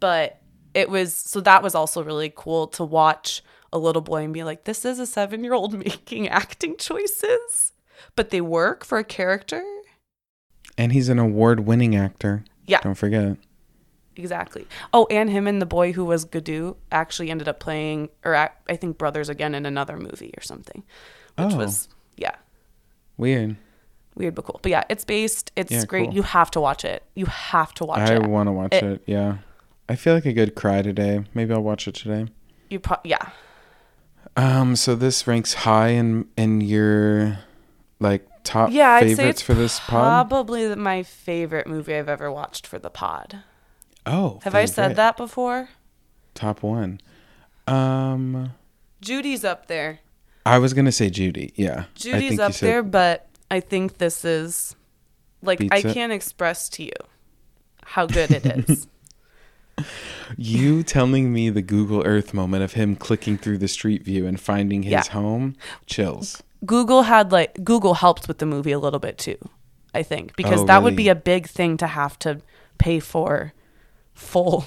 but 0.00 0.40
it 0.74 0.90
was 0.90 1.14
so 1.14 1.40
that 1.40 1.62
was 1.62 1.74
also 1.74 2.04
really 2.04 2.32
cool 2.34 2.66
to 2.68 2.84
watch 2.84 3.42
a 3.72 3.78
little 3.78 4.02
boy 4.02 4.24
and 4.24 4.34
be 4.34 4.44
like 4.44 4.64
this 4.64 4.84
is 4.84 4.98
a 4.98 5.06
7 5.06 5.42
year 5.42 5.54
old 5.54 5.72
making 5.86 6.28
acting 6.28 6.76
choices 6.76 7.72
but 8.16 8.30
they 8.30 8.40
work 8.40 8.84
for 8.84 8.98
a 8.98 9.04
character 9.04 9.62
And 10.76 10.92
he's 10.92 11.08
an 11.10 11.18
award-winning 11.18 11.94
actor. 11.94 12.44
Yeah. 12.66 12.80
Don't 12.80 12.94
forget. 12.94 13.36
Exactly 14.20 14.66
oh 14.92 15.06
and 15.10 15.30
him 15.30 15.46
and 15.46 15.60
the 15.60 15.66
boy 15.66 15.92
who 15.92 16.04
was 16.04 16.24
Guddu 16.26 16.76
actually 16.92 17.30
ended 17.30 17.48
up 17.48 17.58
playing 17.58 18.08
or 18.24 18.36
i 18.36 18.76
think 18.76 18.98
brothers 18.98 19.28
again 19.28 19.54
in 19.54 19.64
another 19.66 19.96
movie 19.96 20.32
or 20.36 20.42
something 20.42 20.82
which 21.38 21.54
Oh. 21.54 21.56
was 21.56 21.88
yeah 22.16 22.34
Weird. 23.16 23.56
weird 24.14 24.34
but 24.34 24.44
cool 24.44 24.60
but 24.62 24.70
yeah 24.70 24.84
it's 24.90 25.04
based 25.04 25.50
it's 25.56 25.72
Yeah, 25.72 25.84
great 25.86 26.06
cool. 26.06 26.14
you 26.16 26.22
have 26.22 26.50
to 26.52 26.60
watch 26.60 26.84
it 26.84 27.02
you 27.14 27.26
have 27.26 27.72
to 27.74 27.84
watch 27.84 28.10
I 28.10 28.14
it 28.16 28.22
I 28.24 28.26
want 28.26 28.46
to 28.48 28.52
watch 28.52 28.74
It- 28.74 28.84
it. 28.84 29.02
Yeah. 29.06 29.38
I 29.88 29.96
feel 29.96 30.14
like 30.14 30.24
a 30.26 30.32
good 30.32 30.54
cry 30.54 30.82
today. 30.82 31.24
Maybe 31.34 31.52
I'll 31.52 31.62
watch 31.62 31.88
it 31.88 31.96
today. 31.96 32.26
you 32.68 32.78
pro- 32.78 33.02
yeah 33.04 33.30
Um, 34.36 34.76
so 34.76 34.94
this 34.94 35.26
ranks 35.26 35.54
high 35.66 35.88
in 35.88 36.26
in 36.36 36.60
your 36.60 37.38
like 37.98 38.26
top 38.44 38.70
yeah 38.72 39.00
favorites 39.00 39.20
it's 39.40 39.42
for 39.42 39.54
this 39.54 39.80
pod. 39.80 40.28
probably 40.28 40.74
my 40.76 41.02
favorite 41.02 41.66
movie 41.66 41.94
i've 41.94 42.08
ever 42.08 42.30
watched 42.32 42.66
for 42.66 42.78
the 42.78 42.88
pod 42.88 43.42
Oh, 44.06 44.40
have 44.42 44.54
i 44.54 44.64
said 44.64 44.96
that 44.96 45.16
before 45.16 45.68
Top 46.34 46.62
one. 46.62 47.00
Um, 47.66 48.52
Judy's 49.00 49.44
up 49.44 49.66
there. 49.66 49.98
I 50.46 50.58
was 50.58 50.72
gonna 50.74 50.92
say 50.92 51.10
Judy. 51.10 51.52
Yeah, 51.56 51.84
Judy's 51.94 52.38
up 52.38 52.54
there, 52.54 52.82
but 52.82 53.28
I 53.50 53.60
think 53.60 53.98
this 53.98 54.24
is 54.24 54.74
like 55.42 55.60
I 55.70 55.82
can't 55.82 56.12
express 56.12 56.68
to 56.70 56.84
you 56.84 56.92
how 57.84 58.06
good 58.06 58.30
it 58.30 58.46
is. 58.46 58.86
You 60.36 60.82
telling 60.82 61.32
me 61.32 61.50
the 61.50 61.62
Google 61.62 62.02
Earth 62.04 62.32
moment 62.34 62.62
of 62.62 62.74
him 62.74 62.94
clicking 62.96 63.36
through 63.38 63.58
the 63.58 63.68
street 63.68 64.04
view 64.04 64.26
and 64.26 64.38
finding 64.38 64.82
his 64.82 64.92
Yeah. 64.92 65.04
home? 65.10 65.56
Chills. 65.86 66.42
Google 66.64 67.02
had 67.02 67.32
like 67.32 67.64
Google 67.64 67.94
helped 67.94 68.28
with 68.28 68.38
the 68.38 68.46
movie 68.46 68.72
a 68.72 68.78
little 68.78 69.00
bit 69.00 69.18
too. 69.18 69.38
I 69.94 70.02
think 70.02 70.36
because 70.36 70.60
Oh, 70.60 70.66
that 70.66 70.82
would 70.82 70.94
be 70.96 71.08
a 71.08 71.14
big 71.14 71.48
thing 71.48 71.76
to 71.78 71.86
have 71.86 72.18
to 72.20 72.40
pay 72.78 73.00
for 73.00 73.52
full. 74.20 74.64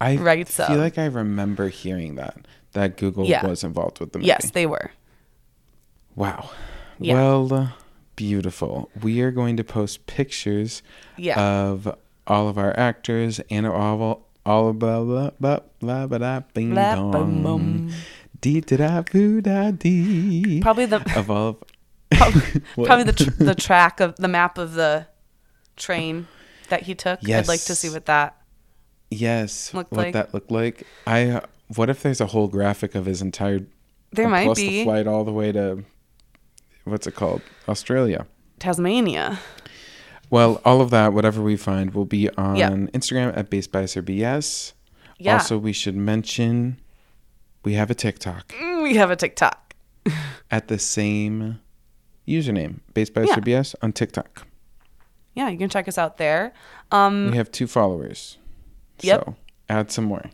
I 0.00 0.16
Right, 0.30 0.46
so 0.48 0.64
I 0.64 0.68
feel 0.68 0.78
like 0.78 0.98
I 0.98 1.06
remember 1.06 1.68
hearing 1.68 2.16
that 2.16 2.36
that 2.72 2.96
Google 2.98 3.24
Yeah. 3.26 3.46
was 3.46 3.64
involved 3.64 4.00
with 4.00 4.12
the 4.12 4.18
movie. 4.18 4.26
Yes, 4.28 4.50
they 4.50 4.66
were. 4.66 4.90
Wow. 6.14 6.50
Yeah. 6.98 7.14
Well, 7.14 7.52
uh, 7.54 7.68
beautiful. 8.16 8.90
We 9.02 9.20
are 9.20 9.30
going 9.30 9.56
to 9.56 9.64
post 9.64 10.06
pictures 10.06 10.82
Yeah. 11.16 11.40
of 11.40 11.88
all 12.26 12.48
of 12.48 12.58
our 12.58 12.76
actors 12.78 13.40
and 13.50 13.66
all 13.66 14.26
all 14.44 14.72
blah 14.72 15.02
blah 15.02 15.30
blah 15.40 15.60
blah 15.80 16.06
blah 16.06 16.18
blah 16.18 16.40
bing 16.54 16.70
Blah, 16.72 16.94
dong. 16.94 17.42
bum. 17.42 17.90
Dee 18.40 18.60
da 18.60 18.76
da 18.76 19.40
da 19.40 19.70
dee. 19.70 20.60
Probably 20.60 20.86
the 20.86 21.00
Of 21.16 21.30
all 21.30 21.48
of 21.48 21.62
What? 22.76 22.86
probably 22.86 23.04
the 23.04 23.12
tr- 23.12 23.30
the 23.44 23.54
track 23.54 24.00
of 24.00 24.16
the 24.16 24.28
map 24.28 24.58
of 24.58 24.74
the 24.74 25.06
train 25.76 26.28
that 26.68 26.82
he 26.82 26.94
took. 26.94 27.18
I'd 27.28 27.48
like 27.48 27.60
to 27.62 27.74
see 27.74 27.88
Yes. 27.88 27.94
what 27.94 28.06
that. 28.06 28.36
Yes, 29.10 29.72
Looked 29.72 29.92
what 29.92 30.06
like- 30.06 30.12
that 30.14 30.34
looked 30.34 30.50
like. 30.50 30.84
I 31.06 31.42
what 31.74 31.90
if 31.90 32.02
there's 32.02 32.20
a 32.20 32.26
whole 32.26 32.48
graphic 32.48 32.94
of 32.94 33.06
his 33.06 33.20
entire 33.22 33.60
There 34.12 34.28
might 34.28 34.44
plus 34.46 34.58
be. 34.58 34.68
the 34.68 34.84
flight 34.84 35.06
all 35.06 35.24
the 35.24 35.32
way 35.32 35.52
to 35.52 35.84
what's 36.84 37.06
it 37.06 37.14
called 37.14 37.42
Australia. 37.68 38.26
Tasmania. 38.58 39.38
Well, 40.30 40.60
all 40.64 40.80
of 40.80 40.90
that, 40.90 41.12
whatever 41.12 41.40
we 41.42 41.56
find, 41.56 41.94
will 41.94 42.04
be 42.04 42.28
on 42.30 42.56
Yeah. 42.56 42.70
Instagram 42.70 43.36
at 43.36 43.48
basedbiasedorbs. 43.50 44.72
Yeah. 45.18 45.34
Also, 45.34 45.56
we 45.58 45.72
should 45.72 45.96
mention 45.96 46.78
we 47.64 47.74
have 47.74 47.90
a 47.90 47.94
TikTok 47.94 48.52
Mm, 48.60 48.82
we 48.82 48.94
have 48.96 49.10
a 49.10 49.16
TikTok. 49.16 49.74
at 50.50 50.68
the 50.68 50.78
same 50.78 51.60
username, 52.28 52.80
basedbiasedorbs 52.94 53.74
on 53.82 53.92
TikTok. 53.92 54.46
Yeah, 55.34 55.48
you 55.48 55.58
can 55.58 55.68
check 55.68 55.86
us 55.88 55.98
out 55.98 56.16
there. 56.18 56.52
Um, 56.90 57.30
We 57.30 57.36
have 57.36 57.50
two 57.50 57.66
followers. 57.66 58.38
Yep. 59.02 59.24
So 59.24 59.36
add 59.68 59.90
some 59.90 60.04
more. 60.04 60.24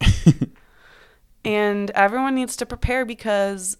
and 1.44 1.90
everyone 1.92 2.34
needs 2.34 2.56
to 2.56 2.66
prepare 2.66 3.04
because 3.04 3.76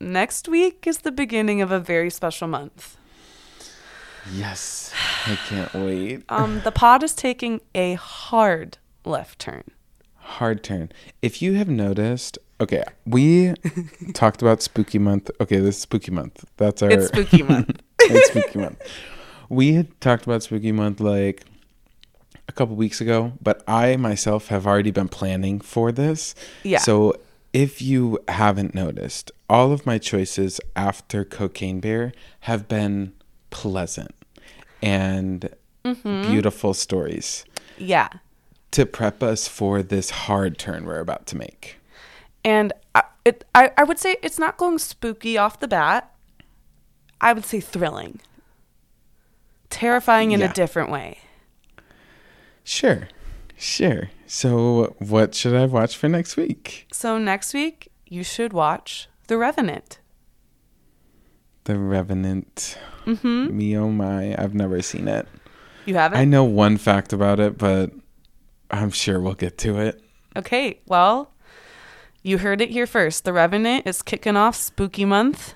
next 0.00 0.48
week 0.48 0.86
is 0.86 0.98
the 0.98 1.12
beginning 1.12 1.60
of 1.60 1.70
a 1.70 1.78
very 1.80 2.10
special 2.10 2.48
month. 2.48 2.96
Yes. 4.32 4.92
I 5.26 5.36
can't 5.48 5.72
wait. 5.74 6.24
Um, 6.28 6.60
the 6.64 6.72
pod 6.72 7.02
is 7.02 7.14
taking 7.14 7.60
a 7.74 7.94
hard 7.94 8.78
left 9.04 9.38
turn. 9.40 9.64
Hard 10.16 10.62
turn. 10.62 10.92
If 11.20 11.42
you 11.42 11.54
have 11.54 11.68
noticed, 11.68 12.38
okay, 12.60 12.84
we 13.04 13.54
talked 14.14 14.40
about 14.40 14.62
spooky 14.62 14.98
month. 14.98 15.30
Okay, 15.40 15.56
this 15.58 15.76
is 15.76 15.82
spooky 15.82 16.12
month. 16.12 16.44
That's 16.56 16.82
our 16.82 16.90
It's 16.90 17.08
spooky 17.08 17.42
month. 17.42 17.82
it's 18.00 18.28
spooky 18.30 18.58
month. 18.60 18.80
We 19.48 19.74
had 19.74 20.00
talked 20.00 20.24
about 20.24 20.42
spooky 20.44 20.72
month 20.72 21.00
like 21.00 21.44
a 22.52 22.54
couple 22.54 22.76
weeks 22.76 23.00
ago, 23.00 23.32
but 23.42 23.62
I 23.66 23.96
myself 23.96 24.48
have 24.48 24.66
already 24.66 24.90
been 24.90 25.08
planning 25.08 25.58
for 25.60 25.90
this. 25.90 26.34
Yeah. 26.62 26.78
So 26.78 27.14
if 27.52 27.80
you 27.82 28.18
haven't 28.28 28.74
noticed, 28.74 29.30
all 29.48 29.72
of 29.72 29.86
my 29.86 29.98
choices 29.98 30.60
after 30.76 31.24
Cocaine 31.24 31.80
Bear 31.80 32.12
have 32.40 32.68
been 32.68 33.12
pleasant 33.50 34.14
and 34.82 35.48
Mm-hmm. 35.84 36.30
beautiful 36.30 36.74
stories 36.74 37.44
Yeah. 37.76 38.08
to 38.70 38.86
prep 38.86 39.20
us 39.20 39.48
for 39.48 39.82
this 39.82 40.10
hard 40.10 40.56
turn 40.56 40.84
we're 40.84 41.00
about 41.00 41.26
to 41.26 41.36
make. 41.36 41.80
And 42.44 42.72
I, 42.94 43.02
it, 43.24 43.44
I, 43.52 43.72
I 43.76 43.82
would 43.82 43.98
say 43.98 44.16
it's 44.22 44.38
not 44.38 44.56
going 44.58 44.78
spooky 44.78 45.36
off 45.36 45.58
the 45.58 45.66
bat. 45.66 46.14
I 47.20 47.32
would 47.32 47.44
say 47.44 47.58
thrilling, 47.58 48.20
terrifying 49.70 50.30
in 50.30 50.38
Yeah. 50.38 50.50
a 50.50 50.52
different 50.52 50.90
way. 50.92 51.18
Sure. 52.64 53.08
Sure. 53.56 54.10
So, 54.26 54.96
what 54.98 55.34
should 55.34 55.54
I 55.54 55.66
watch 55.66 55.96
for 55.96 56.08
next 56.08 56.36
week? 56.36 56.88
So 56.92 57.18
next 57.18 57.54
week, 57.54 57.92
you 58.06 58.24
should 58.24 58.52
watch 58.52 59.08
The 59.26 59.36
Revenant. 59.38 60.00
The 61.64 61.78
Revenant. 61.78 62.76
Mm-hmm. 63.04 63.56
Me 63.56 63.76
oh 63.76 63.90
my, 63.90 64.34
I've 64.36 64.54
never 64.54 64.82
seen 64.82 65.06
it. 65.06 65.28
You 65.86 65.94
have 65.94 66.12
it? 66.12 66.16
I 66.16 66.24
know 66.24 66.44
one 66.44 66.76
fact 66.76 67.12
about 67.12 67.40
it, 67.40 67.58
but 67.58 67.92
I'm 68.70 68.90
sure 68.90 69.20
we'll 69.20 69.34
get 69.34 69.58
to 69.58 69.78
it. 69.78 70.00
Okay, 70.36 70.80
well, 70.86 71.32
you 72.22 72.38
heard 72.38 72.60
it 72.60 72.70
here 72.70 72.86
first. 72.86 73.24
The 73.24 73.32
Revenant 73.32 73.86
is 73.86 74.02
kicking 74.02 74.36
off 74.36 74.56
spooky 74.56 75.04
month. 75.04 75.54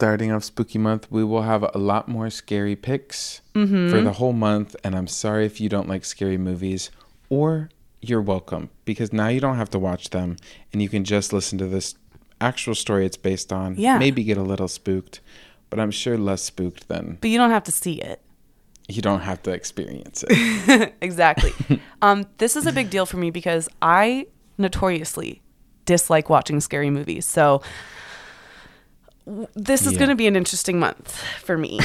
Starting 0.00 0.32
off 0.32 0.42
spooky 0.44 0.78
month, 0.78 1.06
we 1.10 1.22
will 1.22 1.42
have 1.42 1.62
a 1.74 1.76
lot 1.78 2.08
more 2.08 2.30
scary 2.30 2.74
picks 2.74 3.42
Mm-hmm. 3.54 3.90
for 3.90 4.00
the 4.00 4.12
whole 4.14 4.32
month. 4.32 4.74
And 4.82 4.94
I'm 4.94 5.06
sorry 5.06 5.44
if 5.44 5.60
you 5.60 5.68
don't 5.68 5.88
like 5.90 6.06
scary 6.06 6.38
movies, 6.38 6.90
or 7.28 7.68
you're 8.00 8.22
welcome 8.22 8.70
because 8.86 9.12
now 9.12 9.28
you 9.28 9.40
don't 9.40 9.56
have 9.58 9.68
to 9.70 9.78
watch 9.78 10.08
them 10.08 10.36
and 10.72 10.80
you 10.80 10.88
can 10.88 11.04
just 11.04 11.34
listen 11.34 11.58
to 11.58 11.66
this 11.66 11.96
actual 12.40 12.74
story 12.74 13.04
it's 13.04 13.18
based 13.18 13.52
on. 13.52 13.74
Yeah. 13.76 13.98
Maybe 13.98 14.24
get 14.24 14.38
a 14.38 14.42
little 14.42 14.68
spooked, 14.68 15.20
but 15.68 15.78
I'm 15.78 15.90
sure 15.90 16.16
less 16.16 16.40
spooked 16.40 16.88
than 16.88 17.18
But 17.20 17.28
you 17.28 17.36
don't 17.36 17.50
have 17.50 17.64
to 17.64 17.72
see 17.72 18.00
it. 18.00 18.22
you 18.88 19.02
don't 19.02 19.20
have 19.20 19.42
to 19.42 19.50
experience 19.50 20.24
it. 20.30 20.94
exactly. 21.02 21.52
um, 22.00 22.24
this 22.38 22.56
is 22.56 22.64
a 22.66 22.72
big 22.72 22.88
deal 22.88 23.04
for 23.04 23.18
me 23.18 23.30
because 23.30 23.68
I 23.82 24.28
notoriously 24.56 25.42
dislike 25.84 26.30
watching 26.30 26.60
scary 26.60 26.88
movies. 26.88 27.26
So 27.26 27.60
this 29.54 29.86
is 29.86 29.92
Yeah. 29.92 29.98
going 29.98 30.08
to 30.10 30.16
be 30.16 30.26
an 30.26 30.36
interesting 30.36 30.78
month 30.78 31.16
for 31.42 31.58
me. 31.58 31.80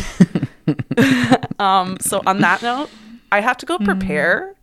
um, 1.59 1.97
so 1.99 2.21
on 2.25 2.39
that 2.41 2.61
note, 2.61 2.89
I 3.31 3.41
have 3.41 3.57
to 3.57 3.65
go 3.65 3.77
prepare 3.77 4.55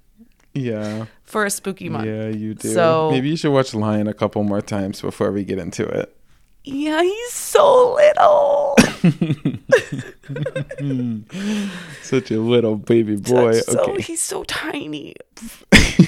yeah. 0.54 1.06
for 1.24 1.44
a 1.44 1.50
spooky 1.50 1.88
month. 1.88 2.06
Yeah, 2.06 2.28
you 2.28 2.54
do. 2.54 2.72
So- 2.72 3.10
Maybe 3.10 3.30
you 3.30 3.36
should 3.36 3.52
watch 3.52 3.74
Lion 3.74 4.08
a 4.08 4.14
couple 4.14 4.42
more 4.42 4.62
times 4.62 5.00
before 5.00 5.32
we 5.32 5.44
get 5.44 5.58
into 5.58 5.84
it. 5.84 6.16
Yeah, 6.64 7.02
he's 7.02 7.32
so 7.32 7.94
little. 7.94 8.76
Such 12.02 12.30
a 12.30 12.38
little 12.38 12.76
baby 12.76 13.16
boy. 13.16 13.54
so 13.54 13.80
okay. 13.80 14.00
he's 14.02 14.20
so 14.20 14.44
tiny. 14.44 15.16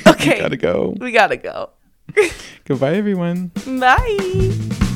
Okay. 0.07 0.39
Gotta 0.39 0.57
go. 0.57 0.95
We 1.01 1.11
gotta 1.11 1.37
go. 1.37 1.71
Goodbye, 2.67 2.95
everyone. 2.95 3.51
Bye. 3.67 4.91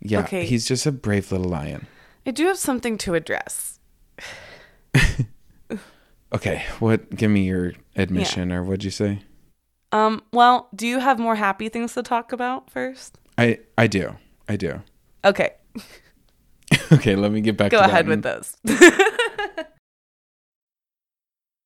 Yeah, 0.00 0.20
Okay. 0.20 0.44
he's 0.44 0.68
just 0.68 0.84
a 0.86 0.92
brave 0.92 1.32
little 1.32 1.48
lion. 1.48 1.86
I 2.26 2.30
do 2.30 2.46
have 2.46 2.58
something 2.58 2.98
to 2.98 3.14
address. 3.14 3.80
Okay, 6.32 6.64
what? 6.80 7.14
Give 7.14 7.30
me 7.30 7.44
your 7.44 7.74
admission, 7.94 8.50
or 8.50 8.64
what'd 8.64 8.82
you 8.82 8.90
say? 8.90 9.20
Um, 9.94 10.22
well, 10.32 10.68
do 10.74 10.86
you 10.88 10.98
have 10.98 11.18
more 11.20 11.36
happy 11.36 11.68
things 11.68 11.94
to 11.94 12.02
talk 12.02 12.32
about 12.32 12.70
first? 12.70 13.18
I 13.38 13.60
I 13.78 13.86
do, 13.86 14.16
I 14.48 14.56
do. 14.56 14.82
Okay, 15.24 15.50
Okay, 16.92 17.16
let 17.16 17.32
me 17.32 17.40
get 17.40 17.56
back. 17.56 17.70
To 17.70 17.76
Go 17.76 17.82
ahead 17.82 18.06
with 18.06 18.22
those. 18.22 18.56